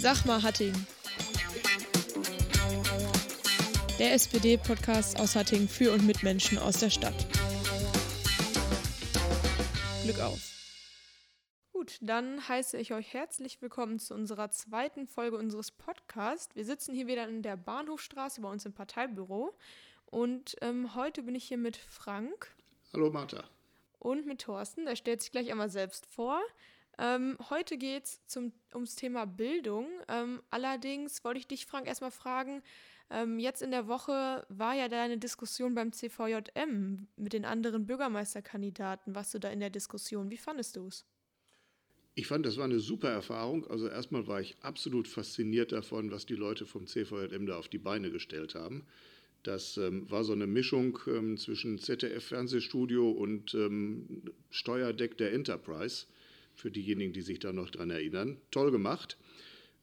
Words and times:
Sag 0.00 0.24
mal, 0.26 0.40
Hattingen. 0.44 0.86
Der 3.98 4.14
SPD-Podcast 4.14 5.18
aus 5.18 5.34
Hattingen 5.34 5.66
für 5.66 5.92
und 5.92 6.06
mit 6.06 6.22
Menschen 6.22 6.56
aus 6.56 6.78
der 6.78 6.90
Stadt. 6.90 7.26
Glück 10.04 10.20
auf. 10.20 10.38
Gut, 11.72 11.98
dann 12.00 12.48
heiße 12.48 12.76
ich 12.78 12.94
euch 12.94 13.12
herzlich 13.12 13.60
willkommen 13.60 13.98
zu 13.98 14.14
unserer 14.14 14.52
zweiten 14.52 15.08
Folge 15.08 15.36
unseres 15.36 15.72
Podcasts. 15.72 16.54
Wir 16.54 16.64
sitzen 16.64 16.94
hier 16.94 17.08
wieder 17.08 17.26
in 17.28 17.42
der 17.42 17.56
Bahnhofstraße 17.56 18.40
bei 18.40 18.48
uns 18.48 18.64
im 18.66 18.74
Parteibüro. 18.74 19.52
Und 20.06 20.54
ähm, 20.60 20.94
heute 20.94 21.24
bin 21.24 21.34
ich 21.34 21.44
hier 21.44 21.58
mit 21.58 21.76
Frank. 21.76 22.54
Hallo 22.92 23.10
Martha. 23.10 23.42
Und 23.98 24.26
mit 24.26 24.42
Thorsten. 24.42 24.86
Der 24.86 24.94
stellt 24.94 25.22
sich 25.22 25.32
gleich 25.32 25.50
einmal 25.50 25.70
selbst 25.70 26.06
vor. 26.06 26.40
Ähm, 26.98 27.36
heute 27.48 27.78
geht 27.78 28.04
es 28.04 28.36
ums 28.74 28.96
Thema 28.96 29.24
Bildung. 29.24 29.86
Ähm, 30.08 30.42
allerdings 30.50 31.22
wollte 31.24 31.38
ich 31.38 31.46
dich, 31.46 31.66
Frank, 31.66 31.86
erstmal 31.86 32.10
fragen, 32.10 32.62
ähm, 33.10 33.38
jetzt 33.38 33.62
in 33.62 33.70
der 33.70 33.86
Woche 33.88 34.44
war 34.48 34.74
ja 34.74 34.88
deine 34.88 35.16
Diskussion 35.16 35.74
beim 35.74 35.92
CVJM 35.92 37.06
mit 37.16 37.32
den 37.32 37.44
anderen 37.44 37.86
Bürgermeisterkandidaten. 37.86 39.14
Warst 39.14 39.32
du 39.32 39.38
da 39.38 39.48
in 39.50 39.60
der 39.60 39.70
Diskussion? 39.70 40.30
Wie 40.30 40.36
fandest 40.36 40.76
du 40.76 40.88
es? 40.88 41.06
Ich 42.14 42.26
fand, 42.26 42.44
das 42.44 42.56
war 42.56 42.64
eine 42.64 42.80
super 42.80 43.10
Erfahrung. 43.10 43.64
Also 43.68 43.88
erstmal 43.88 44.26
war 44.26 44.40
ich 44.40 44.56
absolut 44.60 45.06
fasziniert 45.06 45.70
davon, 45.70 46.10
was 46.10 46.26
die 46.26 46.34
Leute 46.34 46.66
vom 46.66 46.86
CVJM 46.86 47.46
da 47.46 47.56
auf 47.56 47.68
die 47.68 47.78
Beine 47.78 48.10
gestellt 48.10 48.56
haben. 48.56 48.86
Das 49.44 49.76
ähm, 49.76 50.10
war 50.10 50.24
so 50.24 50.32
eine 50.32 50.48
Mischung 50.48 50.98
ähm, 51.06 51.38
zwischen 51.38 51.78
ZDF-Fernsehstudio 51.78 53.08
und 53.08 53.54
ähm, 53.54 54.22
Steuerdeck 54.50 55.16
der 55.16 55.32
Enterprise 55.32 56.06
für 56.58 56.70
diejenigen, 56.70 57.12
die 57.12 57.22
sich 57.22 57.38
da 57.38 57.52
noch 57.52 57.70
dran 57.70 57.90
erinnern. 57.90 58.38
Toll 58.50 58.70
gemacht. 58.70 59.16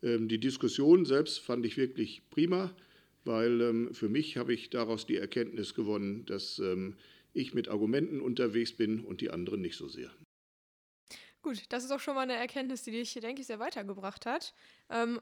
Ähm, 0.04 0.28
die 0.28 0.40
Diskussion 0.40 1.06
selbst 1.06 1.40
fand 1.40 1.66
ich 1.66 1.78
wirklich 1.78 2.30
prima, 2.30 2.76
weil 3.24 3.62
ähm, 3.62 3.94
für 3.94 4.10
mich 4.10 4.38
habe 4.38 4.54
ich 4.54 4.70
daraus 4.70 5.06
die 5.06 5.16
Erkenntnis 5.16 5.74
gewonnen, 5.74 6.26
dass 6.26 6.60
ähm, 6.60 6.96
ich 7.34 7.54
mit 7.54 7.70
Argumenten 7.70 8.22
unterwegs 8.22 8.74
bin 8.74 9.00
und 9.04 9.22
die 9.22 9.32
anderen 9.32 9.62
nicht 9.62 9.78
so 9.78 9.88
sehr. 9.88 10.12
Gut, 11.42 11.64
das 11.70 11.84
ist 11.84 11.92
auch 11.92 12.00
schon 12.00 12.16
mal 12.16 12.22
eine 12.22 12.36
Erkenntnis, 12.36 12.84
die 12.84 12.92
dich, 12.92 13.14
denke 13.14 13.42
ich, 13.42 13.48
sehr 13.48 13.60
weitergebracht 13.60 14.26
hat. 14.26 14.56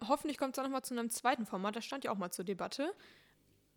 Hoffentlich 0.07 0.38
kommt 0.38 0.55
es 0.55 0.59
auch 0.59 0.63
noch 0.63 0.71
mal 0.71 0.81
zu 0.81 0.93
einem 0.93 1.09
zweiten 1.09 1.45
Format. 1.45 1.75
Das 1.75 1.83
stand 1.83 2.05
ja 2.05 2.11
auch 2.11 2.17
mal 2.17 2.31
zur 2.31 2.45
Debatte. 2.45 2.93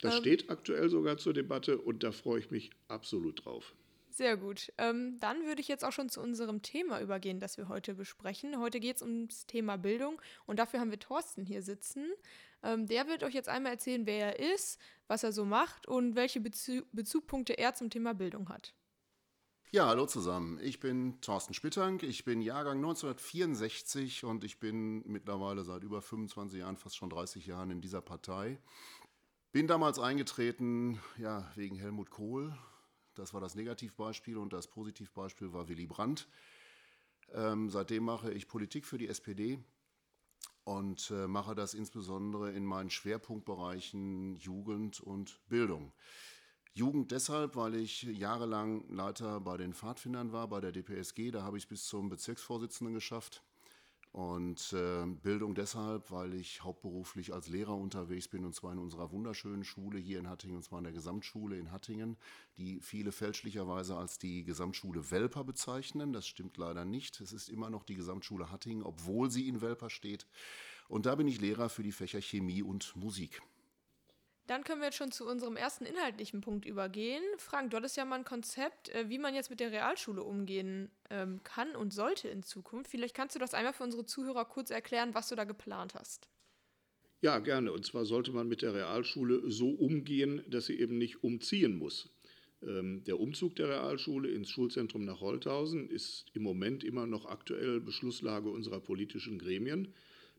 Das 0.00 0.18
steht 0.18 0.48
aktuell 0.48 0.88
sogar 0.88 1.18
zur 1.18 1.32
Debatte 1.32 1.78
und 1.78 2.04
da 2.04 2.12
freue 2.12 2.38
ich 2.38 2.52
mich 2.52 2.70
absolut 2.86 3.44
drauf. 3.44 3.74
Sehr 4.16 4.38
gut. 4.38 4.72
Ähm, 4.78 5.18
dann 5.20 5.44
würde 5.44 5.60
ich 5.60 5.68
jetzt 5.68 5.84
auch 5.84 5.92
schon 5.92 6.08
zu 6.08 6.22
unserem 6.22 6.62
Thema 6.62 7.02
übergehen, 7.02 7.38
das 7.38 7.58
wir 7.58 7.68
heute 7.68 7.94
besprechen. 7.94 8.58
Heute 8.58 8.80
geht 8.80 8.96
es 8.96 9.02
ums 9.02 9.44
Thema 9.44 9.76
Bildung 9.76 10.22
und 10.46 10.58
dafür 10.58 10.80
haben 10.80 10.90
wir 10.90 10.98
Thorsten 10.98 11.44
hier 11.44 11.60
sitzen. 11.60 12.06
Ähm, 12.62 12.86
der 12.86 13.08
wird 13.08 13.24
euch 13.24 13.34
jetzt 13.34 13.50
einmal 13.50 13.72
erzählen, 13.72 14.06
wer 14.06 14.38
er 14.38 14.54
ist, 14.54 14.80
was 15.06 15.22
er 15.22 15.32
so 15.32 15.44
macht 15.44 15.86
und 15.86 16.16
welche 16.16 16.40
Bezu 16.40 16.80
Bezugpunkte 16.92 17.58
er 17.58 17.74
zum 17.74 17.90
Thema 17.90 18.14
Bildung 18.14 18.48
hat. 18.48 18.72
Ja, 19.70 19.86
hallo 19.86 20.06
zusammen. 20.06 20.58
Ich 20.62 20.80
bin 20.80 21.20
Thorsten 21.20 21.52
Spittank. 21.52 22.02
Ich 22.02 22.24
bin 22.24 22.40
Jahrgang 22.40 22.78
1964 22.78 24.24
und 24.24 24.44
ich 24.44 24.58
bin 24.58 25.06
mittlerweile 25.06 25.62
seit 25.62 25.82
über 25.82 26.00
25 26.00 26.60
Jahren, 26.60 26.78
fast 26.78 26.96
schon 26.96 27.10
30 27.10 27.44
Jahren 27.44 27.70
in 27.70 27.82
dieser 27.82 28.00
Partei. 28.00 28.58
Bin 29.52 29.66
damals 29.66 29.98
eingetreten, 29.98 31.00
ja, 31.18 31.52
wegen 31.54 31.76
Helmut 31.76 32.08
Kohl, 32.08 32.56
das 33.18 33.34
war 33.34 33.40
das 33.40 33.54
Negativbeispiel 33.54 34.36
und 34.36 34.52
das 34.52 34.68
Positivbeispiel 34.68 35.52
war 35.52 35.68
Willy 35.68 35.86
Brandt. 35.86 36.28
Ähm, 37.32 37.70
seitdem 37.70 38.04
mache 38.04 38.32
ich 38.32 38.48
Politik 38.48 38.86
für 38.86 38.98
die 38.98 39.08
SPD 39.08 39.58
und 40.64 41.10
äh, 41.10 41.26
mache 41.26 41.54
das 41.54 41.74
insbesondere 41.74 42.52
in 42.52 42.64
meinen 42.64 42.90
Schwerpunktbereichen 42.90 44.36
Jugend 44.36 45.00
und 45.00 45.40
Bildung. 45.48 45.92
Jugend 46.74 47.10
deshalb, 47.10 47.56
weil 47.56 47.74
ich 47.74 48.02
jahrelang 48.02 48.86
Leiter 48.88 49.40
bei 49.40 49.56
den 49.56 49.72
Pfadfindern 49.72 50.32
war, 50.32 50.48
bei 50.48 50.60
der 50.60 50.72
DPSG. 50.72 51.30
Da 51.30 51.42
habe 51.42 51.56
ich 51.56 51.64
es 51.64 51.68
bis 51.68 51.86
zum 51.86 52.10
Bezirksvorsitzenden 52.10 52.94
geschafft. 52.94 53.42
Und 54.16 54.72
äh, 54.72 55.04
Bildung 55.04 55.54
deshalb, 55.54 56.10
weil 56.10 56.32
ich 56.32 56.64
hauptberuflich 56.64 57.34
als 57.34 57.50
Lehrer 57.50 57.76
unterwegs 57.76 58.28
bin, 58.28 58.46
und 58.46 58.54
zwar 58.54 58.72
in 58.72 58.78
unserer 58.78 59.12
wunderschönen 59.12 59.62
Schule 59.62 59.98
hier 59.98 60.18
in 60.18 60.30
Hattingen, 60.30 60.56
und 60.56 60.62
zwar 60.62 60.78
in 60.78 60.84
der 60.84 60.94
Gesamtschule 60.94 61.58
in 61.58 61.70
Hattingen, 61.70 62.16
die 62.56 62.80
viele 62.80 63.12
fälschlicherweise 63.12 63.94
als 63.94 64.16
die 64.16 64.42
Gesamtschule 64.42 65.10
Welper 65.10 65.44
bezeichnen. 65.44 66.14
Das 66.14 66.26
stimmt 66.26 66.56
leider 66.56 66.86
nicht. 66.86 67.20
Es 67.20 67.34
ist 67.34 67.50
immer 67.50 67.68
noch 67.68 67.84
die 67.84 67.94
Gesamtschule 67.94 68.50
Hattingen, 68.50 68.84
obwohl 68.84 69.30
sie 69.30 69.48
in 69.48 69.60
Welper 69.60 69.90
steht. 69.90 70.26
Und 70.88 71.04
da 71.04 71.14
bin 71.14 71.28
ich 71.28 71.38
Lehrer 71.38 71.68
für 71.68 71.82
die 71.82 71.92
Fächer 71.92 72.22
Chemie 72.22 72.62
und 72.62 72.96
Musik. 72.96 73.42
Dann 74.46 74.62
können 74.62 74.80
wir 74.80 74.86
jetzt 74.86 74.96
schon 74.96 75.10
zu 75.10 75.26
unserem 75.26 75.56
ersten 75.56 75.86
inhaltlichen 75.86 76.40
Punkt 76.40 76.66
übergehen. 76.66 77.22
Frank, 77.38 77.70
du 77.70 77.76
hattest 77.76 77.96
ja 77.96 78.04
mal 78.04 78.16
ein 78.16 78.24
Konzept, 78.24 78.90
äh, 78.90 79.08
wie 79.08 79.18
man 79.18 79.34
jetzt 79.34 79.50
mit 79.50 79.58
der 79.58 79.72
Realschule 79.72 80.22
umgehen 80.22 80.90
ähm, 81.10 81.40
kann 81.42 81.74
und 81.74 81.92
sollte 81.92 82.28
in 82.28 82.42
Zukunft. 82.42 82.90
Vielleicht 82.90 83.14
kannst 83.14 83.34
du 83.34 83.40
das 83.40 83.54
einmal 83.54 83.72
für 83.72 83.82
unsere 83.82 84.06
Zuhörer 84.06 84.44
kurz 84.44 84.70
erklären, 84.70 85.14
was 85.14 85.28
du 85.28 85.34
da 85.34 85.44
geplant 85.44 85.94
hast. 85.94 86.28
Ja, 87.22 87.38
gerne. 87.40 87.72
Und 87.72 87.84
zwar 87.84 88.04
sollte 88.04 88.30
man 88.30 88.46
mit 88.46 88.62
der 88.62 88.74
Realschule 88.74 89.50
so 89.50 89.70
umgehen, 89.70 90.44
dass 90.46 90.66
sie 90.66 90.78
eben 90.78 90.96
nicht 90.96 91.24
umziehen 91.24 91.76
muss. 91.76 92.10
Ähm, 92.62 93.02
der 93.04 93.18
Umzug 93.18 93.56
der 93.56 93.68
Realschule 93.68 94.30
ins 94.30 94.50
Schulzentrum 94.50 95.04
nach 95.04 95.20
Holthausen 95.20 95.88
ist 95.88 96.26
im 96.34 96.42
Moment 96.42 96.84
immer 96.84 97.06
noch 97.06 97.26
aktuell 97.26 97.80
Beschlusslage 97.80 98.50
unserer 98.50 98.80
politischen 98.80 99.38
Gremien. 99.38 99.92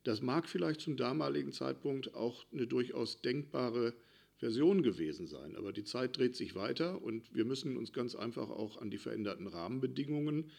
Das 0.07 0.22
mag 0.22 0.47
vielleicht 0.47 0.79
zum 0.79 0.95
damaligen 0.95 1.51
Zeitpunkt 1.51 2.16
auch 2.16 2.45
eine 2.53 2.66
durchaus 2.66 3.19
denkbare 3.22 3.94
Version 4.38 4.81
gewesen 4.81 5.28
sein, 5.28 5.57
aber 5.57 5.73
die 5.73 5.84
Zeit 5.84 6.16
dreht 6.16 6.34
sich 6.34 6.56
weiter 6.56 7.01
und 7.01 7.35
wir 7.35 7.44
müssen 7.44 7.75
uns 7.75 7.91
ganz 7.91 8.16
einfach 8.16 8.50
auch 8.50 8.81
an 8.81 8.90
die 8.90 9.00
veränderten 9.00 9.47
Rahmenbedingungen, 9.47 10.50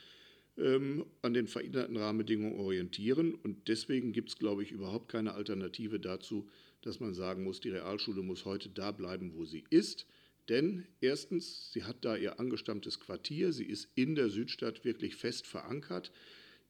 ähm, 0.58 1.06
an 1.22 1.32
den 1.32 1.46
veränderten 1.46 1.96
Rahmenbedingungen 1.96 2.60
orientieren 2.60 3.34
und 3.36 3.68
deswegen 3.68 4.12
gibt 4.12 4.28
es, 4.28 4.38
glaube 4.38 4.62
ich, 4.62 4.70
überhaupt 4.70 5.08
keine 5.08 5.32
Alternative 5.32 5.98
dazu, 5.98 6.46
dass 6.82 7.00
man 7.00 7.14
sagen 7.14 7.42
muss, 7.42 7.58
die 7.58 7.70
Realschule 7.70 8.20
muss 8.20 8.44
heute 8.44 8.68
da 8.68 8.92
bleiben, 8.92 9.32
wo 9.34 9.46
sie 9.46 9.64
ist. 9.70 10.04
Denn 10.50 10.86
erstens, 11.00 11.72
sie 11.72 11.84
hat 11.84 12.04
da 12.04 12.16
ihr 12.16 12.38
angestammtes 12.38 13.00
Quartier, 13.00 13.54
sie 13.54 13.64
ist 13.64 13.88
in 13.94 14.14
der 14.14 14.28
Südstadt 14.28 14.84
wirklich 14.84 15.16
fest 15.16 15.46
verankert. 15.46 16.12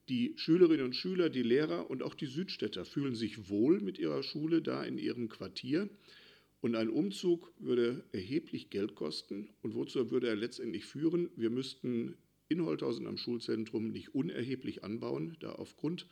Die 0.09 0.33
Schülerinnen 0.37 0.87
und 0.87 0.97
Schüler, 0.97 1.29
die 1.29 1.43
Lehrer 1.43 1.91
und 1.91 2.03
auch 2.03 2.15
die 2.15 2.27
Südstädter 2.27 2.87
fühlen 2.87 3.15
sich 3.15 3.51
wohl 3.51 3.81
mit 3.81 3.99
ihrer 3.99 4.23
Schule 4.23 4.63
da 4.63 4.83
in 4.83 4.97
ihrem 4.97 5.29
Quartier. 5.29 5.91
Und 6.61 6.75
ein 6.75 6.89
Umzug 6.89 7.53
würde 7.59 8.05
erheblich 8.13 8.71
Geld 8.71 8.95
kosten. 8.95 9.51
Und 9.63 9.75
wozu 9.75 10.11
würde 10.11 10.29
er 10.29 10.37
letztendlich 10.37 10.87
führen? 10.87 11.29
Wir 11.37 11.51
müssten 11.51 12.17
in 12.49 12.65
Holthausen 12.65 13.07
am 13.07 13.19
Schulzentrum 13.19 13.91
nicht 13.91 14.15
unerheblich 14.15 14.83
anbauen, 14.83 15.37
da 15.41 15.53
aufgrund 15.53 16.07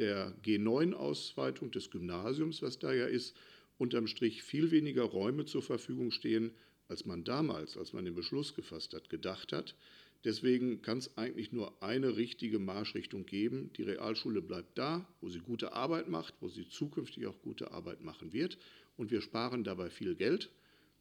der 0.00 0.36
G9-Ausweitung 0.42 1.70
des 1.70 1.90
Gymnasiums, 1.90 2.60
was 2.60 2.80
da 2.80 2.92
ja 2.92 3.06
ist, 3.06 3.36
unterm 3.78 4.08
Strich 4.08 4.42
viel 4.42 4.72
weniger 4.72 5.04
Räume 5.04 5.44
zur 5.44 5.62
Verfügung 5.62 6.10
stehen, 6.10 6.50
als 6.88 7.04
man 7.04 7.22
damals, 7.22 7.76
als 7.76 7.92
man 7.92 8.04
den 8.04 8.14
Beschluss 8.14 8.54
gefasst 8.54 8.94
hat, 8.94 9.08
gedacht 9.08 9.52
hat. 9.52 9.76
Deswegen 10.24 10.82
kann 10.82 10.98
es 10.98 11.16
eigentlich 11.16 11.52
nur 11.52 11.80
eine 11.82 12.16
richtige 12.16 12.58
Marschrichtung 12.58 13.24
geben. 13.24 13.70
Die 13.76 13.84
Realschule 13.84 14.42
bleibt 14.42 14.76
da, 14.76 15.06
wo 15.20 15.28
sie 15.28 15.38
gute 15.38 15.72
Arbeit 15.72 16.08
macht, 16.08 16.34
wo 16.40 16.48
sie 16.48 16.68
zukünftig 16.68 17.26
auch 17.26 17.40
gute 17.42 17.70
Arbeit 17.70 18.00
machen 18.02 18.32
wird. 18.32 18.58
Und 18.96 19.12
wir 19.12 19.20
sparen 19.20 19.62
dabei 19.62 19.90
viel 19.90 20.16
Geld. 20.16 20.50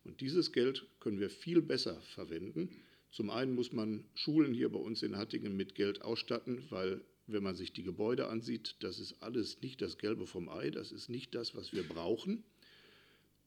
Und 0.03 0.21
dieses 0.21 0.51
Geld 0.51 0.85
können 0.99 1.19
wir 1.19 1.29
viel 1.29 1.61
besser 1.61 1.99
verwenden. 2.13 2.69
Zum 3.11 3.29
einen 3.31 3.55
muss 3.55 3.73
man 3.73 4.03
Schulen 4.13 4.53
hier 4.53 4.69
bei 4.69 4.79
uns 4.79 5.01
in 5.01 5.17
Hattingen 5.17 5.57
mit 5.57 5.73
Geld 5.73 6.01
ausstatten, 6.03 6.63
weil 6.69 7.01
wenn 7.25 7.43
man 7.43 7.55
sich 7.55 7.73
die 7.73 7.83
Gebäude 7.83 8.27
ansieht, 8.27 8.75
das 8.79 8.99
ist 8.99 9.21
alles 9.21 9.61
nicht 9.61 9.81
das 9.81 9.97
Gelbe 9.97 10.27
vom 10.27 10.47
Ei, 10.49 10.69
das 10.69 10.91
ist 10.91 11.09
nicht 11.09 11.35
das, 11.35 11.55
was 11.55 11.73
wir 11.73 11.83
brauchen. 11.83 12.43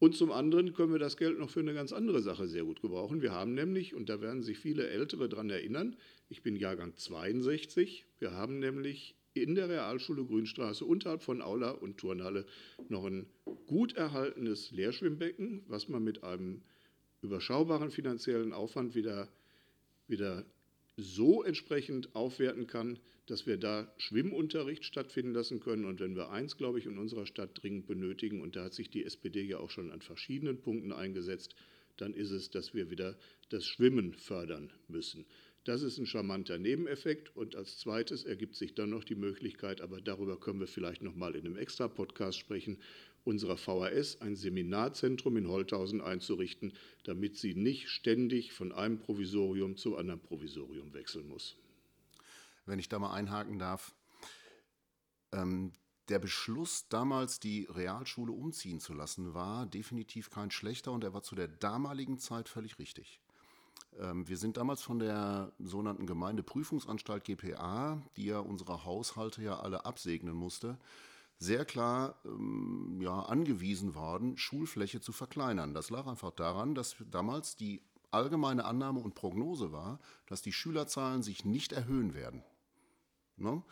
Und 0.01 0.17
zum 0.17 0.33
anderen 0.33 0.73
können 0.73 0.93
wir 0.93 0.99
das 0.99 1.19
Geld 1.19 1.39
noch 1.39 1.51
für 1.51 1.61
eine 1.61 1.75
ganz 1.75 1.93
andere 1.93 2.23
Sache 2.23 2.49
sehr 2.49 2.65
gut 2.65 2.81
gebrauchen. 2.81 3.21
Wir 3.21 3.33
haben 3.33 3.53
nämlich, 3.53 3.95
und 3.95 4.09
da 4.09 4.23
werden 4.23 4.43
sich 4.43 4.59
viele 4.59 4.89
Ältere 4.89 5.29
daran 5.29 5.51
erinnern, 5.51 5.95
ich 6.31 6.43
bin 6.43 6.57
Jahrgang 6.57 6.97
62, 6.97 8.07
wir 8.19 8.33
haben 8.33 8.61
nämlich 8.61 9.15
in 9.35 9.55
der 9.55 9.69
Realschule 9.69 10.25
Grünstraße 10.25 10.87
unterhalb 10.87 11.23
von 11.23 11.43
Aula 11.43 11.73
und 11.73 11.99
Turnhalle 11.99 12.47
noch 12.89 13.05
ein 13.05 13.27
gut 13.67 13.95
erhaltenes 13.95 14.71
Lehrschwimmbecken, 14.71 15.65
was 15.69 15.91
man 15.91 16.03
mit 16.03 16.25
einem 16.25 16.63
überschaubaren 17.21 17.91
finanziellen 17.91 18.55
Aufwand 18.55 18.95
wieder, 18.95 19.29
wieder 20.09 20.47
so 21.01 21.43
entsprechend 21.43 22.15
aufwerten 22.15 22.67
kann, 22.67 22.99
dass 23.27 23.47
wir 23.47 23.57
da 23.57 23.93
Schwimmunterricht 23.99 24.85
stattfinden 24.85 25.33
lassen 25.33 25.61
können. 25.61 25.85
Und 25.85 26.01
wenn 26.01 26.17
wir 26.17 26.31
eins, 26.31 26.57
glaube 26.57 26.79
ich, 26.79 26.87
in 26.87 26.99
unserer 26.99 27.27
Stadt 27.27 27.51
dringend 27.63 27.87
benötigen, 27.87 28.41
und 28.41 28.57
da 28.57 28.65
hat 28.65 28.75
sich 28.75 28.91
die 28.91 29.05
SPD 29.05 29.43
ja 29.43 29.59
auch 29.59 29.71
schon 29.71 29.91
an 29.91 30.01
verschiedenen 30.01 30.61
Punkten 30.61 30.93
eingesetzt, 30.93 31.55
dann 31.97 32.15
ist 32.15 32.31
es, 32.31 32.51
dass 32.51 32.75
wir 32.75 32.91
wieder 32.91 33.17
das 33.51 33.67
Schwimmen 33.67 34.15
fördern 34.15 34.73
müssen. 34.89 35.27
Das 35.65 35.83
ist 35.83 35.99
ein 35.99 36.07
charmanter 36.07 36.59
Nebeneffekt. 36.59 37.37
Und 37.37 37.55
als 37.55 37.79
zweites 37.79 38.25
ergibt 38.25 38.57
sich 38.57 38.75
dann 38.75 38.91
noch 38.91 39.05
die 39.05 39.15
Möglichkeit, 39.15 39.81
aber 39.83 40.01
darüber 40.01 40.41
können 40.41 40.61
wir 40.61 40.67
vielleicht 40.67 41.03
noch 41.03 41.15
mal 41.15 41.37
in 41.37 41.45
einem 41.45 41.57
Extra-Podcast 41.57 42.39
sprechen, 42.39 42.79
unserer 43.25 43.57
VHS 43.57 44.21
ein 44.21 44.37
Seminarzentrum 44.37 45.37
in 45.37 45.49
Holthausen 45.49 46.01
einzurichten, 46.01 46.73
damit 47.05 47.37
sie 47.37 47.55
nicht 47.55 47.89
ständig 47.89 48.53
von 48.53 48.73
einem 48.73 48.99
Provisorium 48.99 49.77
zu 49.77 49.97
anderen 49.97 50.21
Provisorium 50.21 50.93
wechseln 50.93 51.29
muss. 51.29 51.57
Wenn 52.67 52.79
ich 52.79 52.89
da 52.89 52.99
mal 52.99 53.13
einhaken 53.13 53.59
darf, 53.59 53.95
ähm, 55.33 55.73
der 56.09 56.19
Beschluss, 56.19 56.89
damals 56.89 57.39
die 57.39 57.69
Realschule 57.71 58.33
umziehen 58.33 58.81
zu 58.81 58.95
lassen, 58.95 59.33
war 59.33 59.67
definitiv 59.67 60.29
kein 60.31 60.51
schlechter 60.51 60.93
und 60.93 61.05
er 61.05 61.15
war 61.15 61.23
zu 61.23 61.37
der 61.37 61.47
damaligen 61.47 62.19
Zeit 62.19 62.49
völlig 62.49 62.79
richtig. 62.79 63.21
Ähm, 63.99 64.29
wir 64.29 64.37
sind 64.37 64.57
damals 64.57 64.83
von 64.83 64.99
der 64.99 65.53
sogenannten 65.59 66.07
Gemeindeprüfungsanstalt 66.07 67.25
GPA, 67.25 68.03
die 68.17 68.27
ja 68.27 68.41
unsere 68.41 68.85
Haushalte 68.85 69.43
ja 69.43 69.61
alle 69.61 69.85
absegnen 69.85 70.35
musste, 70.35 70.79
sehr 71.41 71.65
klar 71.65 72.21
ähm, 72.27 73.01
ja, 73.01 73.19
angewiesen 73.21 73.95
worden, 73.95 74.37
Schulfläche 74.37 75.01
zu 75.01 75.11
verkleinern. 75.11 75.73
Das 75.73 75.89
lag 75.89 76.07
einfach 76.07 76.31
daran, 76.33 76.75
dass 76.75 76.97
damals 77.11 77.57
die 77.57 77.83
allgemeine 78.11 78.67
Annahme 78.67 79.01
und 79.01 79.15
Prognose 79.15 79.73
war, 79.73 80.01
dass 80.27 80.43
die 80.43 80.53
Schülerzahlen 80.53 81.23
sich 81.23 81.47
nicht 81.47 81.73
erhöhen 81.73 82.15
werden. 82.15 82.45
Ne? 83.37 83.63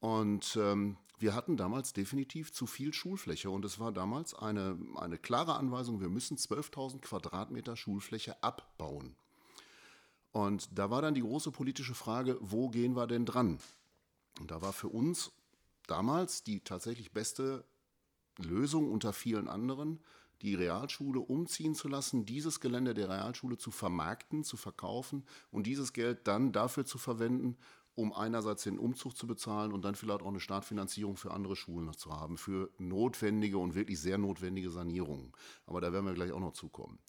Und 0.00 0.56
ähm, 0.60 0.98
wir 1.18 1.34
hatten 1.34 1.56
damals 1.56 1.94
definitiv 1.94 2.52
zu 2.52 2.66
viel 2.66 2.92
Schulfläche 2.92 3.50
und 3.50 3.64
es 3.64 3.80
war 3.80 3.90
damals 3.90 4.34
eine, 4.34 4.78
eine 4.96 5.18
klare 5.18 5.54
Anweisung, 5.54 6.00
wir 6.00 6.10
müssen 6.10 6.36
12.000 6.36 7.00
Quadratmeter 7.00 7.74
Schulfläche 7.74 8.42
abbauen. 8.42 9.16
Und 10.30 10.78
da 10.78 10.90
war 10.90 11.00
dann 11.00 11.14
die 11.14 11.22
große 11.22 11.52
politische 11.52 11.94
Frage, 11.94 12.36
wo 12.40 12.68
gehen 12.68 12.94
wir 12.94 13.06
denn 13.06 13.24
dran? 13.24 13.58
Und 14.38 14.50
da 14.50 14.60
war 14.60 14.74
für 14.74 14.88
uns 14.88 15.32
damals 15.90 16.42
die 16.44 16.60
tatsächlich 16.60 17.12
beste 17.12 17.64
Lösung 18.38 18.90
unter 18.90 19.12
vielen 19.12 19.48
anderen, 19.48 20.00
die 20.42 20.54
Realschule 20.54 21.18
umziehen 21.18 21.74
zu 21.74 21.88
lassen, 21.88 22.24
dieses 22.24 22.60
Gelände 22.60 22.94
der 22.94 23.08
Realschule 23.08 23.58
zu 23.58 23.70
vermarkten, 23.70 24.44
zu 24.44 24.56
verkaufen 24.56 25.24
und 25.50 25.66
dieses 25.66 25.92
Geld 25.92 26.28
dann 26.28 26.52
dafür 26.52 26.84
zu 26.84 26.98
verwenden, 26.98 27.56
um 27.94 28.12
einerseits 28.12 28.62
den 28.62 28.78
Umzug 28.78 29.16
zu 29.16 29.26
bezahlen 29.26 29.72
und 29.72 29.84
dann 29.84 29.96
vielleicht 29.96 30.22
auch 30.22 30.28
eine 30.28 30.38
Startfinanzierung 30.38 31.16
für 31.16 31.32
andere 31.32 31.56
Schulen 31.56 31.86
noch 31.86 31.96
zu 31.96 32.12
haben, 32.12 32.38
für 32.38 32.70
notwendige 32.78 33.58
und 33.58 33.74
wirklich 33.74 34.00
sehr 34.00 34.18
notwendige 34.18 34.70
Sanierungen. 34.70 35.32
Aber 35.66 35.80
da 35.80 35.92
werden 35.92 36.06
wir 36.06 36.14
gleich 36.14 36.30
auch 36.30 36.38
noch 36.38 36.52
zukommen. 36.52 37.00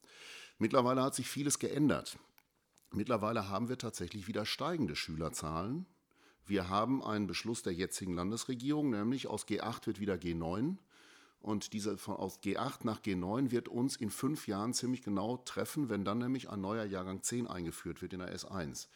Mittlerweile 0.57 1.03
hat 1.03 1.13
sich 1.13 1.29
vieles 1.29 1.59
geändert. 1.59 2.17
Mittlerweile 2.91 3.49
haben 3.49 3.69
wir 3.69 3.77
tatsächlich 3.77 4.27
wieder 4.27 4.47
steigende 4.47 4.95
Schülerzahlen. 4.95 5.85
Wir 6.49 6.67
haben 6.67 7.03
einen 7.03 7.27
Beschluss 7.27 7.61
der 7.61 7.73
jetzigen 7.73 8.13
Landesregierung, 8.13 8.89
nämlich 8.89 9.27
aus 9.27 9.45
G8 9.47 9.85
wird 9.85 9.99
wieder 9.99 10.15
G9. 10.15 10.77
Und 11.41 11.73
diese 11.73 11.95
von 11.99 12.15
aus 12.15 12.41
G8 12.41 12.79
nach 12.85 13.01
G9 13.01 13.51
wird 13.51 13.67
uns 13.67 13.95
in 13.95 14.09
fünf 14.09 14.47
Jahren 14.47 14.73
ziemlich 14.73 15.03
genau 15.03 15.37
treffen, 15.37 15.89
wenn 15.89 16.03
dann 16.03 16.17
nämlich 16.17 16.49
ein 16.49 16.59
neuer 16.59 16.85
Jahrgang 16.85 17.21
10 17.21 17.45
eingeführt 17.45 18.01
wird 18.01 18.13
in 18.13 18.19
der 18.19 18.35
S1. 18.35 18.87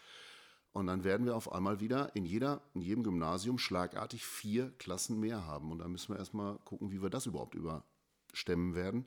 Und 0.72 0.88
dann 0.88 1.04
werden 1.04 1.28
wir 1.28 1.36
auf 1.36 1.52
einmal 1.52 1.80
wieder 1.80 2.16
in, 2.16 2.26
jeder, 2.26 2.64
in 2.74 2.82
jedem 2.82 3.04
Gymnasium 3.04 3.60
schlagartig 3.60 4.26
vier 4.26 4.72
Klassen 4.80 5.20
mehr 5.20 5.46
haben. 5.46 5.72
Und 5.72 5.78
da 5.78 5.88
müssen 5.88 6.12
wir 6.12 6.18
erstmal 6.18 6.58
gucken, 6.66 6.92
wie 6.92 7.04
wir 7.04 7.12
das 7.12 7.28
überhaupt 7.28 7.54
überstemmen 7.54 8.74
werden. 8.74 9.06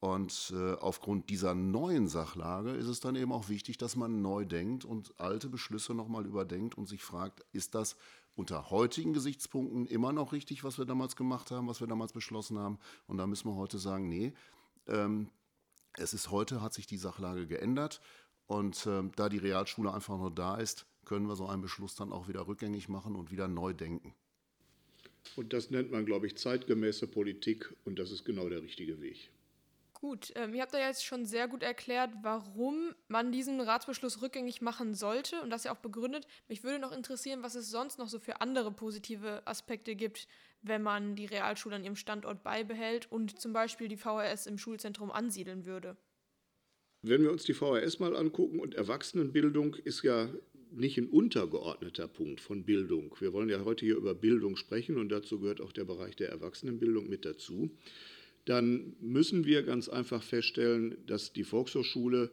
Und 0.00 0.52
äh, 0.54 0.74
aufgrund 0.74 1.28
dieser 1.28 1.54
neuen 1.54 2.06
Sachlage 2.06 2.70
ist 2.70 2.86
es 2.86 3.00
dann 3.00 3.16
eben 3.16 3.32
auch 3.32 3.48
wichtig, 3.48 3.78
dass 3.78 3.96
man 3.96 4.22
neu 4.22 4.44
denkt 4.44 4.84
und 4.84 5.12
alte 5.18 5.48
Beschlüsse 5.48 5.92
nochmal 5.92 6.24
überdenkt 6.24 6.78
und 6.78 6.86
sich 6.86 7.02
fragt, 7.02 7.44
ist 7.52 7.74
das 7.74 7.96
unter 8.36 8.70
heutigen 8.70 9.12
Gesichtspunkten 9.12 9.86
immer 9.86 10.12
noch 10.12 10.32
richtig, 10.32 10.62
was 10.62 10.78
wir 10.78 10.84
damals 10.84 11.16
gemacht 11.16 11.50
haben, 11.50 11.66
was 11.66 11.80
wir 11.80 11.88
damals 11.88 12.12
beschlossen 12.12 12.58
haben? 12.58 12.78
Und 13.08 13.18
da 13.18 13.26
müssen 13.26 13.48
wir 13.48 13.56
heute 13.56 13.78
sagen, 13.78 14.08
nee, 14.08 14.32
ähm, 14.86 15.30
es 15.94 16.14
ist 16.14 16.30
heute, 16.30 16.62
hat 16.62 16.74
sich 16.74 16.86
die 16.86 16.96
Sachlage 16.96 17.48
geändert. 17.48 18.00
Und 18.46 18.86
ähm, 18.86 19.10
da 19.16 19.28
die 19.28 19.38
Realschule 19.38 19.92
einfach 19.92 20.16
nur 20.16 20.30
da 20.30 20.56
ist, 20.56 20.86
können 21.04 21.26
wir 21.26 21.34
so 21.34 21.46
einen 21.46 21.62
Beschluss 21.62 21.96
dann 21.96 22.12
auch 22.12 22.28
wieder 22.28 22.46
rückgängig 22.46 22.88
machen 22.88 23.16
und 23.16 23.32
wieder 23.32 23.48
neu 23.48 23.72
denken. 23.72 24.14
Und 25.34 25.52
das 25.52 25.70
nennt 25.70 25.90
man, 25.90 26.06
glaube 26.06 26.28
ich, 26.28 26.36
zeitgemäße 26.36 27.08
Politik 27.08 27.74
und 27.84 27.98
das 27.98 28.12
ist 28.12 28.24
genau 28.24 28.48
der 28.48 28.62
richtige 28.62 29.00
Weg. 29.00 29.30
Gut, 30.00 30.32
ähm, 30.36 30.54
ihr 30.54 30.62
habt 30.62 30.72
da 30.72 30.78
jetzt 30.78 31.04
schon 31.04 31.26
sehr 31.26 31.48
gut 31.48 31.64
erklärt, 31.64 32.10
warum 32.22 32.94
man 33.08 33.32
diesen 33.32 33.60
Ratsbeschluss 33.60 34.22
rückgängig 34.22 34.60
machen 34.60 34.94
sollte 34.94 35.42
und 35.42 35.50
das 35.50 35.64
ja 35.64 35.72
auch 35.72 35.78
begründet. 35.78 36.24
Mich 36.48 36.62
würde 36.62 36.78
noch 36.78 36.92
interessieren, 36.92 37.42
was 37.42 37.56
es 37.56 37.68
sonst 37.70 37.98
noch 37.98 38.08
so 38.08 38.20
für 38.20 38.40
andere 38.40 38.70
positive 38.70 39.42
Aspekte 39.44 39.96
gibt, 39.96 40.28
wenn 40.62 40.82
man 40.82 41.16
die 41.16 41.26
Realschule 41.26 41.74
an 41.74 41.82
ihrem 41.82 41.96
Standort 41.96 42.44
beibehält 42.44 43.10
und 43.10 43.40
zum 43.40 43.52
Beispiel 43.52 43.88
die 43.88 43.96
VHS 43.96 44.46
im 44.46 44.56
Schulzentrum 44.56 45.10
ansiedeln 45.10 45.64
würde. 45.64 45.96
Wenn 47.02 47.22
wir 47.22 47.32
uns 47.32 47.42
die 47.42 47.54
VHS 47.54 47.98
mal 47.98 48.16
angucken 48.16 48.60
und 48.60 48.76
Erwachsenenbildung 48.76 49.74
ist 49.74 50.02
ja 50.04 50.28
nicht 50.70 50.98
ein 50.98 51.08
untergeordneter 51.08 52.06
Punkt 52.06 52.40
von 52.40 52.64
Bildung. 52.64 53.16
Wir 53.18 53.32
wollen 53.32 53.48
ja 53.48 53.64
heute 53.64 53.84
hier 53.84 53.96
über 53.96 54.14
Bildung 54.14 54.56
sprechen 54.56 54.96
und 54.98 55.08
dazu 55.08 55.40
gehört 55.40 55.60
auch 55.60 55.72
der 55.72 55.84
Bereich 55.84 56.14
der 56.14 56.28
Erwachsenenbildung 56.28 57.08
mit 57.08 57.24
dazu 57.24 57.70
dann 58.48 58.96
müssen 59.00 59.44
wir 59.44 59.62
ganz 59.62 59.90
einfach 59.90 60.22
feststellen, 60.22 60.96
dass 61.06 61.34
die 61.34 61.44
Volkshochschule 61.44 62.30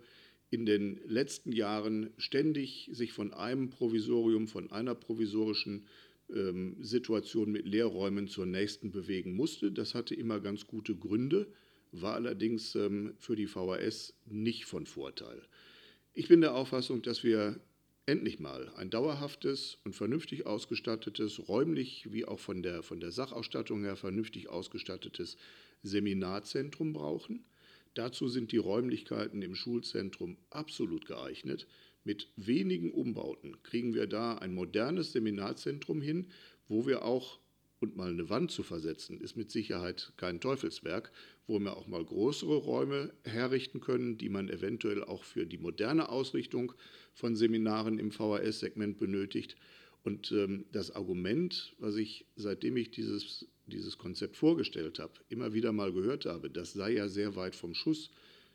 in 0.49 0.65
den 0.65 1.01
letzten 1.05 1.51
Jahren 1.51 2.11
ständig 2.17 2.89
sich 2.93 3.11
von 3.11 3.33
einem 3.33 3.69
Provisorium, 3.69 4.47
von 4.47 4.71
einer 4.71 4.95
provisorischen 4.95 5.85
ähm, 6.33 6.77
Situation 6.79 7.51
mit 7.51 7.67
Lehrräumen 7.67 8.29
zur 8.29 8.45
nächsten 8.45 8.91
bewegen 8.91 9.35
musste. 9.35 9.73
Das 9.73 9.93
hatte 9.93 10.15
immer 10.15 10.39
ganz 10.39 10.67
gute 10.67 10.95
Gründe, 10.95 11.47
war 11.91 12.13
allerdings 12.13 12.75
ähm, 12.75 13.13
für 13.17 13.35
die 13.35 13.47
VHS 13.47 14.13
nicht 14.25 14.65
von 14.65 14.85
Vorteil. 14.85 15.41
Ich 16.13 16.29
bin 16.29 16.39
der 16.39 16.55
Auffassung, 16.55 17.01
dass 17.01 17.25
wir 17.25 17.59
endlich 18.05 18.39
mal 18.39 18.71
ein 18.75 18.89
dauerhaftes 18.89 19.79
und 19.83 19.95
vernünftig 19.95 20.45
ausgestattetes, 20.45 21.47
räumlich 21.47 22.11
wie 22.11 22.25
auch 22.25 22.39
von 22.39 22.61
der, 22.61 22.83
von 22.83 22.99
der 22.99 23.11
Sachausstattung 23.11 23.83
her 23.83 23.95
vernünftig 23.95 24.49
ausgestattetes 24.49 25.37
Seminarzentrum 25.81 26.93
brauchen. 26.93 27.45
Dazu 27.95 28.27
sind 28.27 28.51
die 28.51 28.57
Räumlichkeiten 28.57 29.41
im 29.41 29.55
Schulzentrum 29.55 30.37
absolut 30.49 31.05
geeignet. 31.05 31.65
Mit 32.03 32.27
wenigen 32.35 32.91
Umbauten 32.91 33.61
kriegen 33.63 33.95
wir 33.95 34.05
da 34.05 34.35
ein 34.35 34.53
modernes 34.53 35.11
Seminarzentrum 35.13 36.01
hin, 36.01 36.27
wo 36.67 36.85
wir 36.85 37.03
auch, 37.03 37.39
und 37.79 37.95
mal 37.95 38.09
eine 38.09 38.29
Wand 38.29 38.51
zu 38.51 38.63
versetzen, 38.63 39.19
ist 39.19 39.35
mit 39.35 39.49
Sicherheit 39.49 40.13
kein 40.17 40.39
Teufelswerk, 40.39 41.11
wo 41.47 41.59
wir 41.59 41.77
auch 41.77 41.87
mal 41.87 42.03
größere 42.03 42.55
Räume 42.55 43.13
herrichten 43.23 43.81
können, 43.81 44.17
die 44.17 44.29
man 44.29 44.49
eventuell 44.49 45.03
auch 45.03 45.23
für 45.23 45.45
die 45.45 45.57
moderne 45.57 46.09
Ausrichtung 46.09 46.73
von 47.13 47.35
Seminaren 47.35 47.99
im 47.99 48.11
VHS-Segment 48.11 48.97
benötigt. 48.97 49.55
Und 50.03 50.31
ähm, 50.31 50.65
das 50.71 50.91
Argument, 50.91 51.75
was 51.79 51.95
ich, 51.95 52.25
seitdem 52.35 52.77
ich 52.77 52.91
dieses 52.91 53.47
dieses 53.67 53.97
Konzept 53.97 54.37
vorgestellt 54.37 54.99
habe, 54.99 55.13
immer 55.29 55.53
wieder 55.53 55.71
mal 55.71 55.91
gehört 55.91 56.25
habe, 56.25 56.49
das 56.49 56.73
sei 56.73 56.93
ja 56.93 57.07
sehr 57.07 57.35
weit 57.35 57.55
vom 57.55 57.73
Schuss, 57.73 58.11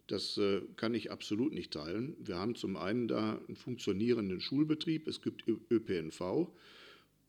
das 0.07 0.39
äh, 0.39 0.63
kann 0.77 0.95
ich 0.95 1.11
absolut 1.11 1.53
nicht 1.53 1.73
teilen. 1.73 2.17
Wir 2.19 2.37
haben 2.37 2.55
zum 2.55 2.77
einen 2.77 3.09
da 3.09 3.41
einen 3.47 3.57
funktionierenden 3.57 4.41
Schulbetrieb, 4.41 5.07
es 5.07 5.23
gibt 5.23 5.45
ÖPNV 5.47 6.49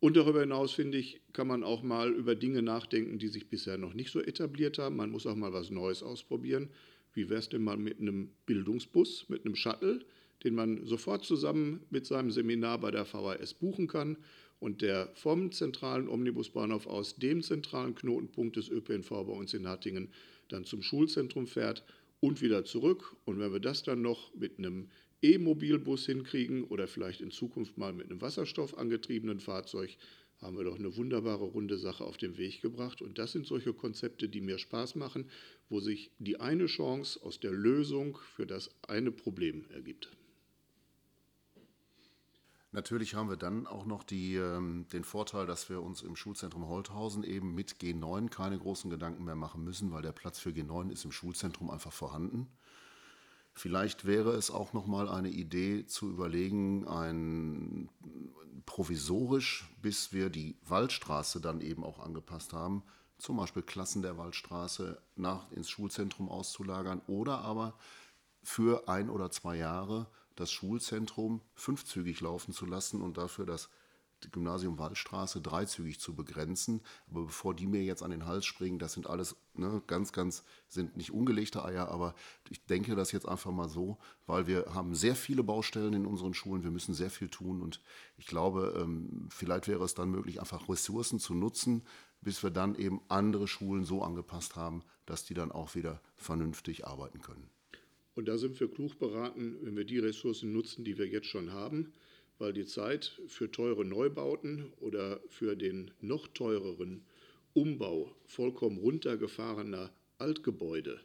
und 0.01 0.17
darüber 0.17 0.41
hinaus, 0.41 0.73
finde 0.73 0.97
ich, 0.97 1.21
kann 1.31 1.47
man 1.47 1.63
auch 1.63 1.83
mal 1.83 2.11
über 2.11 2.33
Dinge 2.33 2.63
nachdenken, 2.63 3.19
die 3.19 3.27
sich 3.27 3.49
bisher 3.49 3.77
noch 3.77 3.93
nicht 3.93 4.11
so 4.11 4.19
etabliert 4.19 4.79
haben. 4.79 4.95
Man 4.95 5.11
muss 5.11 5.27
auch 5.27 5.35
mal 5.35 5.53
was 5.53 5.69
Neues 5.69 6.01
ausprobieren. 6.01 6.69
Wie 7.13 7.29
wäre 7.29 7.39
es 7.39 7.49
denn 7.49 7.63
mal 7.63 7.77
mit 7.77 7.99
einem 7.99 8.31
Bildungsbus, 8.47 9.29
mit 9.29 9.45
einem 9.45 9.55
Shuttle, 9.55 10.03
den 10.43 10.55
man 10.55 10.87
sofort 10.87 11.23
zusammen 11.23 11.81
mit 11.91 12.07
seinem 12.07 12.31
Seminar 12.31 12.79
bei 12.79 12.89
der 12.89 13.05
VHS 13.05 13.53
buchen 13.53 13.87
kann 13.87 14.17
und 14.59 14.81
der 14.81 15.11
vom 15.13 15.51
zentralen 15.51 16.09
Omnibusbahnhof 16.09 16.87
aus 16.87 17.17
dem 17.17 17.43
zentralen 17.43 17.93
Knotenpunkt 17.93 18.55
des 18.55 18.69
ÖPNV 18.69 19.09
bei 19.09 19.33
uns 19.33 19.53
in 19.53 19.67
Hattingen 19.67 20.09
dann 20.49 20.65
zum 20.65 20.81
Schulzentrum 20.81 21.45
fährt 21.45 21.83
und 22.19 22.41
wieder 22.41 22.65
zurück. 22.65 23.15
Und 23.25 23.39
wenn 23.39 23.53
wir 23.53 23.59
das 23.59 23.83
dann 23.83 24.01
noch 24.01 24.33
mit 24.33 24.57
einem 24.57 24.89
E-Mobilbus 25.21 26.05
hinkriegen 26.05 26.63
oder 26.63 26.87
vielleicht 26.87 27.21
in 27.21 27.31
Zukunft 27.31 27.77
mal 27.77 27.93
mit 27.93 28.09
einem 28.09 28.21
Wasserstoff 28.21 28.77
angetriebenen 28.77 29.39
Fahrzeug, 29.39 29.97
haben 30.41 30.57
wir 30.57 30.63
doch 30.63 30.79
eine 30.79 30.95
wunderbare 30.95 31.43
runde 31.43 31.77
Sache 31.77 32.03
auf 32.03 32.17
den 32.17 32.37
Weg 32.37 32.61
gebracht. 32.61 33.01
Und 33.01 33.19
das 33.19 33.31
sind 33.31 33.45
solche 33.45 33.73
Konzepte, 33.73 34.27
die 34.27 34.41
mir 34.41 34.57
Spaß 34.57 34.95
machen, 34.95 35.29
wo 35.69 35.79
sich 35.79 36.11
die 36.17 36.39
eine 36.39 36.65
Chance 36.65 37.21
aus 37.23 37.39
der 37.39 37.51
Lösung 37.51 38.17
für 38.35 38.47
das 38.47 38.71
eine 38.81 39.11
Problem 39.11 39.65
ergibt. 39.69 40.09
Natürlich 42.73 43.15
haben 43.15 43.29
wir 43.29 43.35
dann 43.35 43.67
auch 43.67 43.85
noch 43.85 44.01
die, 44.01 44.35
ähm, 44.35 44.85
den 44.93 45.03
Vorteil, 45.03 45.45
dass 45.45 45.69
wir 45.69 45.81
uns 45.81 46.01
im 46.01 46.15
Schulzentrum 46.15 46.67
Holthausen 46.67 47.23
eben 47.23 47.53
mit 47.53 47.73
G9 47.73 48.29
keine 48.29 48.57
großen 48.57 48.89
Gedanken 48.89 49.25
mehr 49.25 49.35
machen 49.35 49.63
müssen, 49.63 49.91
weil 49.91 50.01
der 50.01 50.13
Platz 50.13 50.39
für 50.39 50.51
G9 50.51 50.89
ist 50.89 51.03
im 51.03 51.11
Schulzentrum 51.11 51.69
einfach 51.69 51.91
vorhanden. 51.91 52.47
Vielleicht 53.53 54.05
wäre 54.05 54.31
es 54.31 54.49
auch 54.49 54.73
noch 54.73 54.87
mal 54.87 55.09
eine 55.09 55.29
Idee 55.29 55.85
zu 55.85 56.09
überlegen, 56.09 56.87
ein 56.87 57.89
provisorisch, 58.65 59.69
bis 59.81 60.13
wir 60.13 60.29
die 60.29 60.57
Waldstraße 60.65 61.41
dann 61.41 61.61
eben 61.61 61.83
auch 61.83 61.99
angepasst 61.99 62.53
haben, 62.53 62.83
zum 63.17 63.37
Beispiel 63.37 63.63
Klassen 63.63 64.01
der 64.01 64.17
Waldstraße 64.17 65.01
nach 65.15 65.51
ins 65.51 65.69
Schulzentrum 65.69 66.29
auszulagern 66.29 67.01
oder 67.07 67.39
aber 67.39 67.77
für 68.43 68.87
ein 68.87 69.09
oder 69.09 69.29
zwei 69.31 69.57
Jahre 69.57 70.07
das 70.35 70.51
Schulzentrum 70.51 71.41
fünfzügig 71.53 72.21
laufen 72.21 72.53
zu 72.53 72.65
lassen 72.65 73.01
und 73.01 73.17
dafür 73.17 73.45
das 73.45 73.69
Gymnasium 74.31 74.77
Waldstraße 74.77 75.41
dreizügig 75.41 75.99
zu 75.99 76.15
begrenzen. 76.15 76.81
Aber 77.09 77.25
bevor 77.25 77.55
die 77.55 77.67
mir 77.67 77.83
jetzt 77.83 78.03
an 78.03 78.11
den 78.11 78.25
Hals 78.25 78.45
springen, 78.45 78.79
das 78.79 78.93
sind 78.93 79.07
alles 79.07 79.35
ne, 79.53 79.81
ganz, 79.87 80.11
ganz, 80.11 80.43
sind 80.67 80.97
nicht 80.97 81.11
ungelegte 81.11 81.63
Eier, 81.63 81.89
aber 81.89 82.15
ich 82.49 82.63
denke 82.65 82.95
das 82.95 83.11
jetzt 83.11 83.27
einfach 83.27 83.51
mal 83.51 83.69
so, 83.69 83.97
weil 84.27 84.47
wir 84.47 84.73
haben 84.73 84.95
sehr 84.95 85.15
viele 85.15 85.43
Baustellen 85.43 85.93
in 85.93 86.05
unseren 86.05 86.33
Schulen, 86.33 86.63
wir 86.63 86.71
müssen 86.71 86.93
sehr 86.93 87.09
viel 87.09 87.29
tun 87.29 87.61
und 87.61 87.81
ich 88.17 88.27
glaube, 88.27 88.79
ähm, 88.81 89.27
vielleicht 89.29 89.67
wäre 89.67 89.83
es 89.83 89.93
dann 89.93 90.11
möglich, 90.11 90.39
einfach 90.39 90.69
Ressourcen 90.69 91.19
zu 91.19 91.33
nutzen, 91.33 91.83
bis 92.21 92.43
wir 92.43 92.51
dann 92.51 92.75
eben 92.75 93.01
andere 93.07 93.47
Schulen 93.47 93.83
so 93.83 94.03
angepasst 94.03 94.55
haben, 94.55 94.83
dass 95.05 95.25
die 95.25 95.33
dann 95.33 95.51
auch 95.51 95.75
wieder 95.75 96.01
vernünftig 96.15 96.85
arbeiten 96.85 97.21
können. 97.21 97.49
Und 98.13 98.27
da 98.27 98.37
sind 98.37 98.59
wir 98.59 98.69
klug 98.69 98.99
beraten, 98.99 99.57
wenn 99.61 99.75
wir 99.75 99.85
die 99.85 99.99
Ressourcen 99.99 100.51
nutzen, 100.51 100.83
die 100.83 100.97
wir 100.97 101.07
jetzt 101.07 101.27
schon 101.27 101.51
haben 101.51 101.93
weil 102.41 102.53
die 102.53 102.65
Zeit 102.65 103.21
für 103.27 103.51
teure 103.51 103.85
Neubauten 103.85 104.73
oder 104.79 105.21
für 105.29 105.55
den 105.55 105.91
noch 106.01 106.27
teureren 106.27 107.05
Umbau 107.53 108.15
vollkommen 108.25 108.79
runtergefahrener 108.79 109.93
Altgebäude, 110.17 110.99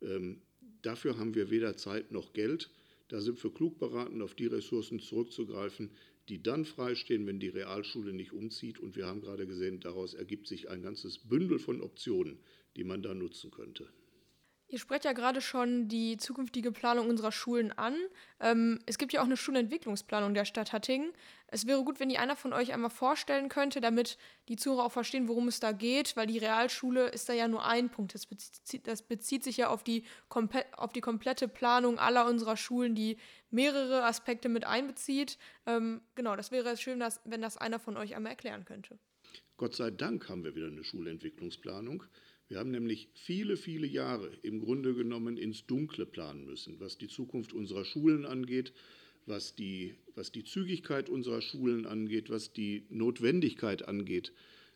ähm, 0.00 0.40
dafür 0.80 1.18
haben 1.18 1.34
wir 1.34 1.50
weder 1.50 1.76
Zeit 1.76 2.12
noch 2.12 2.32
Geld. 2.32 2.70
Da 3.08 3.20
sind 3.20 3.42
wir 3.44 3.52
klug 3.52 3.78
beraten, 3.78 4.22
auf 4.22 4.34
die 4.34 4.46
Ressourcen 4.46 5.00
zurückzugreifen, 5.00 5.90
die 6.30 6.42
dann 6.42 6.64
freistehen, 6.64 7.26
wenn 7.26 7.40
die 7.40 7.48
Realschule 7.48 8.14
nicht 8.14 8.32
umzieht. 8.32 8.78
Und 8.78 8.96
wir 8.96 9.06
haben 9.06 9.20
gerade 9.20 9.46
gesehen, 9.46 9.80
daraus 9.80 10.14
ergibt 10.14 10.46
sich 10.46 10.70
ein 10.70 10.80
ganzes 10.80 11.18
Bündel 11.18 11.58
von 11.58 11.82
Optionen, 11.82 12.38
die 12.76 12.84
man 12.84 13.02
da 13.02 13.12
nutzen 13.12 13.50
könnte. 13.50 13.86
Ihr 14.70 14.78
sprecht 14.78 15.04
ja 15.04 15.12
gerade 15.12 15.40
schon 15.40 15.88
die 15.88 16.16
zukünftige 16.16 16.70
Planung 16.70 17.08
unserer 17.08 17.32
Schulen 17.32 17.72
an. 17.72 17.96
Ähm, 18.38 18.78
es 18.86 18.98
gibt 18.98 19.12
ja 19.12 19.20
auch 19.20 19.24
eine 19.24 19.36
Schulentwicklungsplanung 19.36 20.32
der 20.32 20.44
Stadt 20.44 20.72
Hattingen. 20.72 21.12
Es 21.48 21.66
wäre 21.66 21.82
gut, 21.82 21.98
wenn 21.98 22.08
die 22.08 22.18
einer 22.18 22.36
von 22.36 22.52
euch 22.52 22.72
einmal 22.72 22.90
vorstellen 22.90 23.48
könnte, 23.48 23.80
damit 23.80 24.16
die 24.48 24.54
Zuhörer 24.54 24.84
auch 24.84 24.92
verstehen, 24.92 25.26
worum 25.26 25.48
es 25.48 25.58
da 25.58 25.72
geht, 25.72 26.16
weil 26.16 26.28
die 26.28 26.38
Realschule 26.38 27.08
ist 27.08 27.28
da 27.28 27.32
ja 27.32 27.48
nur 27.48 27.66
ein 27.66 27.90
Punkt. 27.90 28.14
Das 28.14 28.26
bezieht, 28.26 28.86
das 28.86 29.02
bezieht 29.02 29.42
sich 29.42 29.56
ja 29.56 29.70
auf 29.70 29.82
die, 29.82 30.04
auf 30.76 30.92
die 30.92 31.00
komplette 31.00 31.48
Planung 31.48 31.98
aller 31.98 32.26
unserer 32.26 32.56
Schulen, 32.56 32.94
die 32.94 33.16
mehrere 33.50 34.04
Aspekte 34.04 34.48
mit 34.48 34.64
einbezieht. 34.64 35.36
Ähm, 35.66 36.00
genau, 36.14 36.36
das 36.36 36.52
wäre 36.52 36.76
schön, 36.76 37.00
dass, 37.00 37.20
wenn 37.24 37.42
das 37.42 37.56
einer 37.56 37.80
von 37.80 37.96
euch 37.96 38.14
einmal 38.14 38.30
erklären 38.30 38.64
könnte. 38.64 39.00
Gott 39.56 39.74
sei 39.74 39.90
Dank 39.90 40.28
haben 40.28 40.44
wir 40.44 40.54
wieder 40.54 40.68
eine 40.68 40.84
Schulentwicklungsplanung. 40.84 42.04
Wir 42.50 42.58
haben 42.58 42.72
nämlich 42.72 43.08
viele, 43.14 43.56
viele 43.56 43.86
Jahre 43.86 44.28
im 44.42 44.58
Grunde 44.58 44.92
genommen 44.94 45.36
ins 45.36 45.66
Dunkle 45.66 46.04
planen 46.04 46.44
müssen, 46.44 46.80
was 46.80 46.98
die 46.98 47.06
Zukunft 47.06 47.52
unserer 47.52 47.84
Schulen 47.84 48.26
angeht, 48.26 48.72
was 49.24 49.54
die, 49.54 49.94
was 50.16 50.32
die 50.32 50.42
Zügigkeit 50.42 51.08
unserer 51.08 51.42
Schulen 51.42 51.86
angeht, 51.86 52.28
was 52.28 52.52
die 52.52 52.82
Notwendigkeit 52.90 53.86
angeht, 53.86 54.32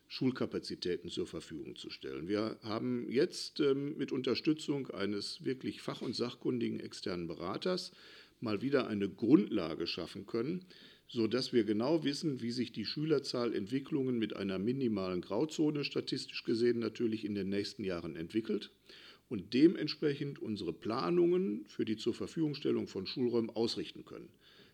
Schulkapazitäten 0.06 1.10
zur 1.10 1.26
Verfügung 1.26 1.74
zu 1.74 1.90
stellen. 1.90 2.28
Wir 2.28 2.60
haben 2.62 3.10
jetzt 3.10 3.58
ähm, 3.58 3.98
mit 3.98 4.12
Unterstützung 4.12 4.92
eines 4.92 5.44
wirklich 5.44 5.82
fach- 5.82 6.02
und 6.02 6.14
sachkundigen 6.14 6.78
externen 6.78 7.26
Beraters 7.26 7.90
mal 8.38 8.62
wieder 8.62 8.86
eine 8.86 9.08
Grundlage 9.08 9.88
schaffen 9.88 10.26
können, 10.26 10.64
sodass 11.08 11.52
wir 11.52 11.64
genau 11.64 12.04
wissen, 12.04 12.40
wie 12.40 12.50
sich 12.50 12.72
die 12.72 12.84
Schülerzahlentwicklungen 12.84 14.18
mit 14.18 14.36
einer 14.36 14.58
minimalen 14.58 15.20
Grauzone 15.20 15.84
statistisch 15.84 16.44
gesehen 16.44 16.78
natürlich 16.78 17.24
in 17.24 17.34
den 17.34 17.48
nächsten 17.48 17.84
Jahren 17.84 18.16
entwickelt 18.16 18.70
und 19.28 19.54
dementsprechend 19.54 20.38
unsere 20.38 20.72
Planungen 20.72 21.64
für 21.66 21.84
die 21.84 21.96
zur 21.96 22.14
Verfügungstellung 22.14 22.86
von 22.88 23.06
Schulräumen 23.06 23.50
ausrichten 23.50 24.04
können. 24.04 24.28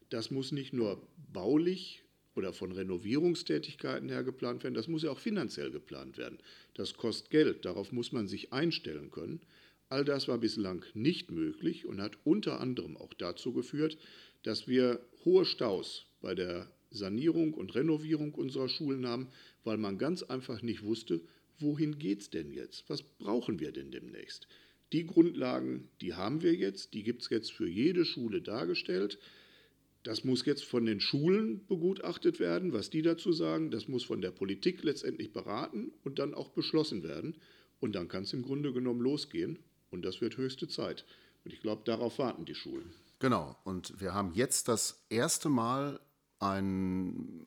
Das 0.09 0.31
muss 0.31 0.53
nicht 0.53 0.73
nur 0.73 1.07
baulich 1.33 2.03
oder 2.35 2.53
von 2.53 2.73
Renovierungstätigkeiten 2.73 4.09
her 4.09 4.25
geplant 4.25 4.63
werden, 4.63 4.75
das 4.75 4.89
muss 4.89 5.03
ja 5.03 5.11
auch 5.11 5.19
finanziell 5.19 5.71
geplant 5.71 6.17
werden. 6.17 6.39
Das 6.75 6.95
kostet 6.95 7.31
Geld, 7.31 7.65
darauf 7.65 7.93
muss 7.93 8.13
man 8.13 8.29
sich 8.29 8.53
einstellen 8.53 9.11
können. 9.11 9.41
All 9.89 10.05
das 10.05 10.29
war 10.29 10.39
bislang 10.39 10.85
nicht 10.95 11.31
möglich 11.31 11.87
und 11.87 12.01
hat 12.01 12.19
unter 12.25 12.61
anderem 12.61 12.97
auch 12.97 13.13
dazu 13.15 13.53
geführt, 13.53 13.99
dass 14.43 14.69
wir 14.69 15.01
hohe 15.25 15.45
Staus 15.45 16.07
bei 16.21 16.35
der 16.35 16.71
Sanierung 16.91 17.55
und 17.55 17.75
Renovierung 17.75 18.35
unserer 18.35 18.69
Schulen 18.69 19.07
haben, 19.07 19.29
weil 19.65 19.77
man 19.77 19.99
ganz 19.99 20.23
einfach 20.23 20.62
nicht 20.62 20.83
wusste, 20.83 21.21
wohin 21.59 21.99
geht 21.99 22.21
es 22.21 22.31
denn 22.31 22.53
jetzt? 22.53 22.85
Was 22.89 23.03
brauchen 23.03 23.61
wir 23.61 23.73
denn 23.73 23.91
demnächst? 23.91 24.49
Die 24.93 25.07
Grundlagen, 25.07 25.89
die 26.00 26.15
haben 26.15 26.43
wir 26.43 26.55
jetzt, 26.55 26.95
die 26.95 27.05
gibt 27.05 27.23
es 27.23 27.31
jetzt 27.31 27.53
für 27.53 27.69
jede 27.69 28.05
Schule 28.05 28.43
dargestellt. 28.43 29.19
Das 30.03 30.25
muss 30.25 30.45
jetzt 30.47 30.65
von 30.65 30.87
den 30.87 31.00
Schulen 31.00 31.65
begutachtet 31.67 32.41
werden, 32.41 32.73
was 32.73 32.91
die 32.91 33.03
dazu 33.03 33.33
sagen. 33.33 33.71
Das 33.71 33.87
muss 33.87 34.03
von 34.03 34.21
der 34.21 34.31
Politik 34.31 34.83
letztendlich 34.83 35.33
beraten 35.33 35.93
und 36.03 36.19
dann 36.19 36.35
auch 36.35 36.49
beschlossen 36.49 37.03
werden. 37.03 37.37
Und 37.79 37.95
dann 37.95 38.09
kann 38.09 38.25
es 38.25 38.33
im 38.33 38.43
Grunde 38.43 38.73
genommen 38.73 39.00
losgehen. 39.00 39.59
Und 39.91 40.05
das 40.05 40.21
wird 40.21 40.37
höchste 40.37 40.67
Zeit. 40.69 41.05
Und 41.45 41.53
ich 41.53 41.61
glaube, 41.61 41.83
darauf 41.85 42.19
warten 42.19 42.45
die 42.45 42.55
Schulen. 42.55 42.93
Genau. 43.21 43.57
Und 43.65 44.00
wir 44.00 44.15
haben 44.15 44.33
jetzt 44.35 44.69
das 44.69 45.05
erste 45.11 45.49
Mal 45.49 46.00
einen 46.41 47.47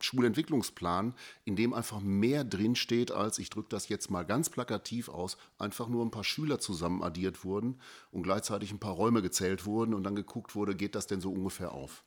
Schulentwicklungsplan, 0.00 1.14
in 1.44 1.56
dem 1.56 1.74
einfach 1.74 2.00
mehr 2.00 2.44
drinsteht, 2.44 3.10
als, 3.10 3.38
ich 3.38 3.50
drücke 3.50 3.68
das 3.70 3.88
jetzt 3.88 4.10
mal 4.10 4.24
ganz 4.24 4.48
plakativ 4.48 5.08
aus, 5.08 5.36
einfach 5.58 5.88
nur 5.88 6.04
ein 6.04 6.10
paar 6.10 6.24
Schüler 6.24 6.60
zusammen 6.60 7.02
addiert 7.02 7.44
wurden 7.44 7.80
und 8.12 8.22
gleichzeitig 8.22 8.70
ein 8.70 8.78
paar 8.78 8.92
Räume 8.92 9.22
gezählt 9.22 9.66
wurden 9.66 9.94
und 9.94 10.04
dann 10.04 10.14
geguckt 10.14 10.54
wurde, 10.54 10.76
geht 10.76 10.94
das 10.94 11.08
denn 11.08 11.20
so 11.20 11.32
ungefähr 11.32 11.72
auf? 11.72 12.04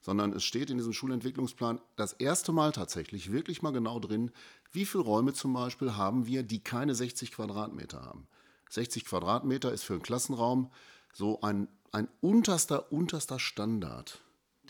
Sondern 0.00 0.32
es 0.32 0.44
steht 0.44 0.70
in 0.70 0.78
diesem 0.78 0.92
Schulentwicklungsplan 0.92 1.80
das 1.94 2.14
erste 2.14 2.52
Mal 2.52 2.72
tatsächlich 2.72 3.30
wirklich 3.30 3.62
mal 3.62 3.72
genau 3.72 4.00
drin, 4.00 4.32
wie 4.72 4.86
viele 4.86 5.04
Räume 5.04 5.32
zum 5.32 5.52
Beispiel 5.52 5.94
haben 5.94 6.26
wir, 6.26 6.42
die 6.42 6.60
keine 6.60 6.94
60 6.94 7.32
Quadratmeter 7.32 8.02
haben. 8.02 8.26
60 8.70 9.04
Quadratmeter 9.04 9.72
ist 9.72 9.84
für 9.84 9.92
einen 9.92 10.02
Klassenraum 10.02 10.70
so 11.12 11.40
ein 11.42 11.68
ein 11.92 12.08
unterster, 12.20 12.92
unterster 12.92 13.38
Standard, 13.38 14.20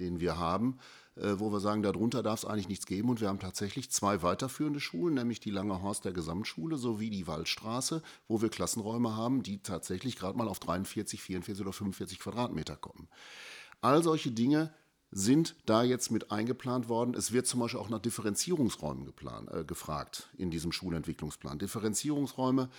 den 0.00 0.20
wir 0.20 0.38
haben, 0.38 0.78
äh, 1.16 1.34
wo 1.38 1.52
wir 1.52 1.60
sagen, 1.60 1.82
darunter 1.82 2.22
darf 2.22 2.40
es 2.40 2.44
eigentlich 2.44 2.68
nichts 2.68 2.86
geben. 2.86 3.10
Und 3.10 3.20
wir 3.20 3.28
haben 3.28 3.38
tatsächlich 3.38 3.90
zwei 3.90 4.22
weiterführende 4.22 4.80
Schulen, 4.80 5.14
nämlich 5.14 5.40
die 5.40 5.50
Lange 5.50 5.82
Horst 5.82 6.04
der 6.04 6.12
Gesamtschule 6.12 6.78
sowie 6.78 7.10
die 7.10 7.26
Waldstraße, 7.26 8.02
wo 8.26 8.42
wir 8.42 8.48
Klassenräume 8.48 9.16
haben, 9.16 9.42
die 9.42 9.62
tatsächlich 9.62 10.16
gerade 10.16 10.36
mal 10.36 10.48
auf 10.48 10.58
43, 10.58 11.22
44 11.22 11.62
oder 11.62 11.72
45 11.72 12.18
Quadratmeter 12.18 12.76
kommen. 12.76 13.08
All 13.80 14.02
solche 14.02 14.30
Dinge 14.30 14.72
sind 15.12 15.56
da 15.66 15.82
jetzt 15.82 16.10
mit 16.10 16.30
eingeplant 16.30 16.88
worden. 16.88 17.14
Es 17.14 17.32
wird 17.32 17.46
zum 17.46 17.60
Beispiel 17.60 17.80
auch 17.80 17.88
nach 17.88 17.98
Differenzierungsräumen 17.98 19.04
geplant, 19.04 19.50
äh, 19.50 19.64
gefragt 19.64 20.30
in 20.36 20.50
diesem 20.50 20.72
Schulentwicklungsplan. 20.72 21.58
Differenzierungsräume, 21.58 22.70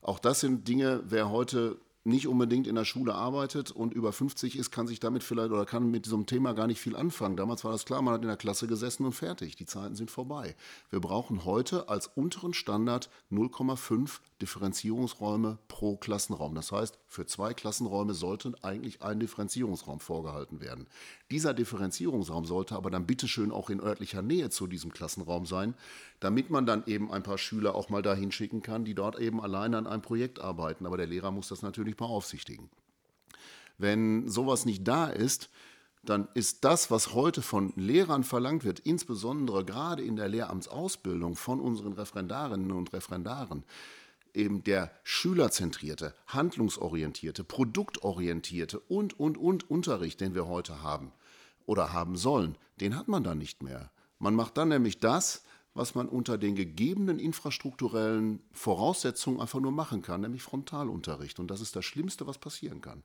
auch 0.00 0.18
das 0.18 0.40
sind 0.40 0.66
Dinge, 0.68 1.02
wer 1.06 1.30
heute 1.30 1.78
nicht 2.04 2.28
unbedingt 2.28 2.66
in 2.66 2.74
der 2.74 2.84
Schule 2.84 3.14
arbeitet 3.14 3.70
und 3.70 3.94
über 3.94 4.12
50 4.12 4.58
ist, 4.58 4.70
kann 4.70 4.86
sich 4.86 5.00
damit 5.00 5.24
vielleicht 5.24 5.50
oder 5.50 5.64
kann 5.64 5.90
mit 5.90 6.04
diesem 6.04 6.26
Thema 6.26 6.52
gar 6.52 6.66
nicht 6.66 6.80
viel 6.80 6.96
anfangen. 6.96 7.36
Damals 7.36 7.64
war 7.64 7.72
das 7.72 7.86
klar, 7.86 8.02
man 8.02 8.14
hat 8.14 8.22
in 8.22 8.28
der 8.28 8.36
Klasse 8.36 8.66
gesessen 8.66 9.06
und 9.06 9.12
fertig. 9.12 9.56
Die 9.56 9.64
Zeiten 9.64 9.94
sind 9.94 10.10
vorbei. 10.10 10.54
Wir 10.90 11.00
brauchen 11.00 11.46
heute 11.46 11.88
als 11.88 12.06
unteren 12.08 12.52
Standard 12.52 13.08
0,5 13.32 14.20
Differenzierungsräume 14.42 15.58
pro 15.68 15.96
Klassenraum. 15.96 16.54
Das 16.54 16.72
heißt, 16.72 16.98
für 17.06 17.24
zwei 17.24 17.54
Klassenräume 17.54 18.12
sollte 18.12 18.52
eigentlich 18.62 19.00
ein 19.02 19.18
Differenzierungsraum 19.18 19.98
vorgehalten 20.00 20.60
werden. 20.60 20.86
Dieser 21.30 21.54
Differenzierungsraum 21.54 22.44
sollte 22.44 22.74
aber 22.74 22.90
dann 22.90 23.06
bitteschön 23.06 23.50
auch 23.50 23.70
in 23.70 23.80
örtlicher 23.80 24.20
Nähe 24.20 24.50
zu 24.50 24.66
diesem 24.66 24.92
Klassenraum 24.92 25.46
sein, 25.46 25.74
damit 26.20 26.50
man 26.50 26.66
dann 26.66 26.84
eben 26.86 27.10
ein 27.10 27.22
paar 27.22 27.38
Schüler 27.38 27.74
auch 27.74 27.88
mal 27.88 28.02
dahin 28.02 28.30
schicken 28.30 28.62
kann, 28.62 28.84
die 28.84 28.94
dort 28.94 29.18
eben 29.18 29.40
alleine 29.40 29.78
an 29.78 29.86
einem 29.86 30.02
Projekt 30.02 30.40
arbeiten. 30.40 30.86
Aber 30.86 30.96
der 30.96 31.06
Lehrer 31.06 31.30
muss 31.30 31.48
das 31.48 31.62
natürlich 31.62 31.93
beaufsichtigen. 31.96 32.70
Wenn 33.78 34.28
sowas 34.28 34.66
nicht 34.66 34.86
da 34.86 35.06
ist, 35.06 35.50
dann 36.04 36.28
ist 36.34 36.64
das, 36.64 36.90
was 36.90 37.14
heute 37.14 37.42
von 37.42 37.72
Lehrern 37.76 38.24
verlangt 38.24 38.64
wird, 38.64 38.80
insbesondere 38.80 39.64
gerade 39.64 40.02
in 40.02 40.16
der 40.16 40.28
Lehramtsausbildung 40.28 41.34
von 41.34 41.60
unseren 41.60 41.94
Referendarinnen 41.94 42.72
und 42.72 42.92
Referendaren, 42.92 43.64
eben 44.34 44.64
der 44.64 44.90
schülerzentrierte, 45.02 46.14
handlungsorientierte, 46.26 47.44
produktorientierte 47.44 48.80
und, 48.80 49.18
und, 49.18 49.38
und 49.38 49.70
Unterricht, 49.70 50.20
den 50.20 50.34
wir 50.34 50.46
heute 50.46 50.82
haben 50.82 51.12
oder 51.66 51.92
haben 51.92 52.16
sollen, 52.16 52.56
den 52.80 52.96
hat 52.96 53.08
man 53.08 53.24
dann 53.24 53.38
nicht 53.38 53.62
mehr. 53.62 53.90
Man 54.18 54.34
macht 54.34 54.56
dann 54.56 54.68
nämlich 54.68 55.00
das, 55.00 55.44
was 55.74 55.94
man 55.94 56.08
unter 56.08 56.38
den 56.38 56.54
gegebenen 56.54 57.18
infrastrukturellen 57.18 58.40
Voraussetzungen 58.52 59.40
einfach 59.40 59.60
nur 59.60 59.72
machen 59.72 60.02
kann, 60.02 60.20
nämlich 60.20 60.42
Frontalunterricht. 60.42 61.40
Und 61.40 61.50
das 61.50 61.60
ist 61.60 61.74
das 61.74 61.84
Schlimmste, 61.84 62.26
was 62.26 62.38
passieren 62.38 62.80
kann. 62.80 63.02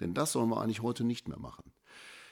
Denn 0.00 0.14
das 0.14 0.32
sollen 0.32 0.48
wir 0.48 0.60
eigentlich 0.60 0.82
heute 0.82 1.04
nicht 1.04 1.26
mehr 1.26 1.38
machen. 1.38 1.72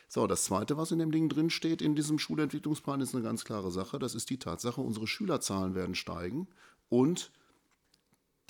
So, 0.08 0.26
das 0.28 0.44
Zweite, 0.44 0.76
was 0.76 0.92
in 0.92 1.00
dem 1.00 1.10
Ding 1.10 1.28
drin 1.28 1.50
steht, 1.50 1.82
in 1.82 1.96
diesem 1.96 2.20
Schulentwicklungsplan, 2.20 3.00
ist 3.00 3.14
eine 3.14 3.24
ganz 3.24 3.44
klare 3.44 3.72
Sache. 3.72 3.98
Das 3.98 4.14
ist 4.14 4.30
die 4.30 4.38
Tatsache, 4.38 4.80
unsere 4.80 5.08
Schülerzahlen 5.08 5.74
werden 5.74 5.96
steigen 5.96 6.46
und 6.88 7.32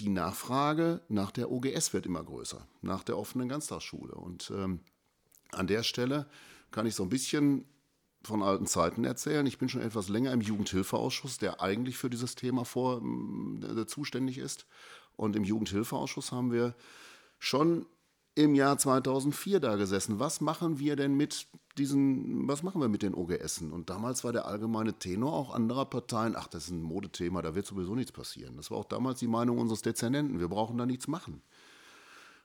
die 0.00 0.08
Nachfrage 0.08 1.00
nach 1.08 1.30
der 1.30 1.50
OGS 1.50 1.92
wird 1.92 2.04
immer 2.04 2.22
größer, 2.22 2.66
nach 2.82 3.04
der 3.04 3.16
offenen 3.16 3.48
Ganztagsschule. 3.48 4.14
Und 4.14 4.52
ähm, 4.54 4.80
an 5.52 5.68
der 5.68 5.84
Stelle 5.84 6.26
kann 6.70 6.84
ich 6.86 6.96
so 6.96 7.04
ein 7.04 7.08
bisschen 7.08 7.64
von 8.26 8.42
alten 8.42 8.66
Zeiten 8.66 9.04
erzählen. 9.04 9.46
Ich 9.46 9.58
bin 9.58 9.68
schon 9.68 9.82
etwas 9.82 10.08
länger 10.08 10.32
im 10.32 10.40
Jugendhilfeausschuss, 10.40 11.38
der 11.38 11.60
eigentlich 11.60 11.96
für 11.96 12.10
dieses 12.10 12.34
Thema 12.34 12.64
vor, 12.64 13.02
äh, 13.02 13.86
zuständig 13.86 14.38
ist. 14.38 14.66
Und 15.16 15.36
im 15.36 15.44
Jugendhilfeausschuss 15.44 16.32
haben 16.32 16.52
wir 16.52 16.74
schon 17.38 17.86
im 18.34 18.54
Jahr 18.54 18.78
2004 18.78 19.60
da 19.60 19.76
gesessen. 19.76 20.18
Was 20.18 20.40
machen 20.40 20.78
wir 20.78 20.96
denn 20.96 21.14
mit 21.14 21.46
diesen, 21.78 22.48
was 22.48 22.62
machen 22.62 22.80
wir 22.80 22.88
mit 22.88 23.02
den 23.02 23.14
OGS? 23.14 23.62
Und 23.62 23.90
damals 23.90 24.24
war 24.24 24.32
der 24.32 24.46
allgemeine 24.46 24.94
Tenor 24.94 25.32
auch 25.32 25.54
anderer 25.54 25.84
Parteien, 25.86 26.34
ach, 26.36 26.48
das 26.48 26.64
ist 26.64 26.70
ein 26.70 26.82
Modethema, 26.82 27.42
da 27.42 27.54
wird 27.54 27.66
sowieso 27.66 27.94
nichts 27.94 28.12
passieren. 28.12 28.56
Das 28.56 28.70
war 28.70 28.78
auch 28.78 28.84
damals 28.84 29.20
die 29.20 29.28
Meinung 29.28 29.58
unseres 29.58 29.82
Dezernenten, 29.82 30.40
wir 30.40 30.48
brauchen 30.48 30.78
da 30.78 30.86
nichts 30.86 31.06
machen. 31.06 31.42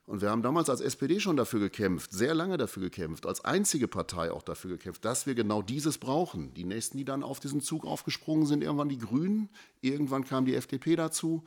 Und 0.10 0.22
wir 0.22 0.32
haben 0.32 0.42
damals 0.42 0.72
als 0.72 0.82
SPD 0.82 1.20
schon 1.20 1.38
dafür 1.38 1.60
gekämpft, 1.60 2.14
sehr 2.14 2.34
lange 2.34 2.58
dafür 2.58 2.82
gekämpft, 2.82 3.28
als 3.28 3.46
einzige 3.46 3.88
Partei 3.88 4.32
auch 4.32 4.42
dafür 4.42 4.72
gekämpft, 4.72 5.06
dass 5.06 5.28
wir 5.28 5.36
genau 5.36 5.62
dieses 5.62 6.00
brauchen. 6.00 6.52
Die 6.56 6.64
nächsten, 6.64 6.98
die 6.98 7.06
dann 7.06 7.22
auf 7.22 7.40
diesen 7.40 7.62
Zug 7.62 7.86
aufgesprungen 7.86 8.48
sind, 8.48 8.64
irgendwann 8.64 8.90
die 8.90 8.98
Grünen, 8.98 9.50
irgendwann 9.82 10.26
kam 10.26 10.46
die 10.46 10.56
FDP 10.56 10.96
dazu. 10.96 11.44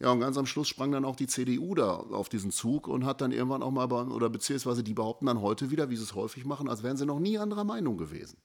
Ja, 0.00 0.10
und 0.12 0.20
ganz 0.20 0.36
am 0.36 0.44
Schluss 0.44 0.68
sprang 0.68 0.92
dann 0.92 1.06
auch 1.06 1.16
die 1.16 1.28
CDU 1.28 1.74
da 1.74 1.94
auf 1.96 2.28
diesen 2.28 2.50
Zug 2.50 2.88
und 2.88 3.06
hat 3.06 3.22
dann 3.22 3.32
irgendwann 3.32 3.62
auch 3.62 3.70
mal, 3.70 3.90
oder 3.90 4.28
beziehungsweise 4.28 4.84
die 4.84 4.92
behaupten 4.92 5.24
dann 5.24 5.40
heute 5.40 5.70
wieder, 5.70 5.88
wie 5.88 5.96
sie 5.96 6.02
es 6.02 6.14
häufig 6.14 6.44
machen, 6.44 6.68
als 6.68 6.82
wären 6.82 6.98
sie 6.98 7.06
noch 7.06 7.20
nie 7.20 7.38
anderer 7.38 7.64
Meinung 7.64 7.96
gewesen. 7.96 8.36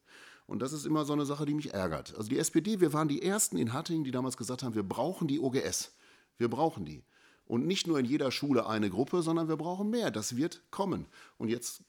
Und 0.47 0.61
das 0.61 0.71
ist 0.71 0.85
immer 0.85 1.03
so 1.03 1.11
eine 1.11 1.25
Sache, 1.25 1.45
die 1.45 1.53
mich 1.53 1.73
ärgert. 1.73 2.15
Also 2.15 2.29
die 2.29 2.39
SPD, 2.39 2.79
wir 2.79 2.93
waren 2.93 3.09
die 3.09 3.23
Ersten 3.23 3.57
in 3.57 3.73
Hattingen, 3.73 4.05
die 4.05 4.11
damals 4.11 4.37
gesagt 4.37 4.63
haben, 4.63 4.73
wir 4.73 4.83
brauchen 4.83 5.27
die 5.27 5.41
OGS. 5.41 5.97
Wir 6.37 6.47
brauchen 6.47 6.85
die. 6.85 7.03
Und 7.49 7.65
nicht 7.65 7.87
nur 7.87 7.97
in 7.97 8.05
jeder 8.05 8.31
Schule 8.31 8.67
eine 8.67 8.91
Gruppe, 8.91 9.23
sondern 9.23 9.49
wir 9.49 9.57
brauchen 9.57 9.89
mehr. 9.89 10.11
Das 10.11 10.37
wird 10.37 10.61
kommen. 10.69 11.07
Und 11.39 11.49
jetzt 11.49 11.83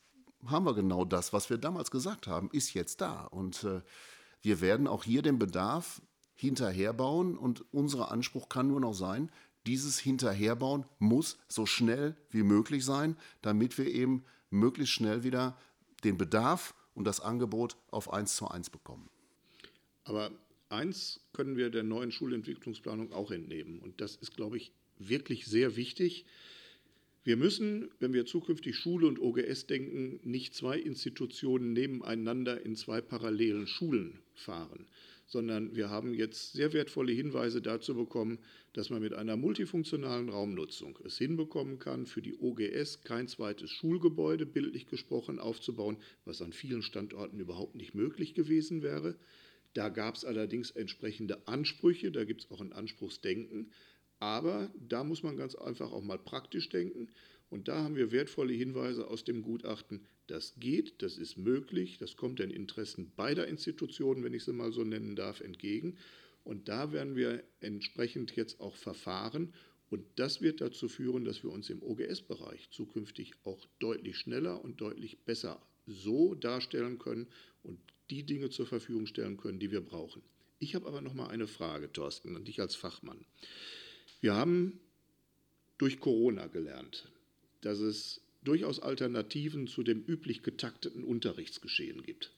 haben 0.46 0.64
wir 0.64 0.72
genau 0.72 1.04
das, 1.04 1.34
was 1.34 1.50
wir 1.50 1.58
damals 1.58 1.90
gesagt 1.90 2.26
haben, 2.26 2.48
ist 2.50 2.72
jetzt 2.72 3.02
da. 3.02 3.26
Und 3.26 3.64
äh, 3.64 3.82
wir 4.40 4.62
werden 4.62 4.86
auch 4.86 5.04
hier 5.04 5.20
den 5.20 5.38
Bedarf 5.38 6.00
hinterherbauen. 6.34 7.36
Und 7.36 7.62
unser 7.74 8.10
Anspruch 8.10 8.48
kann 8.48 8.68
nur 8.68 8.80
noch 8.80 8.94
sein, 8.94 9.30
dieses 9.66 9.98
Hinterherbauen 9.98 10.86
muss 10.98 11.36
so 11.46 11.66
schnell 11.66 12.16
wie 12.30 12.42
möglich 12.42 12.82
sein, 12.82 13.18
damit 13.42 13.76
wir 13.76 13.86
eben 13.86 14.24
möglichst 14.48 14.94
schnell 14.94 15.24
wieder 15.24 15.58
den 16.04 16.16
Bedarf 16.16 16.74
und 16.94 17.04
das 17.04 17.20
Angebot 17.20 17.76
auf 17.90 18.10
1 18.10 18.34
zu 18.34 18.48
1 18.48 18.70
bekommen. 18.70 19.10
Aber 20.04 20.30
eins 20.70 21.20
können 21.34 21.58
wir 21.58 21.68
der 21.68 21.82
neuen 21.82 22.12
Schulentwicklungsplanung 22.12 23.12
auch 23.12 23.30
entnehmen. 23.30 23.78
Und 23.80 24.00
das 24.00 24.16
ist, 24.16 24.34
glaube 24.34 24.56
ich, 24.56 24.72
wirklich 25.08 25.46
sehr 25.46 25.76
wichtig. 25.76 26.24
Wir 27.22 27.36
müssen, 27.36 27.90
wenn 27.98 28.14
wir 28.14 28.24
zukünftig 28.24 28.76
Schule 28.76 29.06
und 29.06 29.20
OGS 29.20 29.66
denken, 29.66 30.20
nicht 30.22 30.54
zwei 30.54 30.78
Institutionen 30.78 31.72
nebeneinander 31.72 32.64
in 32.64 32.76
zwei 32.76 33.00
parallelen 33.00 33.66
Schulen 33.66 34.20
fahren, 34.34 34.86
sondern 35.26 35.76
wir 35.76 35.90
haben 35.90 36.14
jetzt 36.14 36.54
sehr 36.54 36.72
wertvolle 36.72 37.12
Hinweise 37.12 37.60
dazu 37.60 37.94
bekommen, 37.94 38.38
dass 38.72 38.88
man 38.88 39.02
mit 39.02 39.12
einer 39.12 39.36
multifunktionalen 39.36 40.30
Raumnutzung 40.30 40.98
es 41.04 41.18
hinbekommen 41.18 41.78
kann, 41.78 42.06
für 42.06 42.22
die 42.22 42.34
OGS 42.34 43.02
kein 43.04 43.28
zweites 43.28 43.70
Schulgebäude, 43.70 44.46
bildlich 44.46 44.86
gesprochen, 44.86 45.38
aufzubauen, 45.38 45.98
was 46.24 46.40
an 46.40 46.52
vielen 46.52 46.82
Standorten 46.82 47.38
überhaupt 47.38 47.74
nicht 47.74 47.94
möglich 47.94 48.34
gewesen 48.34 48.82
wäre. 48.82 49.16
Da 49.74 49.88
gab 49.88 50.16
es 50.16 50.24
allerdings 50.24 50.70
entsprechende 50.72 51.46
Ansprüche, 51.46 52.10
da 52.10 52.24
gibt 52.24 52.42
es 52.42 52.50
auch 52.50 52.60
ein 52.60 52.72
Anspruchsdenken. 52.72 53.70
Aber 54.20 54.70
da 54.88 55.02
muss 55.02 55.22
man 55.22 55.36
ganz 55.36 55.54
einfach 55.54 55.90
auch 55.92 56.02
mal 56.02 56.18
praktisch 56.18 56.68
denken. 56.68 57.08
Und 57.48 57.66
da 57.66 57.82
haben 57.82 57.96
wir 57.96 58.12
wertvolle 58.12 58.52
Hinweise 58.52 59.08
aus 59.08 59.24
dem 59.24 59.42
Gutachten. 59.42 60.06
Das 60.28 60.54
geht, 60.60 61.02
das 61.02 61.18
ist 61.18 61.36
möglich, 61.36 61.98
das 61.98 62.16
kommt 62.16 62.38
den 62.38 62.50
Interessen 62.50 63.10
beider 63.16 63.48
Institutionen, 63.48 64.22
wenn 64.22 64.34
ich 64.34 64.44
sie 64.44 64.52
mal 64.52 64.70
so 64.70 64.84
nennen 64.84 65.16
darf, 65.16 65.40
entgegen. 65.40 65.96
Und 66.44 66.68
da 66.68 66.92
werden 66.92 67.16
wir 67.16 67.42
entsprechend 67.60 68.36
jetzt 68.36 68.60
auch 68.60 68.76
verfahren. 68.76 69.52
Und 69.88 70.04
das 70.16 70.40
wird 70.40 70.60
dazu 70.60 70.88
führen, 70.88 71.24
dass 71.24 71.42
wir 71.42 71.50
uns 71.50 71.68
im 71.68 71.82
OGS-Bereich 71.82 72.70
zukünftig 72.70 73.32
auch 73.42 73.66
deutlich 73.80 74.18
schneller 74.18 74.62
und 74.62 74.80
deutlich 74.80 75.18
besser 75.24 75.60
so 75.86 76.34
darstellen 76.34 76.98
können 76.98 77.26
und 77.64 77.80
die 78.10 78.22
Dinge 78.24 78.50
zur 78.50 78.66
Verfügung 78.66 79.06
stellen 79.06 79.36
können, 79.36 79.58
die 79.58 79.72
wir 79.72 79.80
brauchen. 79.80 80.22
Ich 80.60 80.74
habe 80.74 80.86
aber 80.86 81.00
noch 81.00 81.14
mal 81.14 81.28
eine 81.28 81.48
Frage, 81.48 81.92
Thorsten, 81.92 82.36
an 82.36 82.44
dich 82.44 82.60
als 82.60 82.76
Fachmann. 82.76 83.24
Wir 84.20 84.34
haben 84.34 84.80
durch 85.78 86.00
Corona 86.00 86.46
gelernt, 86.46 87.08
dass 87.62 87.80
es 87.80 88.20
durchaus 88.42 88.80
Alternativen 88.80 89.66
zu 89.66 89.82
dem 89.82 90.04
üblich 90.06 90.42
getakteten 90.42 91.04
Unterrichtsgeschehen 91.04 92.02
gibt. 92.02 92.32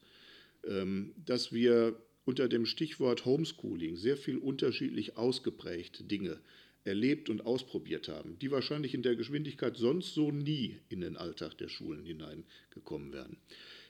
Ähm, 0.65 1.13
dass 1.25 1.51
wir 1.51 1.97
unter 2.25 2.47
dem 2.47 2.65
Stichwort 2.65 3.25
Homeschooling 3.25 3.97
sehr 3.97 4.15
viel 4.15 4.37
unterschiedlich 4.37 5.17
ausgeprägte 5.17 6.05
Dinge 6.05 6.39
erlebt 6.85 7.29
und 7.29 7.45
ausprobiert 7.45 8.07
haben, 8.07 8.37
die 8.39 8.51
wahrscheinlich 8.51 8.93
in 8.93 9.03
der 9.03 9.15
Geschwindigkeit 9.15 9.77
sonst 9.77 10.13
so 10.13 10.31
nie 10.31 10.79
in 10.89 11.01
den 11.01 11.17
Alltag 11.17 11.57
der 11.57 11.69
Schulen 11.69 12.05
hineingekommen 12.05 13.13
wären. 13.13 13.37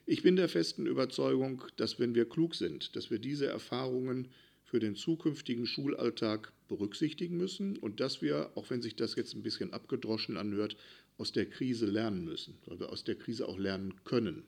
Ich 0.06 0.22
bin 0.22 0.36
der 0.36 0.50
festen 0.50 0.86
Überzeugung, 0.86 1.64
dass 1.78 2.00
wenn 2.00 2.14
wir 2.14 2.28
klug 2.28 2.56
sind, 2.56 2.96
dass 2.96 3.10
wir 3.10 3.20
diese 3.20 3.48
Erfahrungen 3.48 4.28
für 4.64 4.80
den 4.80 4.96
zukünftigen 4.96 5.66
Schulalltag 5.66 6.52
berücksichtigen 6.68 7.38
müssen 7.38 7.78
und 7.78 8.00
dass 8.00 8.22
wir, 8.22 8.52
auch 8.56 8.70
wenn 8.70 8.82
sich 8.82 8.96
das 8.96 9.16
jetzt 9.16 9.34
ein 9.36 9.44
bisschen 9.44 9.74
abgedroschen 9.74 10.38
anhört, 10.38 10.78
aus 11.18 11.32
der 11.32 11.46
Krise 11.46 11.86
lernen 11.86 12.26
müssen, 12.26 12.56
weil 12.66 12.80
wir 12.80 12.92
aus 12.92 13.04
der 13.04 13.16
Krise 13.16 13.48
auch 13.48 13.60
lernen 13.60 13.94
können. 14.04 14.44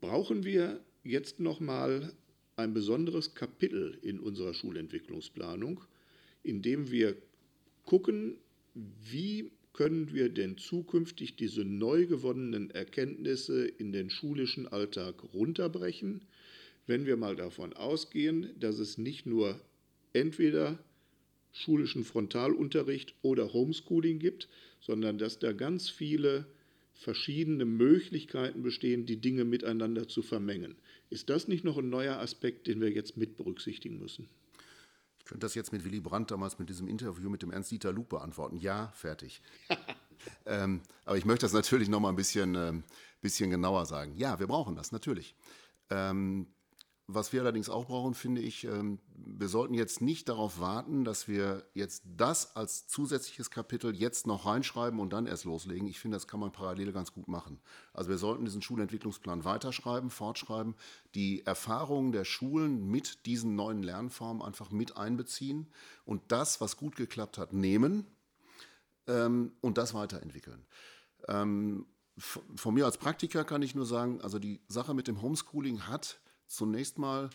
Brauchen 0.00 0.44
wir 0.44 0.80
jetzt 1.02 1.40
nochmal 1.40 2.12
ein 2.56 2.74
besonderes 2.74 3.34
Kapitel 3.34 3.98
in 4.02 4.20
unserer 4.20 4.54
Schulentwicklungsplanung, 4.54 5.80
in 6.42 6.62
dem 6.62 6.90
wir 6.90 7.16
gucken, 7.84 8.38
wie 8.74 9.50
können 9.72 10.14
wir 10.14 10.30
denn 10.30 10.56
zukünftig 10.56 11.36
diese 11.36 11.64
neu 11.64 12.06
gewonnenen 12.06 12.70
Erkenntnisse 12.70 13.66
in 13.66 13.92
den 13.92 14.08
schulischen 14.08 14.66
Alltag 14.66 15.22
runterbrechen, 15.34 16.22
wenn 16.86 17.04
wir 17.04 17.16
mal 17.16 17.36
davon 17.36 17.74
ausgehen, 17.74 18.54
dass 18.58 18.78
es 18.78 18.96
nicht 18.96 19.26
nur 19.26 19.60
entweder 20.16 20.78
schulischen 21.52 22.04
Frontalunterricht 22.04 23.14
oder 23.22 23.52
Homeschooling 23.52 24.18
gibt, 24.18 24.48
sondern 24.80 25.18
dass 25.18 25.38
da 25.38 25.52
ganz 25.52 25.88
viele 25.88 26.46
verschiedene 26.94 27.64
Möglichkeiten 27.64 28.62
bestehen, 28.62 29.06
die 29.06 29.18
Dinge 29.18 29.44
miteinander 29.44 30.08
zu 30.08 30.22
vermengen. 30.22 30.76
Ist 31.10 31.30
das 31.30 31.48
nicht 31.48 31.64
noch 31.64 31.78
ein 31.78 31.88
neuer 31.88 32.18
Aspekt, 32.18 32.66
den 32.66 32.80
wir 32.80 32.90
jetzt 32.90 33.16
mit 33.16 33.36
berücksichtigen 33.36 33.98
müssen? 33.98 34.28
Ich 35.18 35.24
könnte 35.24 35.44
das 35.44 35.54
jetzt 35.54 35.72
mit 35.72 35.84
Willy 35.84 36.00
Brandt 36.00 36.30
damals 36.30 36.58
mit 36.58 36.68
diesem 36.68 36.88
Interview 36.88 37.28
mit 37.28 37.42
dem 37.42 37.50
Ernst-Dieter 37.50 37.92
Lupe 37.92 38.16
beantworten. 38.16 38.56
Ja, 38.56 38.88
fertig. 38.94 39.42
ähm, 40.46 40.80
aber 41.04 41.18
ich 41.18 41.24
möchte 41.24 41.44
das 41.44 41.52
natürlich 41.52 41.88
noch 41.88 42.00
mal 42.00 42.10
ein 42.10 42.16
bisschen, 42.16 42.54
ähm, 42.54 42.84
bisschen 43.20 43.50
genauer 43.50 43.86
sagen. 43.86 44.14
Ja, 44.16 44.38
wir 44.38 44.46
brauchen 44.46 44.76
das, 44.76 44.92
natürlich. 44.92 45.34
Ähm, 45.90 46.46
was 47.08 47.32
wir 47.32 47.40
allerdings 47.40 47.68
auch 47.68 47.86
brauchen, 47.86 48.14
finde 48.14 48.40
ich, 48.40 48.64
ähm, 48.64 48.98
wir 49.14 49.48
sollten 49.48 49.74
jetzt 49.74 50.00
nicht 50.00 50.28
darauf 50.28 50.58
warten, 50.58 51.04
dass 51.04 51.28
wir 51.28 51.64
jetzt 51.72 52.02
das 52.16 52.56
als 52.56 52.88
zusätzliches 52.88 53.50
Kapitel 53.50 53.94
jetzt 53.94 54.26
noch 54.26 54.44
reinschreiben 54.44 54.98
und 54.98 55.12
dann 55.12 55.26
erst 55.26 55.44
loslegen. 55.44 55.86
Ich 55.86 56.00
finde, 56.00 56.16
das 56.16 56.26
kann 56.26 56.40
man 56.40 56.50
parallel 56.50 56.92
ganz 56.92 57.12
gut 57.12 57.28
machen. 57.28 57.60
Also 57.92 58.10
wir 58.10 58.18
sollten 58.18 58.44
diesen 58.44 58.60
Schulentwicklungsplan 58.60 59.44
weiterschreiben, 59.44 60.10
fortschreiben, 60.10 60.74
die 61.14 61.46
Erfahrungen 61.46 62.10
der 62.10 62.24
Schulen 62.24 62.88
mit 62.88 63.24
diesen 63.26 63.54
neuen 63.54 63.84
Lernformen 63.84 64.42
einfach 64.42 64.72
mit 64.72 64.96
einbeziehen 64.96 65.68
und 66.04 66.22
das, 66.28 66.60
was 66.60 66.76
gut 66.76 66.96
geklappt 66.96 67.38
hat, 67.38 67.52
nehmen 67.52 68.04
ähm, 69.06 69.52
und 69.60 69.78
das 69.78 69.94
weiterentwickeln. 69.94 70.66
Ähm, 71.28 71.86
von 72.18 72.74
mir 72.74 72.86
als 72.86 72.98
Praktiker 72.98 73.44
kann 73.44 73.62
ich 73.62 73.74
nur 73.74 73.86
sagen, 73.86 74.20
also 74.22 74.38
die 74.38 74.60
Sache 74.66 74.94
mit 74.94 75.06
dem 75.06 75.20
Homeschooling 75.20 75.86
hat 75.86 76.18
zunächst 76.46 76.98
mal 76.98 77.30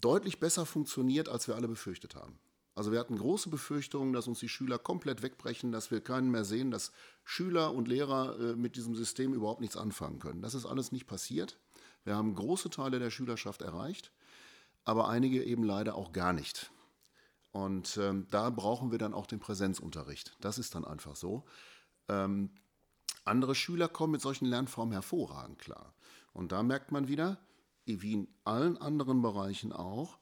deutlich 0.00 0.40
besser 0.40 0.66
funktioniert, 0.66 1.28
als 1.28 1.48
wir 1.48 1.56
alle 1.56 1.68
befürchtet 1.68 2.14
haben. 2.14 2.38
Also 2.74 2.90
wir 2.90 2.98
hatten 2.98 3.16
große 3.16 3.50
Befürchtungen, 3.50 4.12
dass 4.12 4.26
uns 4.26 4.40
die 4.40 4.48
Schüler 4.48 4.78
komplett 4.78 5.22
wegbrechen, 5.22 5.70
dass 5.70 5.90
wir 5.90 6.00
keinen 6.00 6.30
mehr 6.30 6.44
sehen, 6.44 6.70
dass 6.70 6.90
Schüler 7.24 7.72
und 7.72 7.86
Lehrer 7.86 8.38
äh, 8.38 8.56
mit 8.56 8.76
diesem 8.76 8.96
System 8.96 9.32
überhaupt 9.32 9.60
nichts 9.60 9.76
anfangen 9.76 10.18
können. 10.18 10.42
Das 10.42 10.54
ist 10.54 10.66
alles 10.66 10.90
nicht 10.90 11.06
passiert. 11.06 11.56
Wir 12.02 12.16
haben 12.16 12.34
große 12.34 12.70
Teile 12.70 12.98
der 12.98 13.10
Schülerschaft 13.10 13.62
erreicht, 13.62 14.12
aber 14.84 15.08
einige 15.08 15.44
eben 15.44 15.62
leider 15.62 15.94
auch 15.94 16.12
gar 16.12 16.32
nicht. 16.32 16.70
Und 17.52 17.96
ähm, 17.98 18.26
da 18.30 18.50
brauchen 18.50 18.90
wir 18.90 18.98
dann 18.98 19.14
auch 19.14 19.26
den 19.26 19.38
Präsenzunterricht. 19.38 20.36
Das 20.40 20.58
ist 20.58 20.74
dann 20.74 20.84
einfach 20.84 21.14
so. 21.14 21.44
Ähm, 22.08 22.50
Andere 23.24 23.54
Schüler 23.54 23.88
kommen 23.88 24.12
mit 24.12 24.20
solchen 24.20 24.46
Lernformen 24.46 24.92
hervorragend 24.92 25.58
klar. 25.58 25.94
Und 26.32 26.52
da 26.52 26.62
merkt 26.62 26.92
man 26.92 27.08
wieder, 27.08 27.38
wie 27.86 28.12
in 28.12 28.28
allen 28.44 28.76
anderen 28.76 29.22
Bereichen 29.22 29.72
auch, 29.72 30.18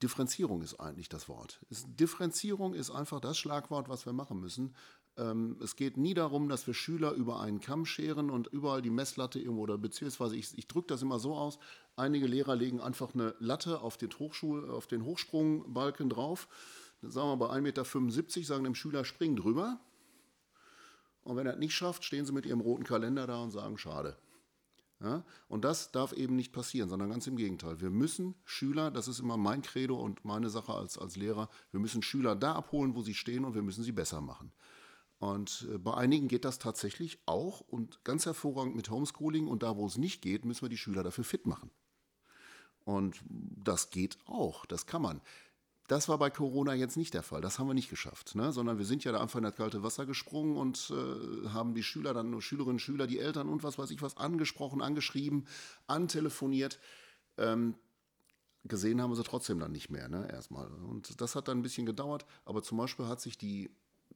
Differenzierung 0.00 0.62
ist 0.62 0.80
eigentlich 0.80 1.08
das 1.08 1.28
Wort. 1.28 1.60
Differenzierung 1.70 2.74
ist 2.74 2.90
einfach 2.90 3.20
das 3.20 3.36
Schlagwort, 3.36 3.88
was 3.88 4.06
wir 4.06 4.12
machen 4.12 4.40
müssen. 4.40 4.74
Ähm, 5.18 5.58
es 5.62 5.76
geht 5.76 5.98
nie 5.98 6.14
darum, 6.14 6.48
dass 6.48 6.66
wir 6.66 6.72
Schüler 6.72 7.12
über 7.12 7.40
einen 7.40 7.60
Kamm 7.60 7.84
scheren 7.84 8.30
und 8.30 8.46
überall 8.46 8.80
die 8.80 8.90
Messlatte 8.90 9.38
irgendwo 9.38 9.62
oder 9.62 9.76
beziehungsweise 9.76 10.36
ich, 10.36 10.56
ich 10.56 10.66
drücke 10.66 10.88
das 10.88 11.02
immer 11.02 11.18
so 11.18 11.34
aus. 11.34 11.58
Einige 11.96 12.26
Lehrer 12.26 12.56
legen 12.56 12.80
einfach 12.80 13.12
eine 13.14 13.34
Latte 13.38 13.80
auf 13.82 13.98
den, 13.98 14.10
Hochschul, 14.18 14.70
auf 14.70 14.86
den 14.86 15.04
Hochsprungbalken 15.04 16.08
drauf. 16.08 16.48
Sagen 17.02 17.28
wir 17.28 17.36
bei 17.36 17.54
1,75 17.54 17.60
Meter, 17.60 18.44
sagen 18.44 18.64
dem 18.64 18.74
Schüler, 18.74 19.04
spring 19.04 19.36
drüber. 19.36 19.80
Und 21.24 21.36
wenn 21.36 21.46
er 21.46 21.54
es 21.54 21.58
nicht 21.58 21.74
schafft, 21.74 22.04
stehen 22.04 22.24
sie 22.24 22.32
mit 22.32 22.46
ihrem 22.46 22.60
roten 22.60 22.84
Kalender 22.84 23.26
da 23.26 23.42
und 23.42 23.50
sagen, 23.50 23.76
schade. 23.76 24.16
Ja? 25.02 25.24
Und 25.48 25.64
das 25.64 25.90
darf 25.90 26.12
eben 26.12 26.36
nicht 26.36 26.52
passieren, 26.52 26.88
sondern 26.88 27.10
ganz 27.10 27.26
im 27.26 27.36
Gegenteil. 27.36 27.80
Wir 27.80 27.90
müssen 27.90 28.34
Schüler, 28.44 28.90
das 28.90 29.08
ist 29.08 29.18
immer 29.18 29.36
mein 29.36 29.62
Credo 29.62 30.00
und 30.00 30.24
meine 30.24 30.50
Sache 30.50 30.72
als, 30.72 30.98
als 30.98 31.16
Lehrer, 31.16 31.48
wir 31.70 31.80
müssen 31.80 32.02
Schüler 32.02 32.36
da 32.36 32.54
abholen, 32.54 32.94
wo 32.94 33.02
sie 33.02 33.14
stehen 33.14 33.44
und 33.44 33.54
wir 33.54 33.62
müssen 33.62 33.84
sie 33.84 33.92
besser 33.92 34.20
machen. 34.20 34.52
Und 35.18 35.68
äh, 35.72 35.78
bei 35.78 35.94
einigen 35.94 36.26
geht 36.26 36.44
das 36.44 36.58
tatsächlich 36.58 37.20
auch 37.26 37.60
und 37.60 38.04
ganz 38.04 38.26
hervorragend 38.26 38.74
mit 38.74 38.90
Homeschooling. 38.90 39.46
Und 39.46 39.62
da, 39.62 39.76
wo 39.76 39.86
es 39.86 39.96
nicht 39.96 40.20
geht, 40.20 40.44
müssen 40.44 40.62
wir 40.62 40.68
die 40.68 40.76
Schüler 40.76 41.04
dafür 41.04 41.22
fit 41.22 41.46
machen. 41.46 41.70
Und 42.84 43.22
das 43.28 43.90
geht 43.90 44.18
auch, 44.26 44.66
das 44.66 44.86
kann 44.86 45.02
man. 45.02 45.20
Das 45.88 46.08
war 46.08 46.18
bei 46.18 46.30
Corona 46.30 46.74
jetzt 46.74 46.96
nicht 46.96 47.12
der 47.14 47.22
Fall. 47.22 47.40
Das 47.40 47.58
haben 47.58 47.66
wir 47.66 47.74
nicht 47.74 47.90
geschafft, 47.90 48.34
ne? 48.34 48.52
sondern 48.52 48.78
wir 48.78 48.84
sind 48.84 49.04
ja 49.04 49.12
da 49.12 49.20
einfach 49.20 49.38
in 49.38 49.44
das 49.44 49.56
kalte 49.56 49.82
Wasser 49.82 50.06
gesprungen 50.06 50.56
und 50.56 50.92
äh, 50.92 51.48
haben 51.48 51.74
die 51.74 51.82
Schüler 51.82 52.14
dann, 52.14 52.40
Schülerinnen, 52.40 52.78
Schüler, 52.78 53.06
die 53.06 53.18
Eltern 53.18 53.48
und 53.48 53.64
was 53.64 53.78
weiß 53.78 53.90
ich 53.90 54.00
was 54.00 54.16
angesprochen, 54.16 54.80
angeschrieben, 54.80 55.46
antelefoniert. 55.86 56.78
Ähm, 57.36 57.74
gesehen 58.64 59.02
haben 59.02 59.10
wir 59.10 59.16
sie 59.16 59.24
trotzdem 59.24 59.58
dann 59.58 59.72
nicht 59.72 59.90
mehr, 59.90 60.08
ne? 60.08 60.28
erstmal. 60.30 60.68
Und 60.68 61.20
das 61.20 61.34
hat 61.34 61.48
dann 61.48 61.58
ein 61.58 61.62
bisschen 61.62 61.86
gedauert, 61.86 62.26
aber 62.44 62.62
zum 62.62 62.78
Beispiel 62.78 63.06
hat 63.06 63.20
sich 63.20 63.36
die 63.36 63.70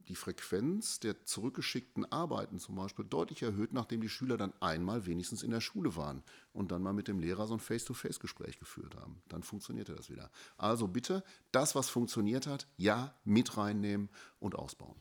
die 0.09 0.15
Frequenz 0.15 1.01
der 1.01 1.25
zurückgeschickten 1.25 2.11
Arbeiten 2.13 2.59
zum 2.59 2.77
Beispiel 2.77 3.05
deutlich 3.05 3.43
erhöht, 3.43 3.73
nachdem 3.73 4.01
die 4.01 4.09
Schüler 4.09 4.37
dann 4.37 4.53
einmal 4.61 5.07
wenigstens 5.07 5.43
in 5.43 5.51
der 5.51 5.61
Schule 5.61 5.97
waren 5.97 6.23
und 6.53 6.71
dann 6.71 6.83
mal 6.83 6.93
mit 6.93 7.09
dem 7.09 7.19
Lehrer 7.19 7.47
so 7.47 7.55
ein 7.55 7.61
Face-to-Face-Gespräch 7.61 8.59
geführt 8.59 8.95
haben. 8.97 9.21
Dann 9.29 9.43
funktionierte 9.43 9.95
das 9.95 10.11
wieder. 10.11 10.31
Also 10.57 10.89
bitte, 10.89 11.25
das, 11.53 11.75
was 11.75 11.89
funktioniert 11.89 12.47
hat, 12.47 12.67
ja, 12.77 13.15
mit 13.25 13.57
reinnehmen 13.57 14.09
und 14.39 14.55
ausbauen. 14.55 14.97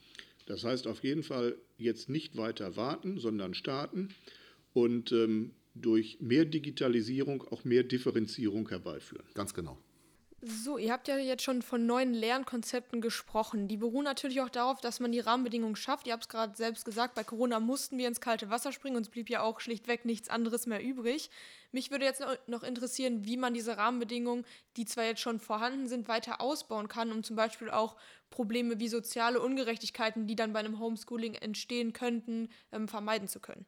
Das 0.48 0.64
heißt 0.64 0.88
auf 0.88 1.04
jeden 1.04 1.24
Fall 1.24 1.56
jetzt 1.78 2.10
nicht 2.10 2.38
weiter 2.38 2.76
warten, 2.76 3.20
sondern 3.20 3.54
starten 3.54 4.10
und 4.74 5.12
ähm, 5.12 5.54
durch 5.76 6.20
mehr 6.22 6.46
Digitalisierung 6.46 7.44
auch 7.44 7.64
mehr 7.64 7.84
Differenzierung 7.84 8.70
herbeiführen. 8.70 9.26
Ganz 9.34 9.54
genau. 9.54 9.78
So, 10.48 10.78
ihr 10.78 10.92
habt 10.92 11.08
ja 11.08 11.18
jetzt 11.18 11.42
schon 11.42 11.64
von 11.64 11.88
neuen 11.88 12.14
Lernkonzepten 12.14 13.02
gesprochen. 13.02 13.68
Die 13.68 13.78
beruhen 13.78 14.04
natürlich 14.04 14.42
auch 14.42 14.50
darauf, 14.50 14.80
dass 14.80 15.00
man 15.00 15.12
die 15.12 15.20
Rahmenbedingungen 15.20 15.76
schafft. 15.76 16.06
Ihr 16.06 16.14
habt 16.14 16.26
es 16.26 16.30
gerade 16.30 16.56
selbst 16.56 16.86
gesagt, 16.86 17.16
bei 17.16 17.24
Corona 17.24 17.60
mussten 17.60 17.98
wir 17.98 18.08
ins 18.08 18.22
kalte 18.22 18.52
Wasser 18.52 18.72
springen 18.72 18.96
und 18.96 19.02
es 19.02 19.10
blieb 19.10 19.28
ja 19.32 19.42
auch 19.42 19.60
schlichtweg 19.60 20.06
nichts 20.06 20.30
anderes 20.30 20.68
mehr 20.68 20.84
übrig. 20.84 21.32
Mich 21.72 21.90
würde 21.90 22.06
jetzt 22.06 22.24
noch 22.46 22.62
interessieren, 22.62 23.26
wie 23.26 23.38
man 23.38 23.56
diese 23.56 23.76
Rahmenbedingungen, 23.78 24.46
die 24.78 24.86
zwar 24.86 25.06
jetzt 25.06 25.22
schon 25.22 25.40
vorhanden 25.40 25.88
sind, 25.88 26.08
weiter 26.08 26.40
ausbauen 26.42 26.90
kann, 26.90 27.12
um 27.12 27.24
zum 27.24 27.36
Beispiel 27.36 27.72
auch 27.72 27.96
Probleme 28.30 28.80
wie 28.80 28.88
soziale 28.88 29.42
Ungerechtigkeiten, 29.42 30.28
die 30.28 30.36
dann 30.36 30.54
bei 30.54 30.60
einem 30.60 30.78
Homeschooling 30.78 31.34
entstehen 31.34 31.92
könnten, 31.92 32.50
ähm, 32.72 32.88
vermeiden 32.88 33.28
zu 33.28 33.40
können. 33.40 33.66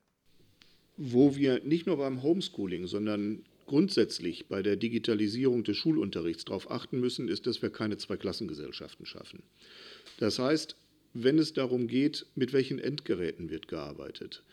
Wo 0.96 1.36
wir 1.36 1.64
nicht 1.64 1.88
nur 1.88 1.98
beim 1.98 2.22
Homeschooling, 2.22 2.86
sondern 2.86 3.46
grundsätzlich 3.68 4.48
bei 4.48 4.64
der 4.64 4.76
Digitalisierung 4.76 5.64
des 5.64 5.78
Schulunterrichts 5.78 6.46
darauf 6.46 6.72
achten 6.72 7.00
müssen, 7.00 7.28
ist, 7.28 7.46
dass 7.46 7.62
wir 7.62 7.70
keine 7.70 7.98
Zweiklassengesellschaften 7.98 9.06
schaffen. 9.06 9.44
Das 10.18 10.40
heißt, 10.40 10.76
wenn 11.14 11.38
es 11.38 11.54
darum 11.54 11.88
geht, 11.88 12.26
mit 12.36 12.54
welchen 12.54 12.80
Endgeräten 12.80 13.50
wird 13.50 13.68
gearbeitet, 13.68 14.44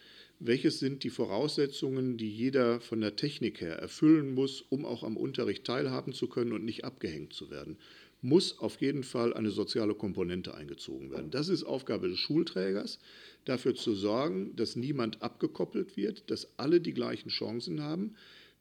welches 0.40 0.80
sind 0.80 1.04
die 1.04 1.10
Voraussetzungen, 1.10 2.16
die 2.16 2.28
jeder 2.28 2.80
von 2.80 3.00
der 3.00 3.16
Technik 3.16 3.60
her 3.60 3.76
erfüllen 3.76 4.34
muss, 4.34 4.62
um 4.68 4.84
auch 4.84 5.04
am 5.04 5.16
Unterricht 5.16 5.64
teilhaben 5.64 6.12
zu 6.12 6.28
können 6.28 6.52
und 6.52 6.64
nicht 6.64 6.84
abgehängt 6.84 7.32
zu 7.32 7.50
werden, 7.50 7.78
muss 8.20 8.58
auf 8.58 8.80
jeden 8.80 9.04
Fall 9.04 9.34
eine 9.34 9.50
soziale 9.50 9.94
Komponente 9.94 10.54
eingezogen 10.54 11.10
werden. 11.10 11.30
Das 11.30 11.48
ist 11.50 11.62
Aufgabe 11.62 12.08
des 12.08 12.18
Schulträgers, 12.18 12.98
dafür 13.44 13.74
zu 13.74 13.94
sorgen, 13.94 14.56
dass 14.56 14.76
niemand 14.76 15.22
abgekoppelt 15.22 15.96
wird, 15.96 16.30
dass 16.30 16.58
alle 16.58 16.80
die 16.80 16.94
gleichen 16.94 17.28
Chancen 17.28 17.82
haben, 17.82 18.14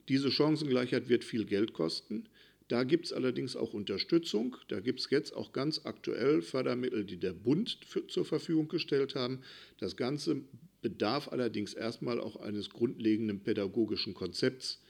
diese 0.08 0.30
Chancengleichheit 0.30 1.08
wird 1.08 1.24
viel 1.24 1.44
Geld 1.44 1.72
kosten. 1.72 2.24
Da 2.68 2.84
gibt 2.84 3.06
es 3.06 3.12
allerdings 3.12 3.56
auch 3.56 3.74
Unterstützung. 3.74 4.56
Da 4.68 4.80
gibt 4.80 5.00
es 5.00 5.10
jetzt 5.10 5.34
auch 5.34 5.52
ganz 5.52 5.82
aktuell 5.84 6.40
Fördermittel, 6.40 7.04
die 7.04 7.18
der 7.18 7.32
Bund 7.32 7.78
für, 7.86 8.06
zur 8.06 8.24
Verfügung 8.24 8.68
gestellt 8.68 9.14
haben. 9.14 9.40
Das 9.78 9.96
Ganze 9.96 10.42
bedarf 10.80 11.28
allerdings 11.28 11.74
erstmal 11.74 12.20
auch 12.20 12.36
eines 12.36 12.70
grundlegenden 12.70 13.40
pädagogischen 13.40 14.14
Konzepts. 14.14 14.80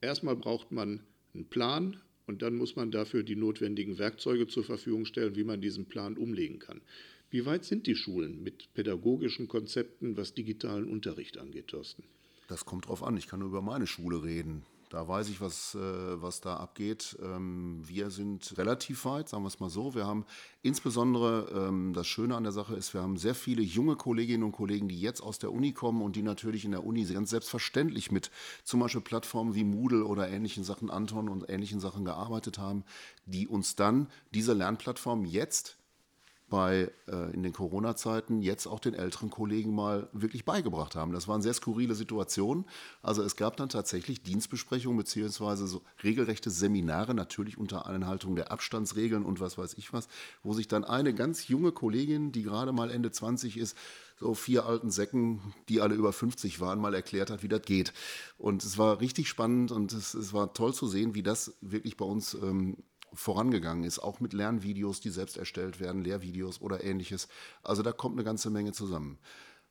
Erstmal 0.00 0.36
braucht 0.36 0.72
man 0.72 1.00
einen 1.34 1.46
Plan 1.46 1.96
und 2.26 2.42
dann 2.42 2.56
muss 2.56 2.76
man 2.76 2.90
dafür 2.90 3.22
die 3.22 3.36
notwendigen 3.36 3.98
Werkzeuge 3.98 4.46
zur 4.46 4.64
Verfügung 4.64 5.04
stellen, 5.04 5.36
wie 5.36 5.44
man 5.44 5.60
diesen 5.60 5.86
Plan 5.86 6.16
umlegen 6.16 6.58
kann. 6.58 6.80
Wie 7.30 7.46
weit 7.46 7.64
sind 7.64 7.86
die 7.86 7.96
Schulen 7.96 8.42
mit 8.42 8.74
pädagogischen 8.74 9.48
Konzepten, 9.48 10.16
was 10.18 10.34
digitalen 10.34 10.86
Unterricht 10.86 11.38
angeht, 11.38 11.68
Thorsten? 11.68 12.04
Das 12.52 12.66
kommt 12.66 12.88
drauf 12.88 13.02
an. 13.02 13.16
Ich 13.16 13.28
kann 13.28 13.40
nur 13.40 13.48
über 13.48 13.62
meine 13.62 13.86
Schule 13.86 14.22
reden. 14.22 14.66
Da 14.90 15.08
weiß 15.08 15.30
ich, 15.30 15.40
was, 15.40 15.74
äh, 15.74 16.20
was 16.20 16.42
da 16.42 16.58
abgeht. 16.58 17.16
Ähm, 17.22 17.80
wir 17.82 18.10
sind 18.10 18.58
relativ 18.58 19.06
weit, 19.06 19.26
sagen 19.30 19.42
wir 19.42 19.48
es 19.48 19.58
mal 19.58 19.70
so. 19.70 19.94
Wir 19.94 20.06
haben 20.06 20.26
insbesondere, 20.60 21.48
ähm, 21.50 21.94
das 21.94 22.06
Schöne 22.06 22.36
an 22.36 22.42
der 22.42 22.52
Sache 22.52 22.74
ist, 22.74 22.92
wir 22.92 23.00
haben 23.00 23.16
sehr 23.16 23.34
viele 23.34 23.62
junge 23.62 23.96
Kolleginnen 23.96 24.42
und 24.42 24.52
Kollegen, 24.52 24.88
die 24.88 25.00
jetzt 25.00 25.22
aus 25.22 25.38
der 25.38 25.50
Uni 25.50 25.72
kommen 25.72 26.02
und 26.02 26.14
die 26.14 26.20
natürlich 26.20 26.66
in 26.66 26.72
der 26.72 26.84
Uni 26.84 27.06
ganz 27.06 27.30
selbstverständlich 27.30 28.12
mit 28.12 28.30
zum 28.64 28.80
Beispiel 28.80 29.00
Plattformen 29.00 29.54
wie 29.54 29.64
Moodle 29.64 30.04
oder 30.04 30.28
ähnlichen 30.28 30.62
Sachen, 30.62 30.90
Anton 30.90 31.30
und 31.30 31.48
ähnlichen 31.48 31.80
Sachen 31.80 32.04
gearbeitet 32.04 32.58
haben, 32.58 32.84
die 33.24 33.48
uns 33.48 33.76
dann 33.76 34.08
diese 34.34 34.52
Lernplattform 34.52 35.24
jetzt 35.24 35.78
bei, 36.52 36.92
äh, 37.08 37.32
in 37.32 37.42
den 37.42 37.54
Corona-Zeiten 37.54 38.42
jetzt 38.42 38.66
auch 38.66 38.78
den 38.78 38.92
älteren 38.92 39.30
Kollegen 39.30 39.74
mal 39.74 40.10
wirklich 40.12 40.44
beigebracht 40.44 40.94
haben. 40.94 41.14
Das 41.14 41.26
waren 41.26 41.40
sehr 41.40 41.54
skurrile 41.54 41.94
Situationen. 41.94 42.66
Also 43.00 43.22
es 43.22 43.36
gab 43.36 43.56
dann 43.56 43.70
tatsächlich 43.70 44.22
Dienstbesprechungen 44.22 44.98
beziehungsweise 44.98 45.66
so 45.66 45.80
regelrechte 46.04 46.50
Seminare, 46.50 47.14
natürlich 47.14 47.56
unter 47.56 47.86
Einhaltung 47.86 48.36
der 48.36 48.52
Abstandsregeln 48.52 49.24
und 49.24 49.40
was 49.40 49.56
weiß 49.56 49.78
ich 49.78 49.94
was, 49.94 50.08
wo 50.42 50.52
sich 50.52 50.68
dann 50.68 50.84
eine 50.84 51.14
ganz 51.14 51.48
junge 51.48 51.72
Kollegin, 51.72 52.32
die 52.32 52.42
gerade 52.42 52.72
mal 52.72 52.90
Ende 52.90 53.10
20 53.10 53.56
ist, 53.56 53.74
so 54.20 54.34
vier 54.34 54.66
alten 54.66 54.90
Säcken, 54.90 55.54
die 55.70 55.80
alle 55.80 55.94
über 55.94 56.12
50 56.12 56.60
waren, 56.60 56.80
mal 56.80 56.92
erklärt 56.92 57.30
hat, 57.30 57.42
wie 57.42 57.48
das 57.48 57.62
geht. 57.62 57.94
Und 58.36 58.62
es 58.62 58.76
war 58.76 59.00
richtig 59.00 59.26
spannend 59.26 59.72
und 59.72 59.94
es, 59.94 60.12
es 60.12 60.34
war 60.34 60.52
toll 60.52 60.74
zu 60.74 60.86
sehen, 60.86 61.14
wie 61.14 61.22
das 61.22 61.54
wirklich 61.62 61.96
bei 61.96 62.04
uns 62.04 62.34
ähm, 62.34 62.76
vorangegangen 63.14 63.84
ist, 63.84 63.98
auch 63.98 64.20
mit 64.20 64.32
Lernvideos, 64.32 65.00
die 65.00 65.10
selbst 65.10 65.36
erstellt 65.36 65.80
werden, 65.80 66.02
Lehrvideos 66.02 66.60
oder 66.60 66.82
ähnliches. 66.84 67.28
Also 67.62 67.82
da 67.82 67.92
kommt 67.92 68.16
eine 68.16 68.24
ganze 68.24 68.50
Menge 68.50 68.72
zusammen. 68.72 69.18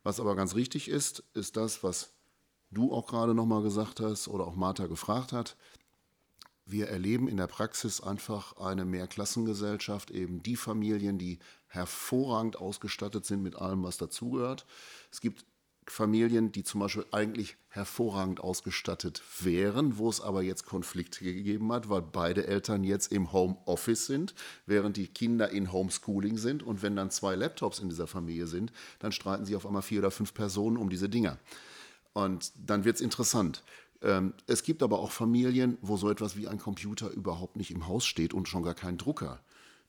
Was 0.04 0.20
aber 0.20 0.36
ganz 0.36 0.56
richtig 0.56 0.88
ist, 0.90 1.24
ist 1.34 1.58
das, 1.58 1.84
was 1.84 2.14
du 2.72 2.92
auch 2.94 3.08
gerade 3.08 3.34
nochmal 3.34 3.62
gesagt 3.62 4.00
hast 4.00 4.28
oder 4.28 4.48
auch 4.48 4.56
Martha 4.56 4.88
gefragt 4.88 5.32
hat. 5.32 5.58
Wir 6.66 6.88
erleben 6.88 7.28
in 7.28 7.38
der 7.38 7.48
Praxis 7.48 8.02
einfach 8.02 8.58
eine 8.58 8.86
Mehrklassengesellschaft, 8.86 10.10
eben 10.12 10.42
die 10.42 10.56
Familien, 10.56 11.18
die 11.18 11.40
hervorragend 11.68 12.58
ausgestattet 12.58 13.26
sind 13.26 13.42
mit 13.44 13.56
allem, 13.56 13.84
was 13.84 13.98
dazugehört. 13.98 14.66
Es 15.12 15.20
gibt 15.22 15.46
Familien, 15.88 16.52
die 16.52 16.64
zum 16.64 16.82
Beispiel 16.82 17.06
eigentlich 17.12 17.58
hervorragend 17.70 18.40
ausgestattet 18.40 19.22
wären, 19.40 19.98
wo 19.98 20.10
es 20.10 20.22
aber 20.22 20.42
jetzt 20.42 20.66
Konflikte 20.66 21.24
gegeben 21.24 21.72
hat, 21.72 21.90
weil 21.90 22.02
beide 22.02 22.48
Eltern 22.48 22.84
jetzt 22.84 23.12
im 23.12 23.32
Homeoffice 23.32 24.06
sind, 24.06 24.36
während 24.66 24.98
die 24.98 25.08
Kinder 25.08 25.50
in 25.50 25.72
Homeschooling 25.72 26.38
sind. 26.38 26.64
Und 26.64 26.82
wenn 26.82 26.96
dann 26.96 27.10
zwei 27.10 27.36
Laptops 27.36 27.80
in 27.80 27.90
dieser 27.90 28.08
Familie 28.08 28.48
sind, 28.48 28.72
dann 29.00 29.12
streiten 29.12 29.46
sie 29.46 29.56
auf 29.56 29.66
einmal 29.66 29.82
vier 29.82 30.00
oder 30.00 30.12
fünf 30.12 30.34
Personen 30.34 30.78
um 30.78 30.90
diese 30.90 31.10
Dinger. 31.10 31.38
Und 32.14 32.52
dann 32.56 32.84
wird 32.84 32.98
es 32.98 33.02
interessant. 33.02 33.64
Ähm, 34.02 34.34
es 34.48 34.64
gibt 34.64 34.84
aber 34.84 35.00
auch 35.00 35.12
Familien, 35.12 35.78
wo 35.82 35.98
so 35.98 36.10
etwas 36.10 36.36
wie 36.36 36.48
ein 36.48 36.60
Computer 36.60 37.10
überhaupt 37.10 37.56
nicht 37.56 37.72
im 37.72 37.88
Haus 37.88 38.06
steht 38.06 38.34
und 38.34 38.48
schon 38.48 38.64
gar 38.64 38.76
kein 38.76 38.98
Drucker. 38.98 39.40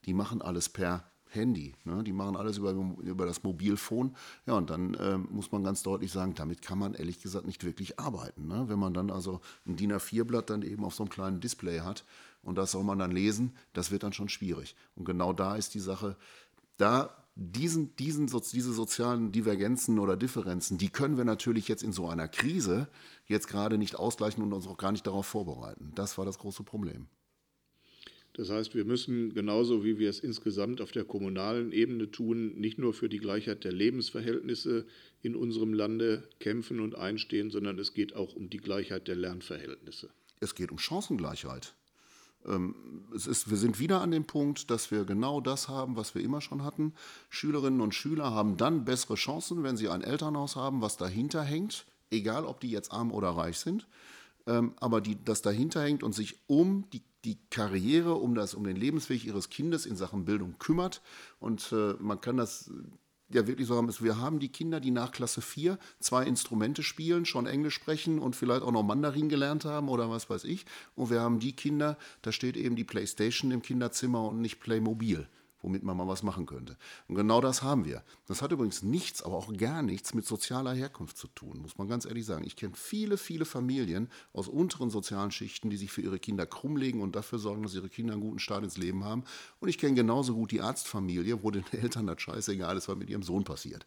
Die 0.05 0.15
machen 0.15 0.43
alles 0.43 0.69
per 0.69 1.12
Handy. 1.35 1.75
Ne? 1.85 2.03
Die 2.05 2.13
machen 2.13 2.37
alles 2.37 2.59
über, 2.59 2.73
über 2.73 3.27
das 3.27 3.43
Mobilfon. 3.43 4.15
Ja, 4.47 4.55
und 4.55 4.71
dann 4.71 4.95
äh, 4.95 5.19
muss 5.19 5.53
man 5.53 5.65
ganz 5.65 5.83
deutlich 5.83 6.13
sagen, 6.13 6.35
damit 6.35 6.63
kann 6.63 6.79
man 6.79 6.95
ehrlich 6.95 7.21
gesagt 7.21 7.47
nicht 7.47 7.65
wirklich 7.65 7.99
arbeiten. 7.99 8.47
Ne? 8.47 8.65
Wenn 8.69 8.79
man 8.79 8.95
dann 8.95 9.11
also 9.11 9.41
ein 9.67 9.77
DIN 9.77 9.93
A4-Blatt 9.93 10.51
dann 10.51 10.63
eben 10.63 10.85
auf 10.85 10.95
so 10.95 11.05
einem 11.05 11.11
kleinen 11.11 11.41
Display 11.41 11.81
hat 11.81 12.05
und 12.43 12.57
das 12.57 12.73
soll 12.73 12.85
man 12.85 12.99
dann 12.99 13.11
lesen, 13.11 13.53
das 13.73 13.91
wird 13.91 14.03
dann 14.03 14.13
schon 14.13 14.29
schwierig. 14.29 14.77
Und 14.95 15.05
genau 15.05 15.33
da 15.33 15.57
ist 15.57 15.75
die 15.75 15.81
Sache, 15.81 16.17
da 16.77 17.17
diesen, 17.35 17.97
diesen, 17.97 18.27
diese 18.27 18.73
sozialen 18.73 19.33
Divergenzen 19.33 19.99
oder 19.99 20.17
Differenzen, 20.17 20.77
die 20.77 20.91
können 20.91 21.17
wir 21.17 21.25
natürlich 21.25 21.67
jetzt 21.67 21.83
in 21.83 21.93
so 21.93 22.09
einer 22.09 22.29
Krise 22.29 22.89
jetzt 23.27 23.49
gerade 23.49 23.79
nicht 23.79 23.97
ausgleichen 23.97 24.43
und 24.43 24.53
uns 24.53 24.67
auch 24.67 24.77
gar 24.77 24.93
nicht 24.93 25.07
darauf 25.07 25.27
vorbereiten. 25.27 25.93
Das 25.95 26.19
war 26.19 26.27
das 26.27 26.39
große 26.39 26.63
Problem. 26.63 27.07
Das 28.35 28.49
heißt, 28.49 28.75
wir 28.75 28.87
müssen 28.87 29.35
genauso 29.35 29.85
wie 29.85 29.99
wir 29.99 30.09
es 30.09 30.21
insgesamt 30.21 30.81
auf 30.81 30.91
der 30.91 31.05
kommunalen 31.05 31.71
Ebene 31.73 32.11
tun, 32.11 32.55
nicht 32.55 32.79
nur 32.79 32.95
für 32.95 33.11
die 33.11 33.19
Gleichheit 33.19 33.65
der 33.65 33.73
Lebensverhältnisse 33.73 34.87
in 35.21 35.37
unserem 35.37 35.75
Lande 35.75 36.29
kämpfen 36.41 36.81
und 36.81 36.95
einstehen, 36.95 37.51
sondern 37.51 37.79
es 37.79 37.93
geht 37.93 38.17
auch 38.17 38.35
um 38.35 38.49
die 38.49 38.59
Gleichheit 38.59 39.07
der 39.07 39.17
Lernverhältnisse. 39.17 40.09
Es 40.41 40.55
geht 40.55 40.73
um 40.73 40.79
Chancengleichheit. 40.79 41.75
Ähm, 42.47 42.75
ist, 43.13 43.51
wir 43.51 43.57
sind 43.57 43.79
wieder 43.79 44.01
an 44.01 44.11
dem 44.11 44.25
Punkt, 44.25 44.71
dass 44.71 44.91
wir 44.91 45.05
genau 45.05 45.41
das 45.41 45.69
haben, 45.69 45.97
was 45.97 46.15
wir 46.15 46.23
immer 46.23 46.41
schon 46.41 46.65
hatten. 46.65 46.95
Schülerinnen 47.29 47.81
und 47.81 47.95
Schüler 47.95 48.33
haben 48.33 48.57
dann 48.57 48.85
bessere 48.85 49.15
Chancen, 49.15 49.63
wenn 49.63 49.77
sie 49.77 49.89
ein 49.89 50.03
Elternhaus 50.03 50.57
haben, 50.57 50.81
was 50.81 50.97
dahinter 50.97 51.43
hängt, 51.43 51.85
egal 52.11 52.47
ob 52.47 52.61
die 52.61 52.71
jetzt 52.71 52.93
arm 52.93 53.13
oder 53.13 53.29
reich 53.29 53.59
sind. 53.59 53.87
Ähm, 54.47 54.75
aber 54.81 55.01
die, 55.01 55.23
das 55.25 55.43
dahinter 55.43 55.83
hängt 55.83 56.03
und 56.03 56.15
sich 56.15 56.41
um 56.47 56.89
die, 56.93 57.03
die 57.25 57.39
Karriere, 57.51 58.15
um, 58.15 58.35
das, 58.35 58.55
um 58.55 58.65
den 58.65 58.77
Lebensweg 58.77 59.25
ihres 59.25 59.51
Kindes 59.51 59.87
in 59.87 59.97
Sachen 59.97 60.25
Bildung 60.25 60.59
kümmert. 60.59 61.03
Und 61.39 61.73
äh, 61.73 61.95
man 61.99 62.21
kann 62.21 62.37
das 62.37 62.71
ja 63.35 63.47
wirklich 63.47 63.67
so 63.67 63.77
haben, 63.77 63.89
ist, 63.89 64.03
wir 64.03 64.19
haben 64.19 64.41
die 64.41 64.51
Kinder, 64.51 64.81
die 64.81 64.91
nach 64.91 65.13
Klasse 65.13 65.41
4 65.41 65.79
zwei 66.01 66.25
Instrumente 66.25 66.83
spielen, 66.83 67.25
schon 67.25 67.47
Englisch 67.47 67.75
sprechen 67.75 68.19
und 68.19 68.37
vielleicht 68.37 68.63
auch 68.63 68.73
noch 68.73 68.83
Mandarin 68.83 69.29
gelernt 69.29 69.65
haben 69.65 69.89
oder 69.89 70.11
was 70.11 70.29
weiß 70.29 70.45
ich. 70.45 70.67
Und 70.95 71.11
wir 71.11 71.21
haben 71.21 71.39
die 71.39 71.55
Kinder, 71.55 71.97
da 72.23 72.33
steht 72.33 72.57
eben 72.57 72.77
die 72.77 72.85
Playstation 72.85 73.51
im 73.51 73.63
Kinderzimmer 73.63 74.29
und 74.29 74.41
nicht 74.41 74.61
Playmobil 74.61 75.27
womit 75.63 75.83
man 75.83 75.97
mal 75.97 76.09
was 76.09 76.23
machen 76.23 76.47
könnte. 76.47 76.77
Und 77.09 77.15
genau 77.15 77.41
das 77.41 77.63
haben 77.63 77.85
wir. 77.85 78.03
Das 78.27 78.43
hat 78.43 78.53
übrigens 78.53 78.83
nichts, 78.83 79.23
aber 79.23 79.37
auch 79.37 79.53
gar 79.57 79.83
nichts 79.83 80.13
mit 80.13 80.27
sozialer 80.27 80.75
Herkunft 80.75 81.17
zu 81.17 81.29
tun, 81.29 81.61
muss 81.63 81.79
man 81.79 81.89
ganz 81.89 82.05
ehrlich 82.05 82.27
sagen. 82.27 82.45
Ich 82.45 82.57
kenne 82.57 82.75
viele, 82.75 83.17
viele 83.17 83.45
Familien 83.45 84.11
aus 84.33 84.49
unteren 84.49 84.91
sozialen 84.91 85.31
Schichten, 85.31 85.71
die 85.71 85.77
sich 85.77 85.91
für 85.91 86.03
ihre 86.03 86.19
Kinder 86.19 86.47
krummlegen 86.47 87.01
und 87.01 87.17
dafür 87.17 87.39
sorgen, 87.39 87.63
dass 87.63 87.75
ihre 87.75 87.89
Kinder 87.89 88.13
einen 88.13 88.23
guten 88.23 88.41
Start 88.41 88.65
ins 88.65 88.77
Leben 88.77 89.05
haben. 89.05 89.25
Und 89.61 89.69
ich 89.69 89.79
kenne 89.79 89.95
genauso 89.95 90.35
gut 90.35 90.51
die 90.51 90.61
Arztfamilie, 90.61 91.43
wo 91.43 91.51
den 91.51 91.65
Eltern 91.73 92.07
das 92.07 92.21
scheißegal 92.21 92.77
ist, 92.77 92.89
was 92.89 92.97
mit 92.97 93.09
ihrem 93.09 93.23
Sohn 93.23 93.45
passiert. 93.45 93.87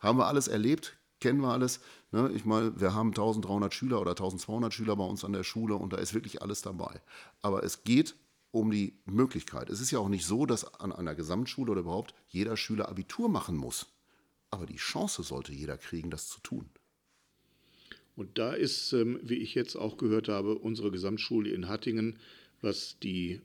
Haben 0.00 0.18
wir 0.18 0.26
alles 0.26 0.48
erlebt, 0.48 0.96
kennen 1.20 1.40
wir 1.40 1.48
alles. 1.48 1.80
Ne? 2.12 2.30
Ich 2.34 2.44
meine, 2.44 2.80
wir 2.80 2.94
haben 2.94 3.08
1300 3.08 3.74
Schüler 3.74 4.00
oder 4.00 4.12
1200 4.12 4.72
Schüler 4.72 4.96
bei 4.96 5.04
uns 5.04 5.24
an 5.24 5.32
der 5.32 5.44
Schule 5.44 5.74
und 5.74 5.92
da 5.92 5.96
ist 5.96 6.14
wirklich 6.14 6.42
alles 6.42 6.62
dabei. 6.62 7.00
Aber 7.42 7.64
es 7.64 7.84
geht 7.84 8.14
um 8.50 8.70
die 8.70 8.98
Möglichkeit. 9.04 9.70
Es 9.70 9.80
ist 9.80 9.90
ja 9.90 9.98
auch 9.98 10.08
nicht 10.08 10.24
so, 10.24 10.46
dass 10.46 10.64
an 10.80 10.92
einer 10.92 11.14
Gesamtschule 11.14 11.72
oder 11.72 11.80
überhaupt 11.80 12.14
jeder 12.28 12.56
Schüler 12.56 12.88
Abitur 12.88 13.28
machen 13.28 13.56
muss. 13.56 13.86
Aber 14.50 14.66
die 14.66 14.76
Chance 14.76 15.22
sollte 15.22 15.52
jeder 15.52 15.76
kriegen, 15.76 16.10
das 16.10 16.28
zu 16.28 16.40
tun. 16.40 16.70
Und 18.16 18.38
da 18.38 18.52
ist, 18.52 18.92
ähm, 18.94 19.20
wie 19.22 19.36
ich 19.36 19.54
jetzt 19.54 19.76
auch 19.76 19.96
gehört 19.96 20.28
habe, 20.28 20.56
unsere 20.56 20.90
Gesamtschule 20.90 21.50
in 21.50 21.68
Hattingen, 21.68 22.18
was 22.62 22.98
die 22.98 23.40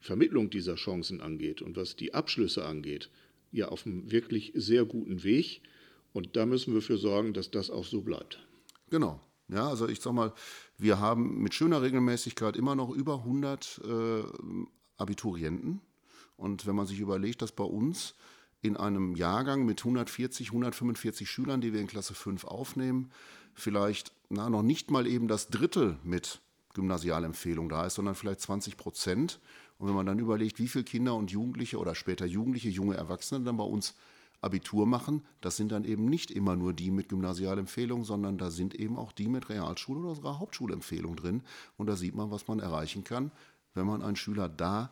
Vermittlung 0.00 0.50
dieser 0.50 0.74
Chancen 0.74 1.20
angeht 1.20 1.62
und 1.62 1.76
was 1.76 1.94
die 1.94 2.14
Abschlüsse 2.14 2.64
angeht, 2.64 3.10
ja 3.52 3.68
auf 3.68 3.86
einem 3.86 4.10
wirklich 4.10 4.52
sehr 4.54 4.84
guten 4.84 5.22
Weg. 5.22 5.60
Und 6.12 6.34
da 6.36 6.46
müssen 6.46 6.74
wir 6.74 6.82
für 6.82 6.96
sorgen, 6.96 7.34
dass 7.34 7.50
das 7.50 7.70
auch 7.70 7.84
so 7.84 8.00
bleibt. 8.00 8.44
Genau. 8.90 9.20
Ja, 9.48 9.68
also 9.68 9.88
ich 9.88 10.00
sag 10.00 10.12
mal, 10.12 10.32
wir 10.76 10.98
haben 10.98 11.40
mit 11.40 11.54
schöner 11.54 11.82
Regelmäßigkeit 11.82 12.56
immer 12.56 12.74
noch 12.74 12.90
über 12.90 13.18
100 13.18 13.80
äh, 13.84 14.22
Abiturienten. 14.96 15.80
Und 16.36 16.66
wenn 16.66 16.76
man 16.76 16.86
sich 16.86 17.00
überlegt, 17.00 17.42
dass 17.42 17.52
bei 17.52 17.64
uns 17.64 18.14
in 18.60 18.76
einem 18.76 19.14
Jahrgang 19.14 19.64
mit 19.64 19.80
140, 19.80 20.48
145 20.48 21.30
Schülern, 21.30 21.60
die 21.60 21.72
wir 21.72 21.80
in 21.80 21.86
Klasse 21.86 22.14
5 22.14 22.44
aufnehmen, 22.44 23.10
vielleicht 23.54 24.12
na, 24.28 24.50
noch 24.50 24.62
nicht 24.62 24.90
mal 24.90 25.06
eben 25.06 25.28
das 25.28 25.48
Drittel 25.48 25.98
mit 26.02 26.40
Gymnasialempfehlung 26.74 27.68
da 27.68 27.86
ist, 27.86 27.94
sondern 27.94 28.14
vielleicht 28.14 28.40
20 28.40 28.76
Prozent. 28.76 29.40
Und 29.78 29.88
wenn 29.88 29.94
man 29.94 30.06
dann 30.06 30.18
überlegt, 30.18 30.58
wie 30.58 30.68
viele 30.68 30.84
Kinder 30.84 31.14
und 31.14 31.30
Jugendliche 31.30 31.78
oder 31.78 31.94
später 31.94 32.26
Jugendliche, 32.26 32.68
junge 32.68 32.96
Erwachsene 32.96 33.44
dann 33.44 33.56
bei 33.56 33.64
uns 33.64 33.94
Abitur 34.40 34.86
machen, 34.86 35.24
das 35.40 35.56
sind 35.56 35.72
dann 35.72 35.84
eben 35.84 36.06
nicht 36.06 36.30
immer 36.30 36.56
nur 36.56 36.72
die 36.72 36.90
mit 36.90 37.08
Gymnasialempfehlung, 37.08 38.04
sondern 38.04 38.38
da 38.38 38.50
sind 38.50 38.74
eben 38.74 38.96
auch 38.96 39.12
die 39.12 39.28
mit 39.28 39.48
Realschule 39.48 40.00
oder 40.00 40.14
sogar 40.14 40.38
Hauptschulempfehlung 40.38 41.16
drin. 41.16 41.42
Und 41.76 41.86
da 41.86 41.96
sieht 41.96 42.14
man, 42.14 42.30
was 42.30 42.48
man 42.48 42.60
erreichen 42.60 43.04
kann, 43.04 43.32
wenn 43.74 43.86
man 43.86 44.02
einen 44.02 44.16
Schüler 44.16 44.48
da 44.48 44.90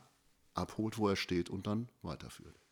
abholt, 0.54 0.98
wo 0.98 1.08
er 1.08 1.16
steht 1.16 1.50
und 1.50 1.66
dann 1.66 1.88
weiterführt. 2.02 2.63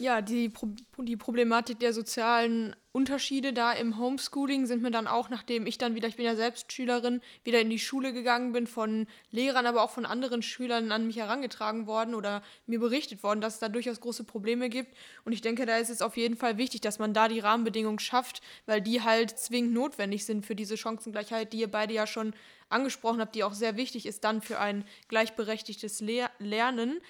Ja, 0.00 0.22
die, 0.22 0.48
Pro 0.48 0.70
die 0.96 1.18
Problematik 1.18 1.78
der 1.78 1.92
sozialen 1.92 2.74
Unterschiede 2.92 3.52
da 3.52 3.72
im 3.72 3.98
Homeschooling 3.98 4.64
sind 4.64 4.80
mir 4.80 4.90
dann 4.90 5.06
auch, 5.06 5.28
nachdem 5.28 5.66
ich 5.66 5.76
dann 5.76 5.94
wieder, 5.94 6.08
ich 6.08 6.16
bin 6.16 6.24
ja 6.24 6.36
selbst 6.36 6.72
Schülerin, 6.72 7.20
wieder 7.44 7.60
in 7.60 7.68
die 7.68 7.78
Schule 7.78 8.14
gegangen 8.14 8.52
bin, 8.52 8.66
von 8.66 9.06
Lehrern, 9.30 9.66
aber 9.66 9.82
auch 9.82 9.90
von 9.90 10.06
anderen 10.06 10.40
Schülern 10.40 10.90
an 10.90 11.06
mich 11.06 11.18
herangetragen 11.18 11.86
worden 11.86 12.14
oder 12.14 12.42
mir 12.66 12.80
berichtet 12.80 13.22
worden, 13.22 13.42
dass 13.42 13.54
es 13.54 13.60
da 13.60 13.68
durchaus 13.68 14.00
große 14.00 14.24
Probleme 14.24 14.70
gibt. 14.70 14.96
Und 15.26 15.32
ich 15.32 15.42
denke, 15.42 15.66
da 15.66 15.76
ist 15.76 15.90
es 15.90 16.00
auf 16.00 16.16
jeden 16.16 16.38
Fall 16.38 16.56
wichtig, 16.56 16.80
dass 16.80 16.98
man 16.98 17.12
da 17.12 17.28
die 17.28 17.40
Rahmenbedingungen 17.40 17.98
schafft, 17.98 18.40
weil 18.64 18.80
die 18.80 19.02
halt 19.02 19.38
zwingend 19.38 19.74
notwendig 19.74 20.24
sind 20.24 20.46
für 20.46 20.54
diese 20.54 20.78
Chancengleichheit, 20.78 21.52
die 21.52 21.60
ihr 21.60 21.70
beide 21.70 21.92
ja 21.92 22.06
schon 22.06 22.32
angesprochen 22.70 23.20
habt, 23.20 23.34
die 23.34 23.44
auch 23.44 23.52
sehr 23.52 23.76
wichtig 23.76 24.06
ist 24.06 24.24
dann 24.24 24.40
für 24.40 24.58
ein 24.58 24.84
gleichberechtigtes 25.08 26.00
Lehr 26.00 26.30
Lernen. 26.38 27.00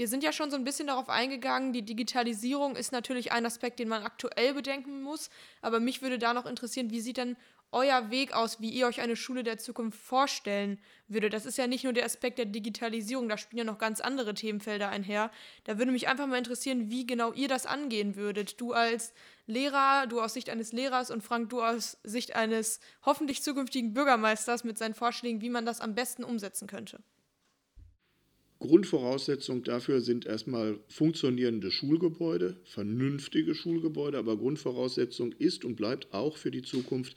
Wir 0.00 0.08
sind 0.08 0.24
ja 0.24 0.32
schon 0.32 0.50
so 0.50 0.56
ein 0.56 0.64
bisschen 0.64 0.86
darauf 0.86 1.10
eingegangen, 1.10 1.74
die 1.74 1.82
Digitalisierung 1.82 2.74
ist 2.74 2.90
natürlich 2.90 3.32
ein 3.32 3.44
Aspekt, 3.44 3.78
den 3.78 3.88
man 3.88 4.02
aktuell 4.02 4.54
bedenken 4.54 5.02
muss, 5.02 5.28
aber 5.60 5.78
mich 5.78 6.00
würde 6.00 6.18
da 6.18 6.32
noch 6.32 6.46
interessieren, 6.46 6.88
wie 6.88 7.02
sieht 7.02 7.18
denn 7.18 7.36
euer 7.70 8.10
Weg 8.10 8.32
aus, 8.32 8.62
wie 8.62 8.70
ihr 8.70 8.86
euch 8.86 9.02
eine 9.02 9.14
Schule 9.14 9.42
der 9.42 9.58
Zukunft 9.58 10.00
vorstellen 10.00 10.78
würdet? 11.06 11.34
Das 11.34 11.44
ist 11.44 11.58
ja 11.58 11.66
nicht 11.66 11.84
nur 11.84 11.92
der 11.92 12.06
Aspekt 12.06 12.38
der 12.38 12.46
Digitalisierung, 12.46 13.28
da 13.28 13.36
spielen 13.36 13.58
ja 13.58 13.64
noch 13.64 13.76
ganz 13.76 14.00
andere 14.00 14.32
Themenfelder 14.32 14.88
einher. 14.88 15.30
Da 15.64 15.76
würde 15.76 15.92
mich 15.92 16.08
einfach 16.08 16.26
mal 16.26 16.38
interessieren, 16.38 16.88
wie 16.88 17.06
genau 17.06 17.34
ihr 17.34 17.48
das 17.48 17.66
angehen 17.66 18.16
würdet. 18.16 18.58
Du 18.58 18.72
als 18.72 19.12
Lehrer, 19.46 20.06
du 20.06 20.22
aus 20.22 20.32
Sicht 20.32 20.48
eines 20.48 20.72
Lehrers 20.72 21.10
und 21.10 21.22
Frank, 21.22 21.50
du 21.50 21.62
aus 21.62 21.98
Sicht 22.04 22.34
eines 22.34 22.80
hoffentlich 23.04 23.42
zukünftigen 23.42 23.92
Bürgermeisters 23.92 24.64
mit 24.64 24.78
seinen 24.78 24.94
Vorschlägen, 24.94 25.42
wie 25.42 25.50
man 25.50 25.66
das 25.66 25.82
am 25.82 25.94
besten 25.94 26.24
umsetzen 26.24 26.66
könnte. 26.66 27.00
Grundvoraussetzung 28.60 29.64
dafür 29.64 30.02
sind 30.02 30.26
erstmal 30.26 30.78
funktionierende 30.86 31.70
Schulgebäude, 31.70 32.56
vernünftige 32.64 33.54
Schulgebäude, 33.54 34.18
aber 34.18 34.36
Grundvoraussetzung 34.36 35.32
ist 35.38 35.64
und 35.64 35.76
bleibt 35.76 36.12
auch 36.12 36.36
für 36.36 36.50
die 36.50 36.60
Zukunft 36.60 37.16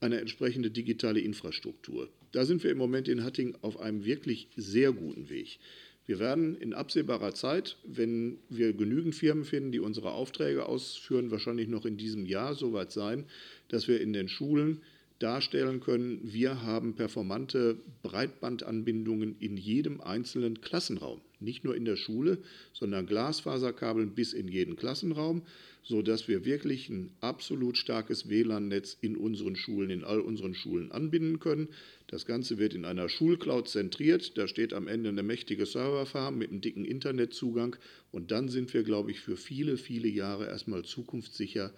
eine 0.00 0.20
entsprechende 0.20 0.72
digitale 0.72 1.20
Infrastruktur. 1.20 2.08
Da 2.32 2.44
sind 2.44 2.64
wir 2.64 2.72
im 2.72 2.78
Moment 2.78 3.06
in 3.06 3.22
Hatting 3.22 3.56
auf 3.62 3.78
einem 3.78 4.04
wirklich 4.04 4.48
sehr 4.56 4.92
guten 4.92 5.30
Weg. 5.30 5.60
Wir 6.04 6.18
werden 6.18 6.56
in 6.56 6.74
absehbarer 6.74 7.32
Zeit, 7.32 7.76
wenn 7.84 8.38
wir 8.48 8.72
genügend 8.72 9.14
Firmen 9.14 9.44
finden, 9.44 9.70
die 9.70 9.78
unsere 9.78 10.10
Aufträge 10.10 10.66
ausführen, 10.66 11.30
wahrscheinlich 11.30 11.68
noch 11.68 11.86
in 11.86 11.96
diesem 11.96 12.26
Jahr 12.26 12.56
soweit 12.56 12.90
sein, 12.90 13.26
dass 13.68 13.86
wir 13.86 14.00
in 14.00 14.12
den 14.12 14.28
Schulen 14.28 14.80
darstellen 15.22 15.80
können, 15.80 16.20
wir 16.22 16.62
haben 16.62 16.94
performante 16.94 17.78
Breitbandanbindungen 18.02 19.36
in 19.38 19.56
jedem 19.56 20.00
einzelnen 20.00 20.60
Klassenraum. 20.60 21.20
Nicht 21.40 21.64
nur 21.64 21.76
in 21.76 21.84
der 21.84 21.96
Schule, 21.96 22.38
sondern 22.72 23.06
Glasfaserkabeln 23.06 24.14
bis 24.14 24.32
in 24.32 24.48
jeden 24.48 24.76
Klassenraum, 24.76 25.42
sodass 25.82 26.28
wir 26.28 26.44
wirklich 26.44 26.88
ein 26.88 27.10
absolut 27.20 27.76
starkes 27.76 28.28
WLAN-Netz 28.28 28.96
in 29.00 29.16
unseren 29.16 29.56
Schulen, 29.56 29.90
in 29.90 30.04
all 30.04 30.20
unseren 30.20 30.54
Schulen 30.54 30.92
anbinden 30.92 31.40
können. 31.40 31.68
Das 32.06 32.26
Ganze 32.26 32.58
wird 32.58 32.74
in 32.74 32.84
einer 32.84 33.08
Schulcloud 33.08 33.68
zentriert. 33.68 34.38
Da 34.38 34.46
steht 34.46 34.72
am 34.72 34.86
Ende 34.86 35.08
eine 35.08 35.22
mächtige 35.22 35.66
Serverfarm 35.66 36.38
mit 36.38 36.50
einem 36.50 36.60
dicken 36.60 36.84
Internetzugang. 36.84 37.76
Und 38.12 38.30
dann 38.30 38.48
sind 38.48 38.72
wir, 38.74 38.84
glaube 38.84 39.10
ich, 39.10 39.20
für 39.20 39.36
viele, 39.36 39.76
viele 39.76 40.08
Jahre 40.08 40.46
erstmal 40.46 40.84
zukunftssicher 40.84 41.72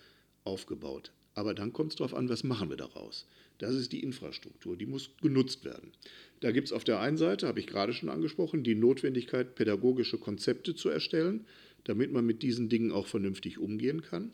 aufgebaut. 0.45 1.13
Aber 1.35 1.55
dann 1.55 1.73
kommt 1.73 1.93
es 1.93 1.97
darauf 1.97 2.15
an, 2.15 2.29
was 2.29 2.45
machen 2.45 2.71
wir 2.71 2.77
daraus. 2.77 3.27
Das 3.59 3.75
ist 3.75 3.93
die 3.93 4.03
Infrastruktur, 4.03 4.77
die 4.77 4.87
muss 4.87 5.11
genutzt 5.21 5.65
werden. 5.65 5.93
Da 6.41 6.53
gibt 6.53 6.69
es 6.69 6.73
auf 6.73 6.85
der 6.85 7.01
einen 7.01 7.17
Seite, 7.17 7.47
habe 7.47 7.61
ich 7.61 7.67
gerade 7.67 7.93
schon 7.93 8.09
angesprochen, 8.09 8.65
die 8.65 8.75
Notwendigkeit, 8.75 9.55
pädagogische 9.55 10.19
Konzepte 10.19 10.75
zu 10.75 10.89
erstellen, 10.89 11.47
damit 11.85 12.13
man 12.13 12.25
mit 12.25 12.43
diesen 12.43 12.69
Dingen 12.69 12.93
auch 12.93 13.07
vernünftig 13.07 13.59
umgehen 13.59 14.03
kann. 14.03 14.33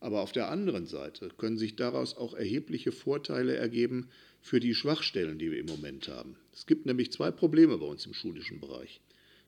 Aber 0.00 0.20
auf 0.20 0.32
der 0.32 0.48
anderen 0.50 0.86
Seite 0.86 1.30
können 1.36 1.58
sich 1.58 1.76
daraus 1.76 2.16
auch 2.16 2.34
erhebliche 2.34 2.92
Vorteile 2.92 3.56
ergeben 3.56 4.08
für 4.40 4.60
die 4.60 4.74
Schwachstellen, 4.74 5.38
die 5.38 5.50
wir 5.50 5.58
im 5.58 5.66
Moment 5.66 6.08
haben. 6.08 6.36
Es 6.52 6.66
gibt 6.66 6.86
nämlich 6.86 7.10
zwei 7.10 7.30
Probleme 7.30 7.78
bei 7.78 7.86
uns 7.86 8.06
im 8.06 8.14
schulischen 8.14 8.60
Bereich. 8.60 9.00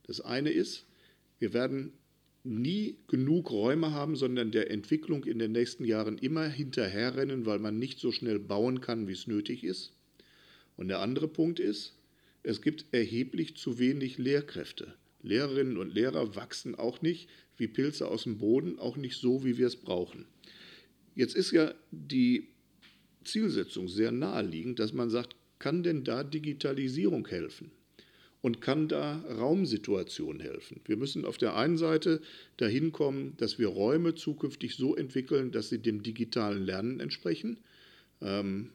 Das 0.05 0.21
eine 0.21 0.51
ist, 0.51 0.87
wir 1.39 1.53
werden 1.53 1.93
nie 2.43 2.97
genug 3.07 3.51
Räume 3.51 3.93
haben, 3.93 4.17
sondern 4.17 4.51
der 4.51 4.71
Entwicklung 4.71 5.25
in 5.25 5.39
den 5.39 5.53
nächsten 5.53 5.85
Jahren 5.85 6.19
immer 6.19 6.49
hinterherrennen, 6.49 7.47
weil 7.47 7.59
man 7.59 7.79
nicht 7.79 7.99
so 7.99 8.13
schnell 8.13 8.39
bauen 8.39 8.81
kann, 8.81 9.09
wie 9.09 9.13
es 9.13 9.27
nötig 9.27 9.65
ist. 9.65 9.93
Und 10.77 10.89
der 10.89 11.01
andere 11.01 11.29
Punkt 11.29 11.61
ist, 11.61 11.95
es 12.43 12.63
gibt 12.63 12.87
erheblich 12.93 13.57
zu 13.57 13.79
wenig 13.79 14.17
Lehrkräfte. 14.17 14.95
Lehrerinnen 15.23 15.77
und 15.77 15.93
Lehrer 15.93 16.35
wachsen 16.35 16.75
auch 16.75 17.03
nicht 17.03 17.29
wie 17.59 17.69
Pilze 17.69 18.09
aus 18.09 18.23
dem 18.23 18.39
Boden, 18.39 18.79
auch 18.79 18.97
nicht 18.97 19.17
so, 19.17 19.45
wie 19.45 19.59
wir 19.59 19.67
es 19.67 19.77
brauchen. 19.77 20.25
Jetzt 21.15 21.37
ist 21.37 21.53
ja 21.53 21.75
die 21.91 22.49
Zielsetzung 23.25 23.89
sehr 23.89 24.13
naheliegend, 24.13 24.79
dass 24.79 24.95
man 24.95 25.11
sagt, 25.11 25.37
kann 25.59 25.83
denn 25.83 26.05
da 26.05 26.25
Digitalisierung 26.25 27.29
helfen? 27.29 27.71
Und 28.43 28.63
kann 28.63 28.89
da 28.89 29.23
Raumsituation 29.39 30.41
helfen? 30.41 30.81
Wir 30.87 30.97
müssen 30.97 31.27
auf 31.27 31.37
der 31.37 31.57
einen 31.57 31.77
Seite 31.77 32.23
dahin 32.57 32.91
kommen, 32.91 33.37
dass 33.37 33.59
wir 33.59 33.69
Räume 33.69 34.15
zukünftig 34.15 34.77
so 34.77 34.97
entwickeln, 34.97 35.53
dass 35.53 35.69
sie 35.69 35.79
dem 35.79 36.03
digitalen 36.03 36.65
Lernen 36.65 37.01
entsprechen. 37.01 37.59
Ähm, 38.23 38.71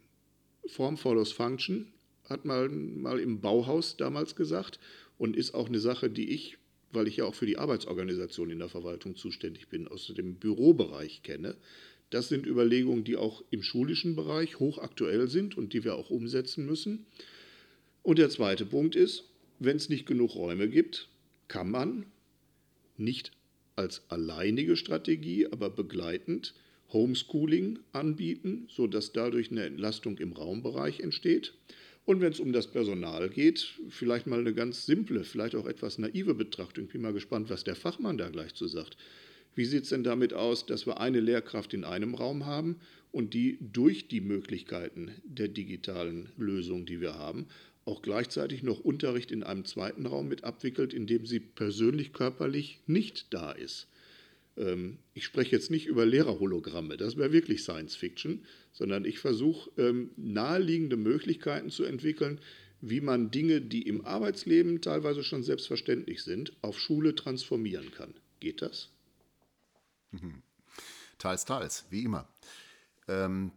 Form 0.68 0.98
follows 0.98 1.32
Function, 1.32 1.92
hat 2.26 2.46
man 2.46 3.02
mal 3.02 3.20
im 3.20 3.40
Bauhaus 3.42 3.98
damals 3.98 4.36
gesagt 4.36 4.80
und 5.18 5.36
ist 5.36 5.54
auch 5.54 5.68
eine 5.68 5.80
Sache, 5.80 6.10
die 6.10 6.30
ich, 6.30 6.58
weil 6.92 7.08
ich 7.08 7.18
ja 7.18 7.26
auch 7.26 7.36
für 7.36 7.46
die 7.46 7.58
Arbeitsorganisation 7.58 8.50
in 8.50 8.60
der 8.60 8.70
Verwaltung 8.70 9.16
zuständig 9.16 9.68
bin, 9.68 9.88
aus 9.88 10.08
dem 10.16 10.36
Bürobereich 10.36 11.24
kenne. 11.24 11.56
Das 12.10 12.30
sind 12.30 12.46
Überlegungen, 12.46 13.04
die 13.04 13.18
auch 13.18 13.44
im 13.50 13.64
schulischen 13.64 14.16
Bereich 14.16 14.60
hochaktuell 14.60 15.28
sind 15.28 15.58
und 15.58 15.74
die 15.74 15.84
wir 15.84 15.96
auch 15.96 16.10
umsetzen 16.10 16.66
müssen. 16.66 17.06
Und 18.04 18.20
der 18.20 18.30
zweite 18.30 18.66
Punkt 18.66 18.96
ist, 18.96 19.26
wenn 19.60 19.78
es 19.78 19.90
nicht 19.90 20.06
genug 20.06 20.36
Räume 20.36 20.70
gibt, 20.70 21.10
kann 21.48 21.70
man 21.70 22.06
nicht 22.98 23.32
als 23.76 24.04
alleinige 24.10 24.78
Strategie, 24.78 25.48
aber 25.48 25.70
begleitend 25.70 26.54
Homeschooling 26.94 27.80
anbieten, 27.92 28.68
sodass 28.70 29.12
dadurch 29.12 29.52
eine 29.52 29.66
Entlastung 29.66 30.18
im 30.18 30.34
Raumbereich 30.34 31.00
entsteht. 31.00 31.54
Und 32.06 32.22
wenn 32.22 32.32
es 32.32 32.40
um 32.40 32.54
das 32.54 32.68
Personal 32.68 33.30
geht, 33.30 33.80
vielleicht 33.90 34.28
mal 34.28 34.40
eine 34.40 34.54
ganz 34.54 34.86
simple, 34.86 35.24
vielleicht 35.24 35.56
auch 35.56 35.66
etwas 35.66 35.98
naive 35.98 36.36
Betrachtung. 36.36 36.86
Ich 36.86 36.92
bin 36.92 37.02
mal 37.02 37.14
gespannt, 37.14 37.50
was 37.50 37.64
der 37.64 37.76
Fachmann 37.76 38.18
da 38.18 38.30
gleich 38.30 38.54
zu 38.54 38.68
sagt. 38.68 38.96
Wie 39.56 39.66
sieht 39.66 39.84
es 39.84 39.90
denn 39.90 40.04
damit 40.04 40.34
aus, 40.34 40.66
dass 40.66 40.86
wir 40.86 41.00
eine 41.00 41.20
Lehrkraft 41.20 41.74
in 41.74 41.84
einem 41.84 42.14
Raum 42.14 42.46
haben 42.46 42.76
und 43.12 43.34
die 43.34 43.58
durch 43.62 44.08
die 44.08 44.22
Möglichkeiten 44.22 45.12
der 45.24 45.48
digitalen 45.48 46.30
Lösung, 46.38 46.86
die 46.86 47.02
wir 47.02 47.16
haben, 47.16 47.48
auch 47.86 48.02
gleichzeitig 48.02 48.64
noch 48.64 48.80
Unterricht 48.80 49.32
in 49.32 49.44
einem 49.44 49.66
zweiten 49.66 50.06
Raum 50.06 50.28
mit 50.28 50.44
abwickelt, 50.44 50.94
in 50.94 51.08
dem 51.08 51.26
sie 51.26 51.40
persönlich 51.40 52.14
körperlich 52.14 52.80
nicht 52.88 53.34
da 53.34 53.52
ist? 53.52 53.88
Ähm, 54.58 54.98
ich 55.14 55.26
spreche 55.26 55.56
jetzt 55.56 55.72
nicht 55.72 55.86
über 55.86 56.06
Lehrerhologramme, 56.06 56.98
das 56.98 57.18
wäre 57.18 57.32
wirklich 57.32 57.64
Science 57.64 57.96
Fiction, 57.96 58.44
sondern 58.72 59.06
ich 59.06 59.20
versuche 59.20 59.70
ähm, 59.78 60.12
naheliegende 60.18 60.98
Möglichkeiten 60.98 61.70
zu 61.70 61.84
entwickeln, 61.84 62.40
wie 62.82 63.02
man 63.02 63.32
Dinge, 63.32 63.62
die 63.62 63.84
im 63.84 64.06
Arbeitsleben 64.06 64.82
teilweise 64.82 65.24
schon 65.24 65.44
selbstverständlich 65.44 66.24
sind, 66.24 66.54
auf 66.62 66.80
Schule 66.80 67.16
transformieren 67.16 67.92
kann. 67.92 68.14
Geht 68.40 68.62
das? 68.62 68.90
Mhm. 70.12 70.42
Teils, 71.18 71.46
teils, 71.46 71.86
wie 71.90 72.04
immer. 72.04 72.28
Ähm, 73.08 73.52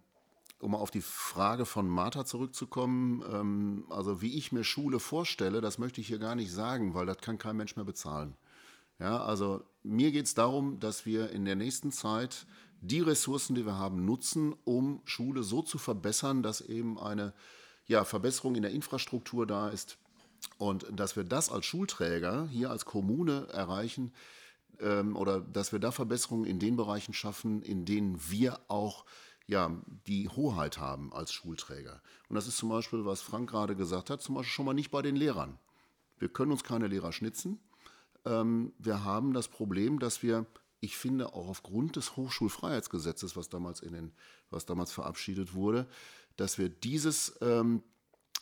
um 0.61 0.75
auf 0.75 0.91
die 0.91 1.01
Frage 1.01 1.67
von 1.67 1.89
Martha 1.89 2.25
zurückzukommen, 2.25 3.23
ähm, 3.33 3.85
also 3.91 4.21
wie 4.21 4.37
ich 4.37 4.53
mir 4.53 4.65
Schule 4.65 5.01
vorstelle, 5.01 5.61
das 5.61 5.79
möchte 5.79 6.01
ich 6.01 6.09
hier 6.09 6.19
gar 6.19 6.35
nicht 6.35 6.53
sagen, 6.53 6.95
weil 6.95 7.07
das 7.07 7.19
kann 7.19 7.39
kein 7.39 7.57
Mensch 7.57 7.77
mehr 7.77 7.85
bezahlen. 7.85 8.35
Ja, 8.99 9.23
also 9.23 9.63
mir 9.85 10.11
geht 10.11 10.27
es 10.27 10.35
darum, 10.35 10.81
dass 10.81 11.07
wir 11.07 11.31
in 11.31 11.45
der 11.45 11.55
nächsten 11.55 11.93
Zeit 11.93 12.47
die 12.81 13.01
Ressourcen, 13.01 13.55
die 13.55 13.67
wir 13.67 13.79
haben, 13.79 14.05
nutzen, 14.05 14.55
um 14.65 15.01
Schule 15.05 15.43
so 15.43 15.63
zu 15.63 15.79
verbessern, 15.79 16.43
dass 16.43 16.61
eben 16.61 16.99
eine 16.99 17.33
ja, 17.87 18.05
Verbesserung 18.05 18.57
in 18.57 18.63
der 18.63 18.73
Infrastruktur 18.73 19.47
da 19.47 19.69
ist 19.69 19.99
und 20.59 20.87
dass 20.93 21.17
wir 21.17 21.25
das 21.25 21.51
als 21.51 21.67
Schulträger 21.67 22.49
hier 22.49 22.71
als 22.71 22.85
Kommune 22.85 23.49
erreichen 23.53 24.13
ähm, 24.81 25.17
oder 25.17 25.41
dass 25.41 25.73
wir 25.73 25.79
da 25.79 25.91
Verbesserungen 25.91 26.45
in 26.45 26.59
den 26.59 26.77
Bereichen 26.77 27.15
schaffen, 27.15 27.63
in 27.63 27.85
denen 27.85 28.21
wir 28.29 28.61
auch 28.69 29.05
ja, 29.49 29.75
die 30.07 30.29
Hoheit 30.29 30.79
haben 30.79 31.13
als 31.13 31.33
Schulträger. 31.33 32.03
Und 32.29 32.37
das 32.37 32.47
ist 32.47 32.59
zum 32.59 32.69
Beispiel, 32.69 33.05
was 33.07 33.23
Frank 33.23 33.49
gerade 33.51 33.75
gesagt 33.75 34.11
hat, 34.11 34.21
zum 34.21 34.35
Beispiel 34.37 34.53
schon 34.53 34.67
mal 34.67 34.75
nicht 34.75 34.91
bei 34.91 35.03
den 35.03 35.17
Lehrern. 35.17 35.59
Wir 36.19 36.29
können 36.29 36.53
uns 36.53 36.63
keine 36.63 36.87
Lehrer 36.87 37.13
schnitzen. 37.13 37.59
Ähm, 38.27 38.73
wir 38.79 39.05
haben 39.05 39.33
das 39.33 39.49
Problem, 39.49 39.99
dass 39.99 40.23
wir, 40.23 40.45
ich 40.81 40.99
finde, 40.99 41.33
auch 41.33 41.49
aufgrund 41.49 41.97
des 41.97 42.17
Hochschulfreiheitsgesetzes, 42.17 43.37
was 43.37 43.49
damals, 43.49 43.81
in 43.81 43.95
den, 43.95 44.13
was 44.51 44.67
damals 44.67 44.93
verabschiedet 44.93 45.55
wurde, 45.55 45.89
dass 46.37 46.59
wir 46.59 46.69
dieses, 46.69 47.39
ähm, 47.41 47.83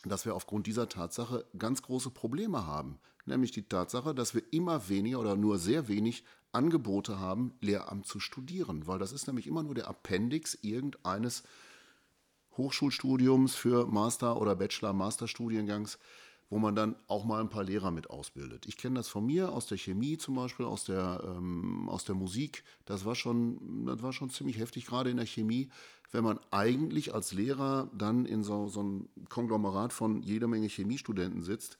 dass 0.03 0.25
wir 0.25 0.35
aufgrund 0.35 0.67
dieser 0.67 0.89
Tatsache 0.89 1.45
ganz 1.57 1.81
große 1.83 2.09
Probleme 2.11 2.67
haben. 2.67 2.99
Nämlich 3.25 3.51
die 3.51 3.67
Tatsache, 3.67 4.13
dass 4.13 4.33
wir 4.33 4.43
immer 4.51 4.89
weniger 4.89 5.19
oder 5.19 5.37
nur 5.37 5.57
sehr 5.57 5.87
wenig 5.87 6.25
Angebote 6.57 7.19
haben, 7.19 7.53
Lehramt 7.61 8.05
zu 8.05 8.19
studieren. 8.19 8.87
Weil 8.87 8.99
das 8.99 9.11
ist 9.11 9.27
nämlich 9.27 9.47
immer 9.47 9.63
nur 9.63 9.75
der 9.75 9.87
Appendix 9.87 10.57
irgendeines 10.61 11.43
Hochschulstudiums 12.57 13.55
für 13.55 13.85
Master- 13.85 14.41
oder 14.41 14.55
Bachelor-Master-Studiengangs 14.55 15.99
wo 16.49 16.59
man 16.59 16.75
dann 16.75 16.95
auch 17.07 17.25
mal 17.25 17.41
ein 17.41 17.49
paar 17.49 17.63
Lehrer 17.63 17.91
mit 17.91 18.09
ausbildet. 18.09 18.65
Ich 18.67 18.77
kenne 18.77 18.95
das 18.95 19.09
von 19.09 19.25
mir 19.25 19.51
aus 19.51 19.67
der 19.67 19.77
Chemie 19.77 20.17
zum 20.17 20.35
Beispiel, 20.35 20.65
aus 20.65 20.85
der, 20.85 21.21
ähm, 21.25 21.89
aus 21.89 22.05
der 22.05 22.15
Musik. 22.15 22.63
Das 22.85 23.03
war, 23.03 23.15
schon, 23.15 23.85
das 23.85 24.01
war 24.01 24.13
schon 24.13 24.29
ziemlich 24.29 24.57
heftig, 24.57 24.85
gerade 24.85 25.09
in 25.09 25.17
der 25.17 25.25
Chemie, 25.25 25.69
wenn 26.11 26.23
man 26.23 26.39
eigentlich 26.51 27.13
als 27.13 27.33
Lehrer 27.33 27.89
dann 27.93 28.25
in 28.25 28.43
so, 28.43 28.69
so 28.69 28.79
einem 28.79 29.09
Konglomerat 29.29 29.91
von 29.91 30.23
jeder 30.23 30.47
Menge 30.47 30.67
Chemiestudenten 30.67 31.43
sitzt. 31.43 31.77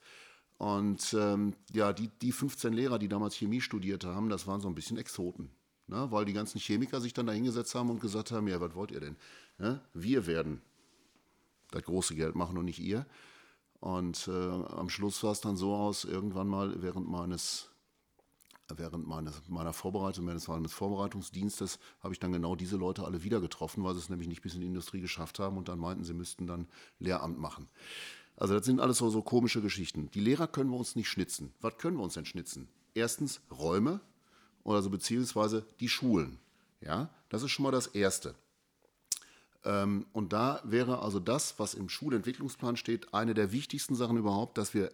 Und 0.58 1.14
ähm, 1.18 1.54
ja, 1.72 1.92
die, 1.92 2.08
die 2.20 2.32
15 2.32 2.72
Lehrer, 2.72 2.98
die 2.98 3.08
damals 3.08 3.36
Chemie 3.36 3.60
studiert 3.60 4.04
haben, 4.04 4.28
das 4.28 4.46
waren 4.46 4.60
so 4.60 4.68
ein 4.68 4.74
bisschen 4.74 4.98
Exoten. 4.98 5.50
Ne? 5.86 6.08
Weil 6.10 6.24
die 6.24 6.32
ganzen 6.32 6.58
Chemiker 6.58 7.00
sich 7.00 7.14
dann 7.14 7.26
da 7.26 7.32
hingesetzt 7.32 7.74
haben 7.74 7.90
und 7.90 8.00
gesagt 8.00 8.32
haben, 8.32 8.48
ja, 8.48 8.60
was 8.60 8.74
wollt 8.74 8.90
ihr 8.90 9.00
denn? 9.00 9.16
Ne? 9.58 9.80
Wir 9.94 10.26
werden 10.26 10.60
das 11.70 11.84
große 11.84 12.14
Geld 12.16 12.34
machen 12.34 12.58
und 12.58 12.64
nicht 12.64 12.80
ihr. 12.80 13.06
Und 13.80 14.26
äh, 14.26 14.32
am 14.32 14.88
Schluss 14.88 15.20
sah 15.20 15.30
es 15.30 15.40
dann 15.40 15.56
so 15.56 15.74
aus, 15.74 16.04
irgendwann 16.04 16.48
mal 16.48 16.82
während 16.82 17.08
meines 17.08 17.70
während 18.76 19.06
meines, 19.06 19.48
meiner 19.48 19.72
Vorbereitung, 19.72 20.26
meines, 20.26 20.48
meines 20.48 20.72
Vorbereitungsdienstes, 20.72 21.78
habe 22.00 22.12
ich 22.12 22.20
dann 22.20 22.32
genau 22.32 22.54
diese 22.54 22.76
Leute 22.76 23.04
alle 23.04 23.22
wieder 23.22 23.40
getroffen, 23.40 23.82
weil 23.82 23.94
sie 23.94 24.00
es 24.00 24.10
nämlich 24.10 24.28
nicht 24.28 24.42
bis 24.42 24.54
in 24.54 24.60
die 24.60 24.66
Industrie 24.66 25.00
geschafft 25.00 25.38
haben 25.38 25.56
und 25.56 25.68
dann 25.68 25.78
meinten, 25.78 26.04
sie 26.04 26.12
müssten 26.12 26.46
dann 26.46 26.68
Lehramt 26.98 27.38
machen. 27.38 27.68
Also 28.38 28.54
das 28.54 28.64
sind 28.64 28.80
alles 28.80 28.98
so, 28.98 29.10
so 29.10 29.20
komische 29.22 29.60
Geschichten. 29.60 30.10
Die 30.12 30.20
Lehrer 30.20 30.46
können 30.46 30.70
wir 30.70 30.76
uns 30.76 30.94
nicht 30.94 31.08
schnitzen. 31.08 31.52
Was 31.60 31.76
können 31.76 31.96
wir 31.96 32.04
uns 32.04 32.14
denn 32.14 32.24
schnitzen? 32.24 32.68
Erstens 32.94 33.40
Räume 33.50 34.00
oder 34.62 34.80
so 34.80 34.90
beziehungsweise 34.90 35.66
die 35.80 35.88
Schulen. 35.88 36.38
Ja, 36.80 37.10
das 37.28 37.42
ist 37.42 37.50
schon 37.50 37.64
mal 37.64 37.72
das 37.72 37.88
Erste. 37.88 38.36
Ähm, 39.64 40.06
und 40.12 40.32
da 40.32 40.60
wäre 40.62 41.02
also 41.02 41.18
das, 41.18 41.58
was 41.58 41.74
im 41.74 41.88
Schulentwicklungsplan 41.88 42.76
steht, 42.76 43.12
eine 43.12 43.34
der 43.34 43.50
wichtigsten 43.50 43.96
Sachen 43.96 44.16
überhaupt, 44.16 44.56
dass 44.56 44.72
wir 44.72 44.92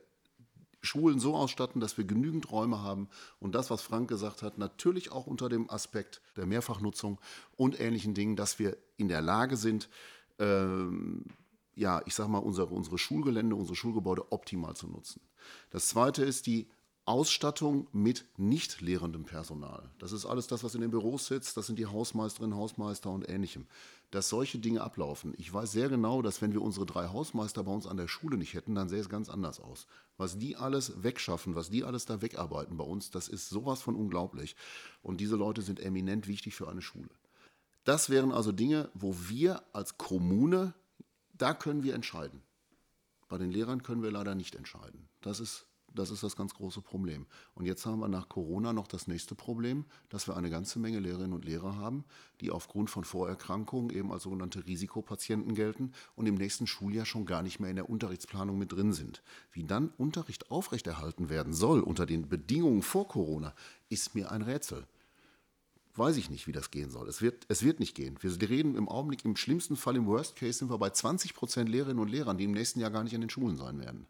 Schulen 0.81 1.19
so 1.19 1.35
ausstatten, 1.35 1.81
dass 1.81 1.99
wir 1.99 2.05
genügend 2.05 2.51
Räume 2.51 2.83
haben 2.83 3.09
und 3.41 3.55
das, 3.55 3.71
was 3.71 3.83
Frank 3.83 4.09
gesagt 4.09 4.43
hat, 4.43 4.59
natürlich 4.59 5.13
auch 5.13 5.27
unter 5.27 5.49
dem 5.49 5.71
Aspekt 5.71 6.23
der 6.37 6.47
Mehrfachnutzung 6.47 7.21
und 7.57 7.79
ähnlichen 7.79 8.15
Dingen, 8.15 8.37
dass 8.37 8.59
wir 8.59 8.77
in 8.97 9.09
der 9.09 9.23
Lage 9.23 9.57
sind, 9.57 9.89
ähm, 10.39 11.25
ja, 11.77 12.03
ich 12.07 12.15
sag 12.15 12.29
mal, 12.29 12.39
unsere, 12.39 12.69
unsere 12.69 12.99
Schulgelände, 12.99 13.57
unsere 13.57 13.77
Schulgebäude 13.77 14.33
optimal 14.33 14.75
zu 14.77 14.87
nutzen. 14.87 15.21
Das 15.71 15.89
zweite 15.89 16.25
ist 16.25 16.47
die 16.47 16.69
Ausstattung 17.07 17.87
mit 17.93 18.25
nicht 18.39 18.81
lehrendem 18.81 19.25
Personal. 19.25 19.91
Das 19.99 20.13
ist 20.13 20.25
alles 20.25 20.47
das, 20.47 20.65
was 20.65 20.75
in 20.75 20.81
den 20.81 20.91
Büros 20.91 21.27
sitzt. 21.27 21.55
Das 21.59 21.67
sind 21.67 21.79
die 21.79 21.85
Hausmeisterinnen, 21.85 22.57
Hausmeister 22.57 23.11
und 23.11 23.29
ähnlichem. 23.29 23.67
Dass 24.11 24.31
solche 24.31 24.59
Dinge 24.59 24.81
ablaufen. 24.81 25.35
Ich 25.37 25.53
weiß 25.53 25.73
sehr 25.73 25.91
genau, 25.91 26.23
dass 26.23 26.41
wenn 26.41 26.55
wir 26.55 26.63
unsere 26.63 26.87
drei 26.87 27.09
Hausmeister 27.09 27.63
bei 27.63 27.73
uns 27.73 27.87
an 27.87 27.99
der 27.99 28.09
Schule 28.09 28.39
nicht 28.39 28.55
hätten, 28.55 28.75
dann 28.75 28.89
sähe 28.89 29.01
es 29.01 29.11
ganz 29.11 29.29
anders 29.29 29.61
aus. 29.61 29.87
Was 30.17 30.39
die 30.39 30.57
alles 30.57 31.03
wegschaffen, 31.03 31.55
was 31.55 31.69
die 31.69 31.85
alles 31.85 32.07
da 32.07 32.23
wegarbeiten 32.23 32.79
bei 32.79 32.85
uns, 32.85 33.11
das 33.11 33.29
ist 33.29 33.51
sowas 33.51 33.83
von 33.83 33.97
unglaublich. 33.97 34.57
Und 35.03 35.21
diese 35.21 35.37
Leute 35.37 35.61
sind 35.61 35.81
eminent 35.81 36.27
wichtig 36.27 36.55
für 36.55 36.71
eine 36.71 36.81
Schule. 36.81 37.11
Das 37.85 38.09
wären 38.09 38.33
also 38.33 38.51
Dinge, 38.51 38.89
wo 38.95 39.15
wir 39.29 39.63
als 39.75 39.99
Kommune, 39.99 40.73
da 41.35 41.55
können 41.55 41.83
wir 41.83 41.95
entscheiden. 41.95 42.43
Bei 43.29 43.39
den 43.39 43.51
Lehrern 43.51 43.83
können 43.83 44.03
wir 44.03 44.11
leider 44.11 44.35
nicht 44.35 44.55
entscheiden. 44.55 45.09
Das 45.21 45.41
ist 45.41 45.67
das 45.95 46.11
ist 46.11 46.25
das 46.25 46.35
ganz 46.35 46.55
große 46.55 46.81
Problem. 46.81 47.27
Und 47.55 47.67
jetzt 47.67 47.87
haben 47.87 48.01
wir 48.01 48.09
nach 48.09 48.29
Corona 48.29 48.73
noch 48.73 48.89
das 48.89 49.07
nächste 49.07 49.37
Problem, 49.37 49.85
dass 50.09 50.27
wir 50.27 50.37
eine 50.37 50.51
ganze 50.51 50.81
Menge 50.81 50.99
Lehrerinnen 50.99 51.33
und 51.33 51.45
Lehrer 51.45 51.77
haben, 51.77 52.05
die 52.41 52.51
aufgrund 52.51 52.91
von 52.91 53.05
Vorerkrankungen 53.05 53.91
eben 53.91 54.13
als 54.13 54.25
sogenannte 54.25 54.67
Risikopatienten 54.67 55.55
gelten 55.55 55.93
und 56.17 56.27
im 56.27 56.35
nächsten 56.35 56.67
Schuljahr 56.67 57.07
schon 57.07 57.27
gar 57.27 57.43
nicht 57.43 57.61
mehr 57.61 57.71
in 57.71 57.77
der 57.77 57.89
Unterrichtsplanung 57.89 58.59
mit 58.59 58.73
drin 58.73 58.93
sind. 58.93 59.23
Wie 59.53 59.63
dann 59.63 59.93
Unterricht 59.97 60.51
aufrechterhalten 60.51 61.29
werden 61.29 61.53
soll 61.53 61.81
unter 61.81 62.07
den 62.07 62.29
Bedingungen 62.29 62.83
vor 62.83 63.07
Corona, 63.07 63.55
ist 63.89 64.17
mir 64.17 64.33
ein 64.33 64.43
Rätsel. 64.43 64.87
Weiß 65.97 66.17
ich 66.17 66.29
nicht, 66.29 66.49
wie 66.49 66.53
das 66.53 66.73
gehen 66.73 66.91
soll. 66.91 67.09
Es 67.09 67.23
wird, 67.23 67.45
es 67.49 67.63
wird 67.63 67.79
nicht 67.79 67.95
gehen. 67.95 68.19
Wir 68.21 68.49
reden 68.49 68.75
im 68.75 68.89
Augenblick, 68.89 69.25
im 69.25 69.37
schlimmsten 69.37 69.77
Fall, 69.77 69.95
im 69.95 70.07
Worst 70.07 70.35
Case, 70.35 70.59
sind 70.59 70.71
wir 70.71 70.79
bei 70.79 70.91
20 70.91 71.35
Prozent 71.35 71.69
Lehrerinnen 71.69 72.03
und 72.03 72.09
Lehrern, 72.09 72.37
die 72.37 72.45
im 72.45 72.53
nächsten 72.53 72.81
Jahr 72.81 72.91
gar 72.91 73.05
nicht 73.05 73.13
in 73.13 73.21
den 73.21 73.31
Schulen 73.31 73.57
sein 73.57 73.79
werden. 73.79 74.07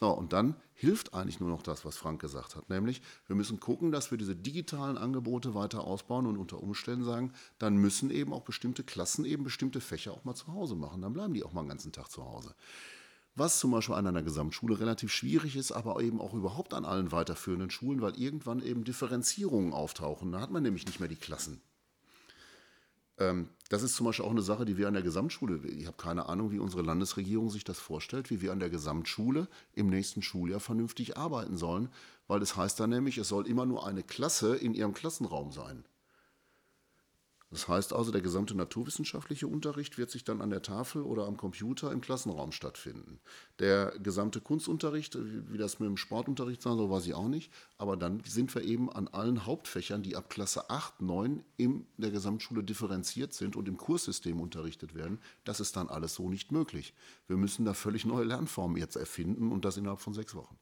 So, 0.00 0.08
und 0.08 0.32
dann 0.32 0.54
hilft 0.72 1.12
eigentlich 1.12 1.40
nur 1.40 1.50
noch 1.50 1.62
das, 1.62 1.84
was 1.84 1.98
Frank 1.98 2.22
gesagt 2.22 2.56
hat, 2.56 2.70
nämlich 2.70 3.02
wir 3.26 3.36
müssen 3.36 3.60
gucken, 3.60 3.92
dass 3.92 4.10
wir 4.10 4.16
diese 4.16 4.34
digitalen 4.34 4.96
Angebote 4.96 5.54
weiter 5.54 5.84
ausbauen 5.84 6.26
und 6.26 6.38
unter 6.38 6.62
Umständen 6.62 7.04
sagen, 7.04 7.34
dann 7.58 7.76
müssen 7.76 8.10
eben 8.10 8.32
auch 8.32 8.40
bestimmte 8.40 8.82
Klassen 8.82 9.26
eben 9.26 9.44
bestimmte 9.44 9.82
Fächer 9.82 10.12
auch 10.12 10.24
mal 10.24 10.34
zu 10.34 10.46
Hause 10.46 10.74
machen. 10.74 11.02
Dann 11.02 11.12
bleiben 11.12 11.34
die 11.34 11.44
auch 11.44 11.52
mal 11.52 11.64
den 11.64 11.68
ganzen 11.68 11.92
Tag 11.92 12.10
zu 12.10 12.24
Hause. 12.24 12.54
Was 13.40 13.58
zum 13.58 13.70
Beispiel 13.70 13.94
an 13.94 14.06
einer 14.06 14.22
Gesamtschule 14.22 14.80
relativ 14.80 15.10
schwierig 15.10 15.56
ist, 15.56 15.72
aber 15.72 16.02
eben 16.02 16.20
auch 16.20 16.34
überhaupt 16.34 16.74
an 16.74 16.84
allen 16.84 17.10
weiterführenden 17.10 17.70
Schulen, 17.70 18.02
weil 18.02 18.20
irgendwann 18.20 18.60
eben 18.60 18.84
Differenzierungen 18.84 19.72
auftauchen. 19.72 20.30
Da 20.30 20.42
hat 20.42 20.50
man 20.50 20.62
nämlich 20.62 20.84
nicht 20.84 21.00
mehr 21.00 21.08
die 21.08 21.16
Klassen. 21.16 21.62
Ähm, 23.16 23.48
das 23.70 23.82
ist 23.82 23.96
zum 23.96 24.04
Beispiel 24.04 24.26
auch 24.26 24.30
eine 24.30 24.42
Sache, 24.42 24.66
die 24.66 24.76
wir 24.76 24.88
an 24.88 24.92
der 24.92 25.02
Gesamtschule, 25.02 25.66
ich 25.68 25.86
habe 25.86 25.96
keine 25.96 26.28
Ahnung, 26.28 26.50
wie 26.50 26.58
unsere 26.58 26.82
Landesregierung 26.82 27.48
sich 27.48 27.64
das 27.64 27.78
vorstellt, 27.78 28.28
wie 28.28 28.42
wir 28.42 28.52
an 28.52 28.60
der 28.60 28.68
Gesamtschule 28.68 29.48
im 29.72 29.88
nächsten 29.88 30.20
Schuljahr 30.20 30.60
vernünftig 30.60 31.16
arbeiten 31.16 31.56
sollen, 31.56 31.88
weil 32.28 32.42
es 32.42 32.50
das 32.50 32.58
heißt 32.58 32.80
dann 32.80 32.90
nämlich, 32.90 33.16
es 33.16 33.28
soll 33.28 33.46
immer 33.46 33.64
nur 33.64 33.86
eine 33.86 34.02
Klasse 34.02 34.54
in 34.54 34.74
ihrem 34.74 34.92
Klassenraum 34.92 35.50
sein. 35.50 35.86
Das 37.52 37.66
heißt 37.66 37.92
also, 37.92 38.12
der 38.12 38.20
gesamte 38.20 38.54
naturwissenschaftliche 38.54 39.48
Unterricht 39.48 39.98
wird 39.98 40.08
sich 40.10 40.22
dann 40.22 40.40
an 40.40 40.50
der 40.50 40.62
Tafel 40.62 41.02
oder 41.02 41.26
am 41.26 41.36
Computer 41.36 41.90
im 41.90 42.00
Klassenraum 42.00 42.52
stattfinden. 42.52 43.18
Der 43.58 43.92
gesamte 43.98 44.40
Kunstunterricht, 44.40 45.18
wie 45.20 45.58
das 45.58 45.80
mit 45.80 45.88
dem 45.88 45.96
Sportunterricht 45.96 46.62
sein 46.62 46.76
soll, 46.76 46.90
weiß 46.90 47.06
ich 47.06 47.14
auch 47.14 47.26
nicht. 47.26 47.52
Aber 47.76 47.96
dann 47.96 48.22
sind 48.24 48.54
wir 48.54 48.62
eben 48.62 48.88
an 48.88 49.08
allen 49.08 49.46
Hauptfächern, 49.46 50.04
die 50.04 50.14
ab 50.14 50.30
Klasse 50.30 50.70
8, 50.70 51.02
9 51.02 51.42
in 51.56 51.86
der 51.96 52.12
Gesamtschule 52.12 52.62
differenziert 52.62 53.32
sind 53.32 53.56
und 53.56 53.66
im 53.66 53.78
Kurssystem 53.78 54.40
unterrichtet 54.40 54.94
werden. 54.94 55.18
Das 55.42 55.58
ist 55.58 55.76
dann 55.76 55.88
alles 55.88 56.14
so 56.14 56.28
nicht 56.28 56.52
möglich. 56.52 56.94
Wir 57.26 57.36
müssen 57.36 57.64
da 57.64 57.74
völlig 57.74 58.04
neue 58.04 58.24
Lernformen 58.24 58.76
jetzt 58.76 58.94
erfinden 58.94 59.50
und 59.50 59.64
das 59.64 59.76
innerhalb 59.76 60.00
von 60.00 60.14
sechs 60.14 60.36
Wochen. 60.36 60.56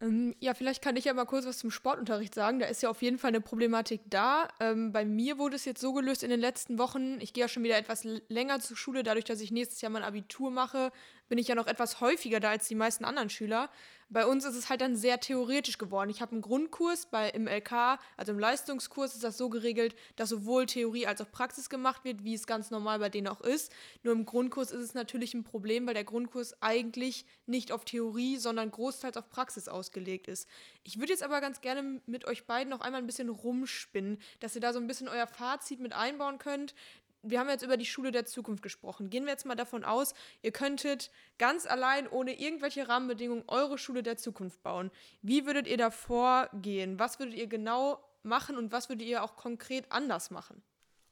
Ähm, 0.00 0.34
ja, 0.40 0.54
vielleicht 0.54 0.82
kann 0.82 0.96
ich 0.96 1.04
ja 1.04 1.14
mal 1.14 1.26
kurz 1.26 1.44
was 1.44 1.58
zum 1.58 1.70
Sportunterricht 1.70 2.34
sagen. 2.34 2.58
Da 2.58 2.66
ist 2.66 2.82
ja 2.82 2.88
auf 2.88 3.02
jeden 3.02 3.18
Fall 3.18 3.28
eine 3.28 3.40
Problematik 3.40 4.00
da. 4.08 4.48
Ähm, 4.58 4.92
bei 4.92 5.04
mir 5.04 5.38
wurde 5.38 5.56
es 5.56 5.66
jetzt 5.66 5.80
so 5.80 5.92
gelöst 5.92 6.22
in 6.22 6.30
den 6.30 6.40
letzten 6.40 6.78
Wochen. 6.78 7.20
Ich 7.20 7.32
gehe 7.32 7.42
ja 7.42 7.48
schon 7.48 7.62
wieder 7.62 7.76
etwas 7.76 8.04
länger 8.28 8.60
zur 8.60 8.76
Schule, 8.76 9.02
dadurch, 9.02 9.26
dass 9.26 9.40
ich 9.40 9.50
nächstes 9.50 9.80
Jahr 9.82 9.90
mein 9.90 10.02
Abitur 10.02 10.50
mache, 10.50 10.90
bin 11.30 11.38
ich 11.38 11.48
ja 11.48 11.54
noch 11.54 11.68
etwas 11.68 12.00
häufiger 12.00 12.40
da 12.40 12.50
als 12.50 12.66
die 12.66 12.74
meisten 12.74 13.04
anderen 13.04 13.30
Schüler. 13.30 13.70
Bei 14.12 14.26
uns 14.26 14.44
ist 14.44 14.56
es 14.56 14.68
halt 14.68 14.80
dann 14.80 14.96
sehr 14.96 15.20
theoretisch 15.20 15.78
geworden. 15.78 16.10
Ich 16.10 16.20
habe 16.20 16.32
einen 16.32 16.40
Grundkurs 16.40 17.06
bei 17.06 17.30
im 17.30 17.46
LK, 17.46 18.00
also 18.16 18.32
im 18.32 18.40
Leistungskurs 18.40 19.14
ist 19.14 19.22
das 19.22 19.38
so 19.38 19.48
geregelt, 19.48 19.94
dass 20.16 20.30
sowohl 20.30 20.66
Theorie 20.66 21.06
als 21.06 21.20
auch 21.20 21.30
Praxis 21.30 21.70
gemacht 21.70 22.02
wird, 22.02 22.24
wie 22.24 22.34
es 22.34 22.48
ganz 22.48 22.72
normal 22.72 22.98
bei 22.98 23.08
denen 23.08 23.28
auch 23.28 23.40
ist. 23.40 23.72
Nur 24.02 24.12
im 24.14 24.26
Grundkurs 24.26 24.72
ist 24.72 24.80
es 24.80 24.94
natürlich 24.94 25.32
ein 25.32 25.44
Problem, 25.44 25.86
weil 25.86 25.94
der 25.94 26.02
Grundkurs 26.02 26.60
eigentlich 26.60 27.24
nicht 27.46 27.70
auf 27.70 27.84
Theorie, 27.84 28.36
sondern 28.36 28.72
großteils 28.72 29.16
auf 29.16 29.30
Praxis 29.30 29.68
ausgelegt 29.68 30.26
ist. 30.26 30.48
Ich 30.82 30.98
würde 30.98 31.12
jetzt 31.12 31.22
aber 31.22 31.40
ganz 31.40 31.60
gerne 31.60 32.00
mit 32.06 32.24
euch 32.24 32.46
beiden 32.46 32.70
noch 32.70 32.80
einmal 32.80 33.00
ein 33.00 33.06
bisschen 33.06 33.28
rumspinnen, 33.28 34.18
dass 34.40 34.56
ihr 34.56 34.60
da 34.60 34.72
so 34.72 34.80
ein 34.80 34.88
bisschen 34.88 35.06
euer 35.06 35.28
Fazit 35.28 35.78
mit 35.78 35.92
einbauen 35.92 36.38
könnt, 36.38 36.74
wir 37.22 37.40
haben 37.40 37.48
jetzt 37.48 37.62
über 37.62 37.76
die 37.76 37.86
Schule 37.86 38.12
der 38.12 38.26
Zukunft 38.26 38.62
gesprochen. 38.62 39.10
Gehen 39.10 39.24
wir 39.24 39.32
jetzt 39.32 39.46
mal 39.46 39.54
davon 39.54 39.84
aus, 39.84 40.14
ihr 40.42 40.52
könntet 40.52 41.10
ganz 41.38 41.66
allein 41.66 42.08
ohne 42.08 42.38
irgendwelche 42.38 42.88
Rahmenbedingungen 42.88 43.44
eure 43.46 43.78
Schule 43.78 44.02
der 44.02 44.16
Zukunft 44.16 44.62
bauen. 44.62 44.90
Wie 45.22 45.46
würdet 45.46 45.66
ihr 45.66 45.76
da 45.76 45.90
vorgehen? 45.90 46.98
Was 46.98 47.18
würdet 47.18 47.34
ihr 47.34 47.46
genau 47.46 48.02
machen 48.22 48.56
und 48.56 48.72
was 48.72 48.88
würdet 48.88 49.06
ihr 49.06 49.22
auch 49.22 49.36
konkret 49.36 49.90
anders 49.90 50.30
machen? 50.30 50.62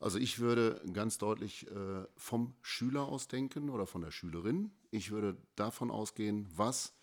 Also 0.01 0.19
ich 0.19 0.39
würde 0.39 0.81
ganz 0.93 1.19
deutlich 1.19 1.67
äh, 1.69 2.07
vom 2.17 2.55
Schüler 2.63 3.09
aus 3.09 3.27
denken 3.27 3.69
oder 3.69 3.87
von 3.87 4.01
der 4.01 4.13
Schülerin. 4.13 4.71
Ich 4.91 5.11
würde 5.11 5.37
davon 5.57 5.91
ausgehen, 5.91 6.47
was 6.55 6.95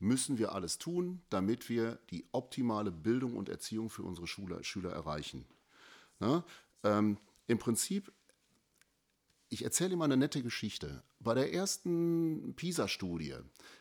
müssen 0.00 0.38
wir 0.38 0.52
alles 0.52 0.78
tun, 0.78 1.22
damit 1.28 1.68
wir 1.68 2.00
die 2.10 2.26
optimale 2.32 2.90
Bildung 2.90 3.36
und 3.36 3.48
Erziehung 3.48 3.88
für 3.88 4.02
unsere 4.02 4.26
Schüler, 4.26 4.64
Schüler 4.64 4.90
erreichen. 4.90 5.44
Na? 6.18 6.44
Ähm, 6.82 7.18
Im 7.46 7.58
Prinzip 7.58 8.10
ich 9.50 9.64
erzähle 9.64 9.96
mal 9.96 10.04
eine 10.04 10.16
nette 10.16 10.42
Geschichte. 10.42 11.02
Bei 11.18 11.34
der 11.34 11.52
ersten 11.52 12.54
PISA-Studie 12.54 13.34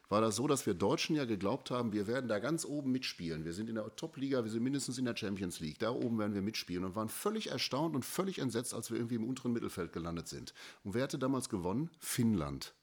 war 0.09 0.20
das 0.20 0.36
so, 0.36 0.47
dass 0.47 0.65
wir 0.65 0.74
Deutschen 0.74 1.15
ja 1.15 1.26
geglaubt 1.26 1.70
haben, 1.70 1.93
wir 1.93 2.07
werden 2.07 2.28
da 2.28 2.39
ganz 2.39 2.65
oben 2.65 2.91
mitspielen. 2.91 3.45
Wir 3.45 3.53
sind 3.53 3.70
in 3.70 3.76
der 3.76 3.95
Top-Liga, 3.95 4.43
wir 4.43 4.49
sind 4.49 4.63
mindestens 4.63 4.97
in 4.97 5.05
der 5.05 5.15
Champions 5.15 5.59
League. 5.59 5.78
Da 5.78 5.91
oben 5.91 6.17
werden 6.17 6.34
wir 6.34 6.41
mitspielen 6.41 6.84
und 6.84 6.95
waren 6.95 7.07
völlig 7.07 7.51
erstaunt 7.51 7.95
und 7.95 8.03
völlig 8.03 8.39
entsetzt, 8.39 8.74
als 8.74 8.89
wir 8.89 8.97
irgendwie 8.97 9.15
im 9.15 9.24
unteren 9.24 9.53
Mittelfeld 9.53 9.93
gelandet 9.93 10.28
sind. 10.28 10.55
Und 10.84 10.95
wer 10.95 11.03
hatte 11.03 11.20
damals 11.20 11.49
gewonnen? 11.49 11.91
Finnland. 11.99 12.74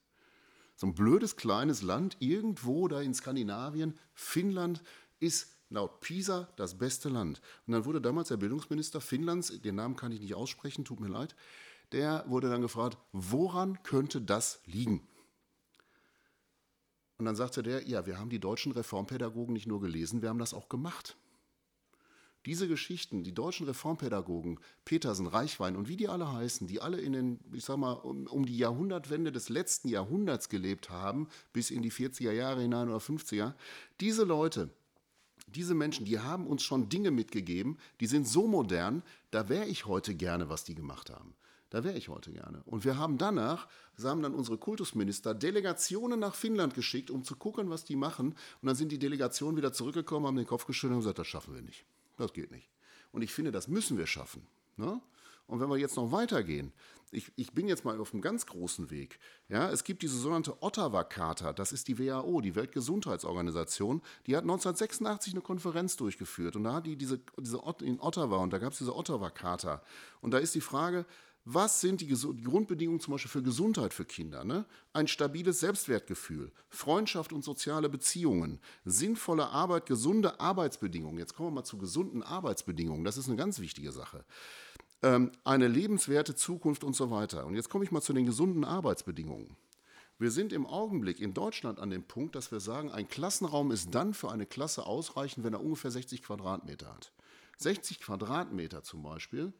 So 0.76 0.86
ein 0.86 0.94
blödes 0.94 1.36
kleines 1.36 1.82
Land 1.82 2.16
irgendwo 2.20 2.86
da 2.86 3.00
in 3.00 3.14
Skandinavien. 3.14 3.98
Finnland 4.14 4.80
ist 5.18 5.56
laut 5.70 5.98
PISA 6.00 6.48
das 6.54 6.78
beste 6.78 7.08
Land. 7.08 7.40
Und 7.66 7.72
dann 7.72 7.84
wurde 7.84 8.00
damals 8.00 8.28
der 8.28 8.36
Bildungsminister 8.36 9.00
Finnlands, 9.00 9.60
den 9.60 9.74
Namen 9.74 9.96
kann 9.96 10.12
ich 10.12 10.20
nicht 10.20 10.36
aussprechen, 10.36 10.84
tut 10.84 11.00
mir 11.00 11.08
leid, 11.08 11.34
der 11.92 12.24
wurde 12.26 12.50
dann 12.50 12.62
gefragt, 12.62 12.98
woran 13.12 13.82
könnte 13.82 14.20
das 14.20 14.60
liegen? 14.66 15.06
Und 17.18 17.24
dann 17.24 17.36
sagte 17.36 17.62
der, 17.62 17.88
ja, 17.88 18.06
wir 18.06 18.18
haben 18.18 18.30
die 18.30 18.40
deutschen 18.40 18.72
Reformpädagogen 18.72 19.52
nicht 19.52 19.66
nur 19.66 19.80
gelesen, 19.80 20.22
wir 20.22 20.28
haben 20.28 20.38
das 20.38 20.54
auch 20.54 20.68
gemacht. 20.68 21.16
Diese 22.44 22.68
Geschichten, 22.68 23.24
die 23.24 23.34
deutschen 23.34 23.66
Reformpädagogen, 23.66 24.60
Petersen, 24.84 25.26
Reichwein 25.26 25.74
und 25.74 25.88
wie 25.88 25.96
die 25.96 26.08
alle 26.08 26.32
heißen, 26.32 26.68
die 26.68 26.80
alle 26.80 27.00
in 27.00 27.12
den, 27.12 27.40
ich 27.52 27.64
sag 27.64 27.76
mal, 27.76 27.92
um, 27.92 28.28
um 28.28 28.46
die 28.46 28.56
Jahrhundertwende 28.56 29.32
des 29.32 29.48
letzten 29.48 29.88
Jahrhunderts 29.88 30.48
gelebt 30.48 30.88
haben, 30.88 31.28
bis 31.52 31.70
in 31.70 31.82
die 31.82 31.90
40er 31.90 32.30
Jahre 32.30 32.60
hinein 32.60 32.88
oder 32.88 32.98
50er, 32.98 33.54
diese 34.00 34.22
Leute, 34.22 34.70
diese 35.48 35.74
Menschen, 35.74 36.06
die 36.06 36.20
haben 36.20 36.46
uns 36.46 36.62
schon 36.62 36.88
Dinge 36.88 37.10
mitgegeben, 37.10 37.78
die 38.00 38.06
sind 38.06 38.28
so 38.28 38.46
modern, 38.46 39.02
da 39.32 39.48
wäre 39.48 39.66
ich 39.66 39.86
heute 39.86 40.14
gerne, 40.14 40.48
was 40.48 40.62
die 40.62 40.76
gemacht 40.76 41.10
haben. 41.10 41.34
Da 41.70 41.82
wäre 41.82 41.98
ich 41.98 42.08
heute 42.08 42.32
gerne. 42.32 42.62
Und 42.64 42.84
wir 42.84 42.96
haben 42.96 43.18
danach, 43.18 43.66
haben 44.02 44.22
dann 44.22 44.34
unsere 44.34 44.56
Kultusminister 44.56 45.34
Delegationen 45.34 46.20
nach 46.20 46.34
Finnland 46.34 46.74
geschickt, 46.74 47.10
um 47.10 47.24
zu 47.24 47.34
gucken, 47.36 47.70
was 47.70 47.84
die 47.84 47.96
machen. 47.96 48.36
Und 48.62 48.66
dann 48.66 48.76
sind 48.76 48.92
die 48.92 48.98
Delegationen 48.98 49.56
wieder 49.56 49.72
zurückgekommen, 49.72 50.26
haben 50.26 50.36
den 50.36 50.46
Kopf 50.46 50.66
geschüttelt 50.66 50.94
und 50.94 51.00
gesagt, 51.00 51.18
das 51.18 51.26
schaffen 51.26 51.54
wir 51.54 51.62
nicht. 51.62 51.84
Das 52.16 52.32
geht 52.32 52.50
nicht. 52.50 52.70
Und 53.12 53.22
ich 53.22 53.32
finde, 53.32 53.50
das 53.50 53.68
müssen 53.68 53.98
wir 53.98 54.06
schaffen. 54.06 54.46
Ne? 54.76 55.00
Und 55.46 55.60
wenn 55.60 55.68
wir 55.68 55.76
jetzt 55.76 55.96
noch 55.96 56.12
weitergehen, 56.12 56.72
ich, 57.12 57.32
ich, 57.36 57.52
bin 57.52 57.68
jetzt 57.68 57.84
mal 57.84 58.00
auf 58.00 58.12
einem 58.12 58.20
ganz 58.20 58.46
großen 58.46 58.90
Weg. 58.90 59.20
Ja, 59.48 59.70
es 59.70 59.84
gibt 59.84 60.02
diese 60.02 60.18
sogenannte 60.18 60.60
Ottawa-Charta, 60.60 61.52
das 61.52 61.72
ist 61.72 61.86
die 61.86 61.98
WHO, 61.98 62.40
die 62.40 62.56
Weltgesundheitsorganisation, 62.56 64.02
die 64.26 64.36
hat 64.36 64.42
1986 64.42 65.32
eine 65.32 65.40
Konferenz 65.40 65.96
durchgeführt 65.96 66.56
und 66.56 66.64
da 66.64 66.74
hat 66.74 66.86
die 66.86 66.96
diese, 66.96 67.20
diese 67.38 67.62
in 67.82 68.00
Ottawa 68.00 68.38
und 68.38 68.52
da 68.52 68.58
gab 68.58 68.72
es 68.72 68.78
diese 68.78 68.94
Ottawa-Charta. 68.94 69.82
Und 70.20 70.32
da 70.32 70.38
ist 70.38 70.56
die 70.56 70.60
Frage, 70.60 71.06
was 71.48 71.80
sind 71.80 72.00
die, 72.00 72.08
die, 72.08 72.42
Grundbedingungen 72.42 72.98
zum 72.98 73.12
Beispiel 73.12 73.30
für 73.30 73.42
Gesundheit 73.42 73.94
für 73.94 74.04
Kinder? 74.04 74.44
Ne? 74.44 74.66
Ein 74.92 75.06
stabiles 75.06 75.60
Selbstwertgefühl, 75.60 76.50
Freundschaft 76.68 77.32
und 77.32 77.44
soziale 77.44 77.88
Beziehungen, 77.88 78.58
sinnvolle 78.84 79.50
Arbeit, 79.50 79.86
gesunde 79.86 80.40
Arbeitsbedingungen. 80.40 81.20
Jetzt 81.20 81.36
kommen 81.36 81.50
wir 81.50 81.60
mal 81.60 81.64
zu 81.64 81.78
gesunden 81.78 82.24
Arbeitsbedingungen. 82.24 83.04
Das 83.04 83.16
ist 83.16 83.28
eine 83.28 83.36
ganz 83.36 83.60
wichtige 83.60 83.92
Sache. 83.92 84.24
Ähm, 85.02 85.30
eine 85.44 85.68
lebenswerte 85.68 86.34
Zukunft 86.34 86.82
und 86.82 86.96
so 86.96 87.12
weiter. 87.12 87.46
Und 87.46 87.54
jetzt 87.54 87.70
komme 87.70 87.84
ich 87.84 87.92
mal 87.92 88.02
zu 88.02 88.12
den 88.12 88.26
gesunden 88.26 88.64
Arbeitsbedingungen. 88.64 89.56
Wir 90.18 90.32
sind 90.32 90.52
im 90.52 90.66
Augenblick 90.66 91.20
in 91.20 91.32
Deutschland 91.32 91.78
an 91.78 91.90
dem 91.90 92.02
Punkt, 92.02 92.34
dass 92.34 92.50
wir 92.50 92.58
sagen, 92.58 92.90
ein 92.90 93.06
Klassenraum 93.06 93.70
ist 93.70 93.94
dann 93.94 94.14
für 94.14 94.32
eine 94.32 94.46
Klasse 94.46 94.84
ausreichend, 94.84 95.44
wenn 95.44 95.52
er 95.52 95.62
ungefähr 95.62 95.92
60 95.92 96.24
Quadratmeter 96.24 96.92
hat. 96.92 97.12
60 97.58 98.00
Quadratmeter 98.00 98.82
zum 98.82 99.04
Beispiel 99.04 99.52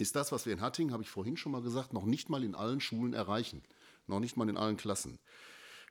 ist 0.00 0.16
das, 0.16 0.32
was 0.32 0.46
wir 0.46 0.52
in 0.52 0.60
Hattingen, 0.60 0.92
habe 0.92 1.02
ich 1.02 1.10
vorhin 1.10 1.36
schon 1.36 1.52
mal 1.52 1.62
gesagt, 1.62 1.92
noch 1.92 2.04
nicht 2.04 2.28
mal 2.28 2.44
in 2.44 2.54
allen 2.54 2.80
Schulen 2.80 3.12
erreichen. 3.12 3.62
Noch 4.06 4.20
nicht 4.20 4.36
mal 4.36 4.48
in 4.48 4.56
allen 4.56 4.76
Klassen. 4.76 5.18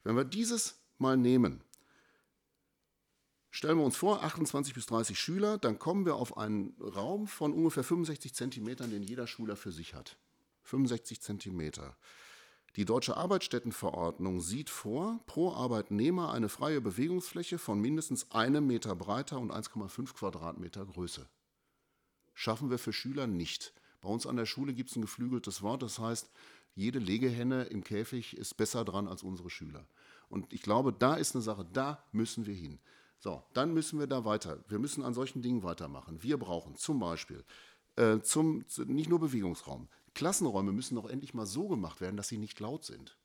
Wenn 0.03 0.16
wir 0.16 0.26
dieses 0.26 0.80
mal 0.97 1.18
nehmen, 1.18 1.64
stellen 3.51 3.78
wir 3.78 3.86
uns 3.86 3.97
vor, 3.97 4.24
28 4.24 4.74
bis 4.74 4.86
30 4.88 5.20
Schüler, 5.20 5.57
dann 5.57 5.80
kommen 5.80 6.05
wir 6.05 6.16
auf 6.16 6.38
einen 6.38 6.76
Raum 6.82 7.28
von 7.28 7.53
ungefähr 7.53 7.84
65 7.84 8.34
Zentimetern, 8.34 8.89
den 8.89 9.03
jeder 9.03 9.28
Schüler 9.28 9.55
für 9.55 9.72
sich 9.72 9.93
hat. 9.93 10.18
65 10.64 11.22
Zentimeter. 11.22 11.97
Die 12.76 12.86
deutsche 12.86 13.18
Arbeitsstättenverordnung 13.18 14.41
sieht 14.41 14.70
vor, 14.70 15.20
pro 15.26 15.51
Arbeitnehmer 15.53 16.32
eine 16.32 16.49
freie 16.49 16.82
Bewegungsfläche 16.82 17.57
von 17.57 17.82
mindestens 17.82 18.32
einem 18.32 18.68
Meter 18.68 18.95
breiter 18.95 19.39
und 19.39 19.51
1,5 19.51 20.14
Quadratmeter 20.14 20.86
Größe. 20.86 21.28
Schaffen 22.36 22.70
wir 22.70 22.78
für 22.78 22.93
Schüler 22.93 23.28
nicht. 23.28 23.74
Bei 24.02 24.10
uns 24.10 24.26
an 24.26 24.38
der 24.38 24.45
Schule 24.45 24.74
gibt 24.74 24.89
es 24.89 24.95
ein 24.95 25.02
geflügeltes 25.02 25.62
Wort, 25.62 25.84
das 25.84 26.00
heißt, 26.00 26.30
jede 26.76 27.00
Legehenne 27.00 27.64
im 27.64 27.84
Käfig 27.84 28.38
ist 28.38 28.56
besser 28.56 28.86
dran 28.86 29.08
als 29.08 29.24
unsere 29.24 29.50
Schüler. 29.50 29.86
Und 30.30 30.54
ich 30.54 30.62
glaube, 30.62 30.93
da 30.93 31.16
ist 31.16 31.36
eine 31.36 31.41
Sache, 31.41 31.66
da 31.74 32.04
müssen 32.12 32.45
wir 32.45 32.54
hin. 32.54 32.80
So, 33.20 33.43
dann 33.54 33.74
müssen 33.74 34.00
wir 34.00 34.08
da 34.08 34.24
weiter. 34.24 34.64
Wir 34.70 34.80
müssen 34.80 35.04
an 35.04 35.14
solchen 35.14 35.41
Dingen 35.41 35.64
weitermachen. 35.64 36.24
Wir 36.24 36.38
brauchen 36.38 36.76
zum 36.76 37.00
Beispiel 37.00 37.43
äh, 37.97 38.20
zum, 38.22 38.64
nicht 38.86 39.10
nur 39.10 39.20
Bewegungsraum. 39.20 39.89
Klassenräume 40.14 40.72
müssen 40.72 40.95
doch 40.95 41.10
endlich 41.10 41.34
mal 41.34 41.45
so 41.45 41.68
gemacht 41.68 42.00
werden, 42.00 42.16
dass 42.16 42.30
sie 42.30 42.38
nicht 42.38 42.60
laut 42.60 42.86
sind. 42.86 43.18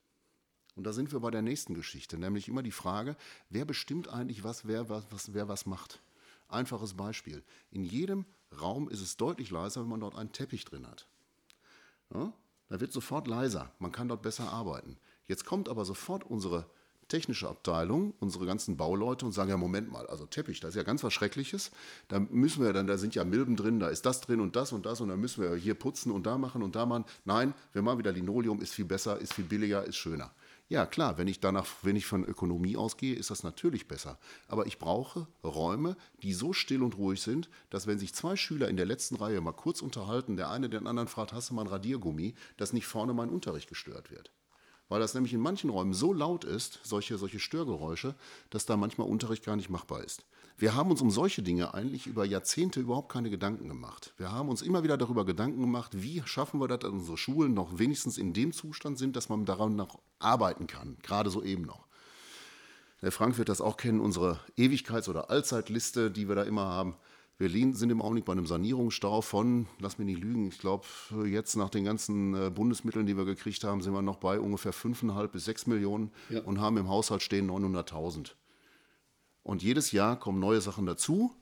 Und 0.74 0.84
da 0.84 0.92
sind 0.92 1.12
wir 1.12 1.20
bei 1.20 1.30
der 1.30 1.42
nächsten 1.42 1.74
Geschichte, 1.74 2.18
nämlich 2.18 2.48
immer 2.48 2.62
die 2.62 2.72
Frage, 2.72 3.16
wer 3.48 3.64
bestimmt 3.64 4.08
eigentlich, 4.08 4.42
was 4.42 4.66
wer 4.66 4.88
was, 4.88 5.06
was, 5.10 5.32
wer 5.32 5.46
was 5.46 5.66
macht. 5.66 6.02
Einfaches 6.48 6.94
Beispiel. 6.94 7.44
In 7.70 7.84
jedem 7.84 8.26
Raum 8.60 8.88
ist 8.88 9.00
es 9.00 9.16
deutlich 9.16 9.50
leiser, 9.50 9.82
wenn 9.82 9.88
man 9.88 10.00
dort 10.00 10.16
einen 10.16 10.32
Teppich 10.32 10.64
drin 10.64 10.86
hat. 10.86 11.06
Ja? 12.12 12.32
Da 12.68 12.80
wird 12.80 12.92
sofort 12.92 13.28
leiser, 13.28 13.70
man 13.78 13.92
kann 13.92 14.08
dort 14.08 14.22
besser 14.22 14.50
arbeiten. 14.52 14.96
Jetzt 15.26 15.44
kommt 15.44 15.68
aber 15.68 15.84
sofort 15.84 16.24
unsere 16.24 16.66
technische 17.08 17.48
Abteilung, 17.48 18.14
unsere 18.20 18.46
ganzen 18.46 18.76
Bauleute 18.76 19.26
und 19.26 19.32
sagen, 19.32 19.50
ja, 19.50 19.56
Moment 19.56 19.92
mal, 19.92 20.06
also 20.06 20.26
Teppich, 20.26 20.60
das 20.60 20.70
ist 20.70 20.76
ja 20.76 20.82
ganz 20.82 21.04
was 21.04 21.12
Schreckliches. 21.12 21.70
Da 22.08 22.18
müssen 22.18 22.64
wir 22.64 22.72
dann, 22.72 22.86
da 22.86 22.96
sind 22.98 23.14
ja 23.14 23.24
Milben 23.24 23.56
drin, 23.56 23.78
da 23.78 23.88
ist 23.88 24.06
das 24.06 24.20
drin 24.20 24.40
und 24.40 24.56
das 24.56 24.72
und 24.72 24.86
das 24.86 25.00
und 25.00 25.08
dann 25.08 25.20
müssen 25.20 25.42
wir 25.42 25.54
hier 25.54 25.74
putzen 25.74 26.10
und 26.10 26.26
da 26.26 26.38
machen 26.38 26.62
und 26.62 26.74
da 26.76 26.86
machen. 26.86 27.04
Nein, 27.24 27.54
wir 27.72 27.82
machen 27.82 27.98
wieder 27.98 28.12
Linoleum, 28.12 28.60
ist 28.60 28.74
viel 28.74 28.84
besser, 28.84 29.18
ist 29.18 29.34
viel 29.34 29.44
billiger, 29.44 29.84
ist 29.84 29.96
schöner. 29.96 30.30
Ja, 30.68 30.86
klar, 30.86 31.18
wenn 31.18 31.28
ich 31.28 31.40
danach, 31.40 31.66
wenn 31.82 31.94
ich 31.94 32.06
von 32.06 32.24
Ökonomie 32.24 32.76
ausgehe, 32.76 33.14
ist 33.14 33.30
das 33.30 33.42
natürlich 33.42 33.86
besser. 33.86 34.18
Aber 34.48 34.66
ich 34.66 34.78
brauche 34.78 35.26
Räume, 35.44 35.96
die 36.22 36.32
so 36.32 36.54
still 36.54 36.82
und 36.82 36.96
ruhig 36.96 37.20
sind, 37.20 37.50
dass 37.68 37.86
wenn 37.86 37.98
sich 37.98 38.14
zwei 38.14 38.34
Schüler 38.34 38.68
in 38.68 38.76
der 38.76 38.86
letzten 38.86 39.16
Reihe 39.16 39.40
mal 39.42 39.52
kurz 39.52 39.82
unterhalten, 39.82 40.36
der 40.36 40.50
eine 40.50 40.70
den 40.70 40.86
anderen 40.86 41.08
fragt, 41.08 41.34
hast 41.34 41.50
du 41.50 41.54
mal 41.54 41.62
ein 41.62 41.68
Radiergummi, 41.68 42.34
dass 42.56 42.72
nicht 42.72 42.86
vorne 42.86 43.12
mein 43.12 43.28
Unterricht 43.28 43.68
gestört 43.68 44.10
wird 44.10 44.32
weil 44.88 45.00
das 45.00 45.14
nämlich 45.14 45.32
in 45.32 45.40
manchen 45.40 45.70
Räumen 45.70 45.94
so 45.94 46.12
laut 46.12 46.44
ist, 46.44 46.80
solche, 46.82 47.16
solche 47.18 47.40
Störgeräusche, 47.40 48.14
dass 48.50 48.66
da 48.66 48.76
manchmal 48.76 49.08
Unterricht 49.08 49.44
gar 49.44 49.56
nicht 49.56 49.70
machbar 49.70 50.04
ist. 50.04 50.24
Wir 50.56 50.76
haben 50.76 50.90
uns 50.90 51.00
um 51.00 51.10
solche 51.10 51.42
Dinge 51.42 51.74
eigentlich 51.74 52.06
über 52.06 52.24
Jahrzehnte 52.24 52.78
überhaupt 52.78 53.10
keine 53.10 53.28
Gedanken 53.28 53.68
gemacht. 53.68 54.14
Wir 54.16 54.30
haben 54.30 54.48
uns 54.48 54.62
immer 54.62 54.84
wieder 54.84 54.96
darüber 54.96 55.24
Gedanken 55.24 55.60
gemacht, 55.60 55.90
wie 55.94 56.22
schaffen 56.24 56.60
wir 56.60 56.68
das, 56.68 56.78
dass 56.78 56.92
unsere 56.92 57.18
Schulen 57.18 57.54
noch 57.54 57.78
wenigstens 57.78 58.18
in 58.18 58.32
dem 58.32 58.52
Zustand 58.52 58.96
sind, 58.96 59.16
dass 59.16 59.28
man 59.28 59.46
daran 59.46 59.74
noch 59.74 59.98
arbeiten 60.20 60.68
kann, 60.68 60.96
gerade 61.02 61.30
so 61.30 61.42
eben 61.42 61.62
noch. 61.62 61.88
Der 63.02 63.10
Frank 63.10 63.36
wird 63.36 63.48
das 63.48 63.60
auch 63.60 63.76
kennen, 63.76 64.00
unsere 64.00 64.38
Ewigkeits- 64.56 65.08
oder 65.08 65.28
Allzeitliste, 65.28 66.10
die 66.10 66.28
wir 66.28 66.36
da 66.36 66.44
immer 66.44 66.66
haben. 66.66 66.96
Wir 67.36 67.50
sind 67.50 67.90
im 67.90 68.00
Augenblick 68.00 68.24
bei 68.24 68.32
einem 68.32 68.46
Sanierungsstau 68.46 69.22
von, 69.22 69.66
lass 69.80 69.98
mich 69.98 70.06
nicht 70.06 70.20
lügen, 70.20 70.46
ich 70.46 70.58
glaube, 70.58 70.86
jetzt 71.26 71.56
nach 71.56 71.68
den 71.68 71.84
ganzen 71.84 72.34
äh, 72.34 72.50
Bundesmitteln, 72.50 73.06
die 73.06 73.16
wir 73.16 73.24
gekriegt 73.24 73.64
haben, 73.64 73.82
sind 73.82 73.92
wir 73.92 74.02
noch 74.02 74.18
bei 74.18 74.38
ungefähr 74.38 74.72
5,5 74.72 75.26
bis 75.28 75.46
6 75.46 75.66
Millionen 75.66 76.12
ja. 76.30 76.42
und 76.42 76.60
haben 76.60 76.76
im 76.76 76.88
Haushalt 76.88 77.22
stehen 77.22 77.50
900.000. 77.50 78.34
Und 79.44 79.62
jedes 79.62 79.92
Jahr 79.92 80.18
kommen 80.18 80.40
neue 80.40 80.60
Sachen 80.60 80.86
dazu 80.86 81.32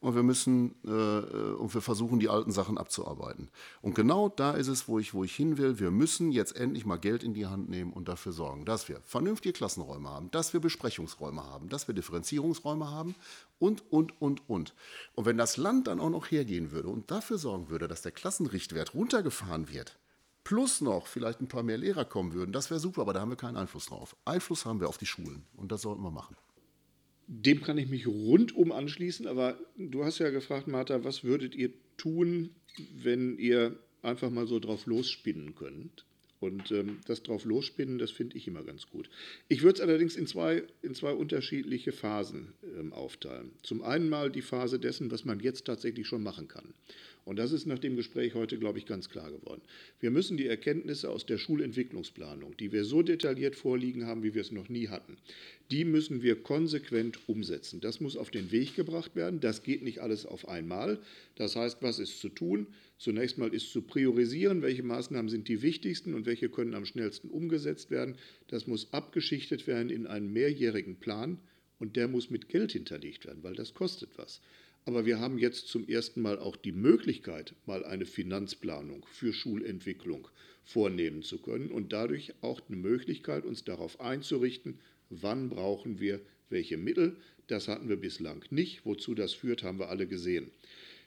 und 0.00 0.14
wir 0.14 0.22
müssen 0.22 0.74
äh, 0.84 0.90
äh, 0.90 1.54
und 1.54 1.74
wir 1.74 1.80
versuchen 1.80 2.20
die 2.20 2.28
alten 2.28 2.52
Sachen 2.52 2.78
abzuarbeiten. 2.78 3.48
Und 3.82 3.94
genau 3.94 4.28
da 4.28 4.52
ist 4.52 4.68
es, 4.68 4.88
wo 4.88 4.98
ich, 4.98 5.14
wo 5.14 5.24
ich 5.24 5.34
hin 5.34 5.58
will. 5.58 5.80
Wir 5.80 5.90
müssen 5.90 6.30
jetzt 6.32 6.54
endlich 6.56 6.86
mal 6.86 6.98
Geld 6.98 7.24
in 7.24 7.34
die 7.34 7.46
Hand 7.46 7.68
nehmen 7.68 7.92
und 7.92 8.06
dafür 8.06 8.32
sorgen, 8.32 8.64
dass 8.64 8.88
wir 8.88 9.00
vernünftige 9.04 9.52
Klassenräume 9.52 10.08
haben, 10.08 10.30
dass 10.30 10.52
wir 10.52 10.60
Besprechungsräume 10.60 11.42
haben, 11.42 11.68
dass 11.68 11.88
wir 11.88 11.94
Differenzierungsräume 11.94 12.90
haben 12.90 13.14
und, 13.58 13.82
und, 13.90 14.20
und, 14.20 14.48
und. 14.48 14.74
Und 15.14 15.24
wenn 15.24 15.38
das 15.38 15.56
Land 15.56 15.86
dann 15.86 15.98
auch 15.98 16.10
noch 16.10 16.30
hergehen 16.30 16.72
würde 16.72 16.88
und 16.88 17.10
dafür 17.10 17.38
sorgen 17.38 17.68
würde, 17.70 17.88
dass 17.88 18.02
der 18.02 18.12
Klassenrichtwert 18.12 18.94
runtergefahren 18.94 19.70
wird, 19.70 19.98
plus 20.44 20.82
noch 20.82 21.06
vielleicht 21.06 21.40
ein 21.40 21.48
paar 21.48 21.64
mehr 21.64 21.78
Lehrer 21.78 22.04
kommen 22.04 22.32
würden, 22.32 22.52
das 22.52 22.70
wäre 22.70 22.78
super, 22.80 23.00
aber 23.00 23.12
da 23.12 23.20
haben 23.20 23.30
wir 23.30 23.36
keinen 23.36 23.56
Einfluss 23.56 23.86
drauf. 23.86 24.14
Einfluss 24.24 24.66
haben 24.66 24.78
wir 24.78 24.88
auf 24.88 24.98
die 24.98 25.06
Schulen 25.06 25.44
und 25.56 25.72
das 25.72 25.82
sollten 25.82 26.02
wir 26.02 26.12
machen. 26.12 26.36
Dem 27.28 27.62
kann 27.62 27.78
ich 27.78 27.88
mich 27.88 28.06
rundum 28.06 28.70
anschließen, 28.72 29.26
aber 29.26 29.58
du 29.76 30.04
hast 30.04 30.18
ja 30.18 30.30
gefragt, 30.30 30.68
Martha, 30.68 31.02
was 31.04 31.24
würdet 31.24 31.54
ihr 31.54 31.72
tun, 31.96 32.50
wenn 33.02 33.36
ihr 33.38 33.78
einfach 34.02 34.30
mal 34.30 34.46
so 34.46 34.60
drauf 34.60 34.86
losspinnen 34.86 35.54
könnt? 35.54 36.04
Und 36.38 36.70
ähm, 36.70 36.98
das 37.06 37.22
drauf 37.22 37.44
losspinnen, 37.44 37.98
das 37.98 38.10
finde 38.10 38.36
ich 38.36 38.46
immer 38.46 38.62
ganz 38.62 38.88
gut. 38.88 39.08
Ich 39.48 39.62
würde 39.62 39.76
es 39.76 39.80
allerdings 39.80 40.16
in 40.16 40.26
zwei, 40.26 40.64
in 40.82 40.94
zwei 40.94 41.12
unterschiedliche 41.12 41.92
Phasen 41.92 42.52
ähm, 42.78 42.92
aufteilen. 42.92 43.52
Zum 43.62 43.82
einen 43.82 44.10
mal 44.10 44.30
die 44.30 44.42
Phase 44.42 44.78
dessen, 44.78 45.10
was 45.10 45.24
man 45.24 45.40
jetzt 45.40 45.64
tatsächlich 45.64 46.06
schon 46.06 46.22
machen 46.22 46.46
kann. 46.46 46.74
Und 47.26 47.40
das 47.40 47.50
ist 47.50 47.66
nach 47.66 47.80
dem 47.80 47.96
Gespräch 47.96 48.34
heute, 48.34 48.56
glaube 48.56 48.78
ich, 48.78 48.86
ganz 48.86 49.10
klar 49.10 49.32
geworden. 49.32 49.60
Wir 49.98 50.12
müssen 50.12 50.36
die 50.36 50.46
Erkenntnisse 50.46 51.10
aus 51.10 51.26
der 51.26 51.38
Schulentwicklungsplanung, 51.38 52.56
die 52.56 52.70
wir 52.70 52.84
so 52.84 53.02
detailliert 53.02 53.56
vorliegen 53.56 54.06
haben, 54.06 54.22
wie 54.22 54.32
wir 54.32 54.42
es 54.42 54.52
noch 54.52 54.68
nie 54.68 54.86
hatten, 54.86 55.16
die 55.72 55.84
müssen 55.84 56.22
wir 56.22 56.40
konsequent 56.40 57.18
umsetzen. 57.28 57.80
Das 57.80 58.00
muss 58.00 58.16
auf 58.16 58.30
den 58.30 58.52
Weg 58.52 58.76
gebracht 58.76 59.16
werden. 59.16 59.40
Das 59.40 59.64
geht 59.64 59.82
nicht 59.82 59.98
alles 59.98 60.24
auf 60.24 60.46
einmal. 60.46 61.00
Das 61.34 61.56
heißt, 61.56 61.78
was 61.82 61.98
ist 61.98 62.20
zu 62.20 62.28
tun? 62.28 62.68
Zunächst 62.96 63.38
mal 63.38 63.52
ist 63.52 63.72
zu 63.72 63.82
priorisieren, 63.82 64.62
welche 64.62 64.84
Maßnahmen 64.84 65.28
sind 65.28 65.48
die 65.48 65.62
wichtigsten 65.62 66.14
und 66.14 66.26
welche 66.26 66.48
können 66.48 66.74
am 66.74 66.86
schnellsten 66.86 67.28
umgesetzt 67.28 67.90
werden. 67.90 68.14
Das 68.46 68.68
muss 68.68 68.92
abgeschichtet 68.92 69.66
werden 69.66 69.90
in 69.90 70.06
einen 70.06 70.32
mehrjährigen 70.32 70.94
Plan 71.00 71.38
und 71.80 71.96
der 71.96 72.06
muss 72.06 72.30
mit 72.30 72.48
Geld 72.48 72.70
hinterlegt 72.70 73.26
werden, 73.26 73.42
weil 73.42 73.56
das 73.56 73.74
kostet 73.74 74.10
was. 74.16 74.40
Aber 74.86 75.04
wir 75.04 75.18
haben 75.18 75.36
jetzt 75.36 75.66
zum 75.66 75.88
ersten 75.88 76.22
Mal 76.22 76.38
auch 76.38 76.54
die 76.54 76.70
Möglichkeit, 76.70 77.56
mal 77.66 77.84
eine 77.84 78.06
Finanzplanung 78.06 79.04
für 79.10 79.32
Schulentwicklung 79.32 80.28
vornehmen 80.62 81.24
zu 81.24 81.38
können 81.38 81.72
und 81.72 81.92
dadurch 81.92 82.34
auch 82.40 82.60
eine 82.68 82.76
Möglichkeit, 82.76 83.44
uns 83.44 83.64
darauf 83.64 84.00
einzurichten, 84.00 84.78
wann 85.10 85.48
brauchen 85.48 85.98
wir 85.98 86.20
welche 86.50 86.76
Mittel. 86.76 87.16
Das 87.48 87.66
hatten 87.66 87.88
wir 87.88 87.96
bislang 87.96 88.44
nicht. 88.50 88.86
Wozu 88.86 89.16
das 89.16 89.34
führt, 89.34 89.64
haben 89.64 89.80
wir 89.80 89.88
alle 89.88 90.06
gesehen. 90.06 90.52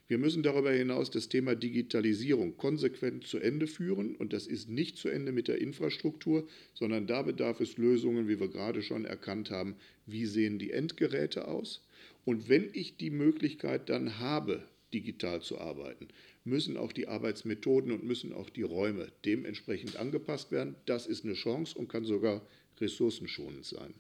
Wir 0.10 0.18
müssen 0.18 0.44
darüber 0.44 0.74
hinaus 0.74 1.10
das 1.10 1.30
Thema 1.30 1.56
Digitalisierung 1.56 2.58
konsequent 2.58 3.28
zu 3.28 3.38
Ende 3.38 3.66
führen. 3.66 4.18
Und 4.18 4.34
das 4.34 4.46
ist 4.46 4.68
nicht 4.68 4.98
zu 4.98 5.08
Ende 5.08 5.32
mit 5.32 5.48
der 5.48 5.60
Infrastruktur, 5.60 6.46
sondern 6.74 7.08
da 7.08 7.22
bedarf 7.22 7.62
es 7.62 7.78
Lösungen, 7.78 8.28
wie 8.28 8.42
wir 8.42 8.50
gerade 8.50 8.82
schon 8.82 9.06
erkannt 9.06 9.52
haben. 9.52 9.76
Wie 10.06 10.26
sehen 10.26 10.60
die 10.60 10.72
Endgeräte 10.72 11.48
aus? 11.48 11.82
Und 12.30 12.48
wenn 12.48 12.70
ich 12.74 12.96
die 12.96 13.10
Möglichkeit 13.10 13.90
dann 13.90 14.20
habe, 14.20 14.62
digital 14.94 15.42
zu 15.42 15.58
arbeiten, 15.58 16.10
müssen 16.44 16.78
auch 16.78 16.92
die 16.92 17.08
Arbeitsmethoden 17.08 17.92
und 17.92 18.04
müssen 18.04 18.34
auch 18.34 18.52
die 18.52 18.62
Räume 18.62 19.08
dementsprechend 19.26 19.96
angepasst 19.96 20.52
werden. 20.52 20.76
Das 20.86 21.08
ist 21.08 21.26
eine 21.26 21.34
Chance 21.34 21.76
und 21.76 21.88
kann 21.88 22.06
sogar 22.06 22.46
ressourcenschonend 22.80 23.66
sein. 23.66 23.96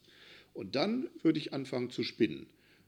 Und 0.54 0.76
dann 0.76 1.10
würde 1.24 1.40
ich 1.40 1.54
anfangen 1.54 1.90
zu 1.90 2.04
spinnen. 2.04 2.46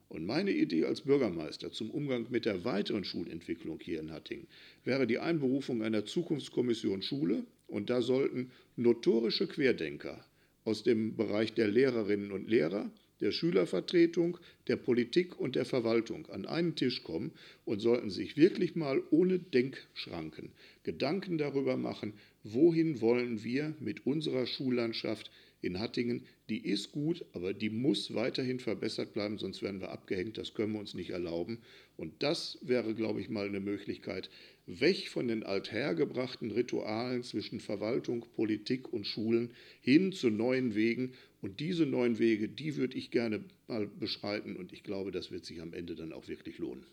Und 0.10 0.28
meine 0.28 0.52
Idee 0.52 0.86
als 0.86 1.02
Bürgermeister 1.02 1.72
zum 1.72 1.90
Umgang 1.90 2.28
mit 2.30 2.46
der 2.46 2.64
weiteren 2.64 3.04
Schulentwicklung 3.04 3.80
hier 3.80 4.00
in 4.00 4.12
Hattingen 4.12 4.46
wäre 4.84 5.08
die 5.08 5.18
Einberufung 5.18 5.82
einer 5.82 6.06
Zukunftskommission 6.06 7.02
Schule. 7.02 7.48
Und 7.66 7.90
da 7.90 8.04
sollten 8.04 8.52
notorische 8.76 9.48
Querdenker 9.48 10.24
aus 10.66 10.84
dem 10.84 11.16
Bereich 11.16 11.56
der 11.56 11.68
Lehrerinnen 11.68 12.32
und 12.32 12.48
Lehrer, 12.48 12.92
der 13.22 13.32
Schülervertretung, 13.32 14.38
der 14.68 14.76
Politik 14.76 15.40
und 15.40 15.56
der 15.56 15.66
Verwaltung 15.66 16.28
an 16.30 16.46
einen 16.46 16.76
Tisch 16.76 17.04
kommen 17.04 17.32
und 17.66 17.80
sollten 17.80 18.10
sich 18.10 18.36
wirklich 18.36 18.76
mal 18.76 19.02
ohne 19.12 19.40
Denkschranken 19.40 20.52
Gedanken 20.84 21.38
darüber 21.38 21.78
machen, 21.78 22.14
wohin 22.44 23.02
wollen 23.02 23.44
wir 23.44 23.74
mit 23.80 24.06
unserer 24.06 24.48
Schullandschaft 24.48 25.32
in 25.62 25.80
Hattingen, 25.80 26.26
die 26.52 26.68
ist 26.68 26.92
gut, 26.92 27.24
aber 27.32 27.54
die 27.54 27.70
muss 27.70 28.14
weiterhin 28.14 28.60
verbessert 28.60 29.14
bleiben, 29.14 29.38
sonst 29.38 29.62
werden 29.62 29.80
wir 29.80 29.90
abgehängt, 29.90 30.38
das 30.38 30.54
können 30.54 30.74
wir 30.74 30.82
uns 30.82 30.94
nicht 30.94 31.12
erlauben. 31.12 31.60
Und 31.96 32.22
das 32.22 32.58
wäre, 32.62 32.94
glaube 32.94 33.22
ich, 33.22 33.30
mal 33.30 33.46
eine 33.46 33.62
Möglichkeit, 33.62 34.30
weg 34.66 35.08
von 35.08 35.30
den 35.30 35.44
althergebrachten 35.44 36.52
Ritualen 36.52 37.24
zwischen 37.24 37.62
Verwaltung, 37.62 38.26
Politik 38.36 38.92
und 38.92 39.08
Schulen 39.08 39.52
hin 39.80 40.12
zu 40.12 40.30
neuen 40.30 40.76
Wegen, 40.76 41.14
und 41.42 41.60
diese 41.60 41.88
neuen 41.88 42.20
Wege, 42.20 42.48
die 42.48 42.76
würde 42.76 42.98
ich 42.98 43.10
gerne 43.10 43.44
mal 43.68 43.88
beschreiten 43.88 44.56
und 44.58 44.74
ich 44.74 44.84
glaube, 44.84 45.12
das 45.12 45.32
wird 45.32 45.44
sich 45.44 45.60
am 45.60 45.74
Ende 45.74 45.96
dann 45.96 46.14
auch 46.14 46.28
wirklich 46.28 46.60
lohnen. 46.60 46.86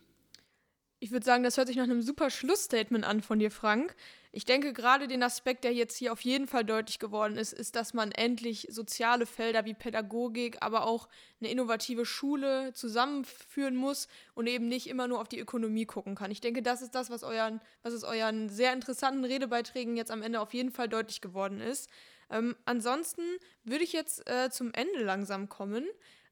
Ich 1.01 1.11
würde 1.11 1.27
sagen, 1.27 1.45
das 1.45 1.57
hört 1.57 1.69
sich 1.69 1.77
nach 1.77 1.85
einem 1.85 2.01
super 2.01 2.31
Schlussstatement 2.31 3.05
an 3.05 3.21
von 3.21 3.39
dir, 3.39 3.51
Frank. 3.51 3.95
Ich 4.31 4.45
denke, 4.45 4.73
gerade 4.73 5.09
den 5.09 5.23
Aspekt, 5.23 5.65
der 5.65 5.73
jetzt 5.73 5.97
hier 5.97 6.13
auf 6.13 6.21
jeden 6.21 6.47
Fall 6.47 6.65
deutlich 6.65 6.99
geworden 6.99 7.37
ist, 7.37 7.53
ist, 7.53 7.77
dass 7.77 7.95
man 7.95 8.13
endlich 8.13 8.69
soziale 8.71 9.25
Felder 9.25 9.65
wie 9.65 9.75
Pädagogik, 9.75 10.59
aber 10.61 10.87
auch 10.87 11.09
eine 11.41 11.51
innovative 11.51 12.05
Schule 12.05 12.73
zusammenführen 12.75 13.75
muss 13.75 14.09
und 14.35 14.47
eben 14.47 14.69
nicht 14.69 14.87
immer 14.87 15.09
nur 15.09 15.21
auf 15.21 15.29
die 15.29 15.39
Ökonomie 15.39 15.87
gucken 15.87 16.15
kann. 16.15 16.31
Ich 16.31 16.41
denke, 16.41 16.63
das 16.63 16.83
ist 16.83 16.95
das, 16.95 17.09
was, 17.09 17.23
euren, 17.23 17.61
was 17.83 17.95
es 17.95 18.05
euren 18.05 18.49
sehr 18.49 18.73
interessanten 18.73 19.25
Redebeiträgen 19.25 19.97
jetzt 19.97 20.11
am 20.11 20.23
Ende 20.23 20.41
auf 20.41 20.53
jeden 20.53 20.73
Fall 20.73 20.89
deutlich 20.89 21.21
geworden 21.21 21.61
ist. 21.61 21.89
Ähm, 22.31 22.55
ansonsten 22.67 23.23
würde 23.65 23.85
ich 23.85 23.93
jetzt 23.93 24.29
äh, 24.29 24.51
zum 24.51 24.73
Ende 24.75 25.03
langsam 25.03 25.49
kommen. 25.49 25.87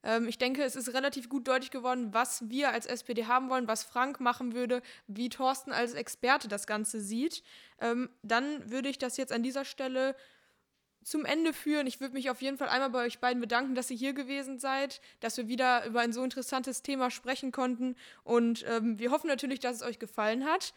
Ähm, 0.07 0.29
ich 0.29 0.39
denke, 0.39 0.63
es 0.63 0.77
ist 0.77 0.95
relativ 0.95 1.29
gut 1.29 1.49
deutlich 1.49 1.73
geworden, 1.73 2.15
was 2.15 2.49
wir 2.49 2.71
als 2.71 2.87
SPD 2.87 3.27
haben 3.27 3.51
wollen, 3.51 3.67
was 3.67 3.83
Frank 3.83 4.21
machen 4.21 4.55
würde, 4.55 4.81
wie 5.09 5.29
Thorsten 5.29 5.73
als 5.73 5.95
Experte 5.95 6.47
das 6.47 6.67
Ganze 6.67 7.01
sieht. 7.01 7.43
Ähm, 7.81 8.09
dann 8.23 8.71
würde 8.71 8.89
ich 8.89 8.99
das 8.99 9.17
jetzt 9.17 9.33
an 9.33 9.43
dieser 9.43 9.65
Stelle 9.65 10.15
zum 11.07 11.25
Ende 11.25 11.53
führen. 11.53 11.87
Ich 11.87 12.01
würde 12.01 12.15
mich 12.15 12.31
auf 12.31 12.43
jeden 12.43 12.59
Fall 12.59 12.69
einmal 12.69 12.91
bei 12.91 13.07
euch 13.07 13.21
beiden 13.21 13.41
bedanken, 13.41 13.77
dass 13.77 13.93
ihr 13.93 13.97
hier 13.97 14.13
gewesen 14.13 14.59
seid, 14.59 15.01
dass 15.21 15.37
wir 15.37 15.47
wieder 15.47 15.87
über 15.87 16.01
ein 16.01 16.13
so 16.13 16.25
interessantes 16.25 16.83
Thema 16.83 17.13
sprechen 17.13 17.53
konnten. 17.53 17.95
Und 18.25 18.65
ähm, 18.69 18.99
wir 18.99 19.13
hoffen 19.13 19.29
natürlich, 19.29 19.61
dass 19.61 19.77
es 19.77 19.83
euch 19.83 20.01
gefallen 20.01 20.45
hat, 20.45 20.75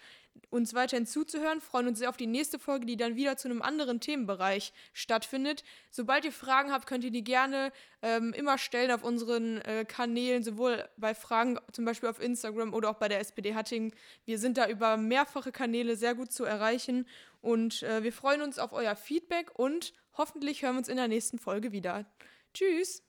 uns 0.51 0.75
weiterhin 0.75 1.07
zuzuhören. 1.07 1.61
Freuen 1.61 1.87
uns 1.87 1.97
sehr 1.97 2.09
auf 2.09 2.17
die 2.17 2.27
nächste 2.27 2.59
Folge, 2.59 2.85
die 2.85 2.95
dann 2.95 3.15
wieder 3.15 3.37
zu 3.37 3.47
einem 3.47 3.63
anderen 3.63 4.01
Themenbereich 4.01 4.71
stattfindet. 4.93 5.63
Sobald 5.89 6.25
ihr 6.25 6.31
Fragen 6.31 6.71
habt, 6.71 6.85
könnt 6.85 7.03
ihr 7.03 7.11
die 7.11 7.23
gerne 7.23 7.71
ähm, 8.03 8.31
immer 8.33 8.59
stellen 8.59 8.91
auf 8.91 9.03
unseren 9.03 9.57
äh, 9.61 9.83
Kanälen, 9.83 10.43
sowohl 10.43 10.87
bei 10.97 11.15
Fragen 11.15 11.59
zum 11.71 11.85
Beispiel 11.85 12.07
auf 12.07 12.21
Instagram 12.21 12.75
oder 12.75 12.91
auch 12.91 12.97
bei 12.97 13.07
der 13.07 13.19
SPD 13.19 13.55
Hatting. 13.55 13.95
Wir 14.25 14.37
sind 14.37 14.59
da 14.59 14.69
über 14.69 14.95
mehrfache 14.95 15.51
Kanäle 15.51 15.95
sehr 15.95 16.13
gut 16.13 16.31
zu 16.31 16.45
erreichen. 16.45 17.07
Und 17.41 17.83
äh, 17.83 18.03
wir 18.03 18.13
freuen 18.13 18.41
uns 18.41 18.59
auf 18.59 18.73
euer 18.73 18.95
Feedback 18.95 19.57
und 19.57 19.93
hoffentlich 20.19 20.61
hören 20.61 20.75
wir 20.75 20.79
uns 20.79 20.89
in 20.89 20.97
der 20.97 21.07
nächsten 21.07 21.39
Folge 21.39 21.71
wieder. 21.71 22.05
Tschüss. 22.53 23.01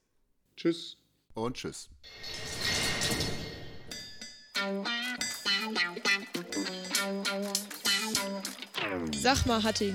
Tschüss. 0.56 0.96
Und 1.34 1.56
tschüss. 1.56 1.90
Sag 9.20 9.46
mal, 9.46 9.62
Hatting. 9.62 9.94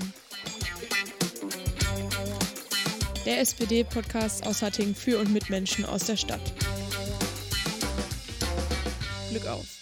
Der 3.24 3.40
SPD-Podcast 3.40 4.46
aus 4.46 4.62
Hatting 4.62 4.94
für 4.94 5.18
und 5.18 5.32
mit 5.32 5.50
Menschen 5.50 5.84
aus 5.84 6.04
der 6.04 6.16
Stadt. 6.16 6.52
Glück 9.30 9.46
auf. 9.46 9.75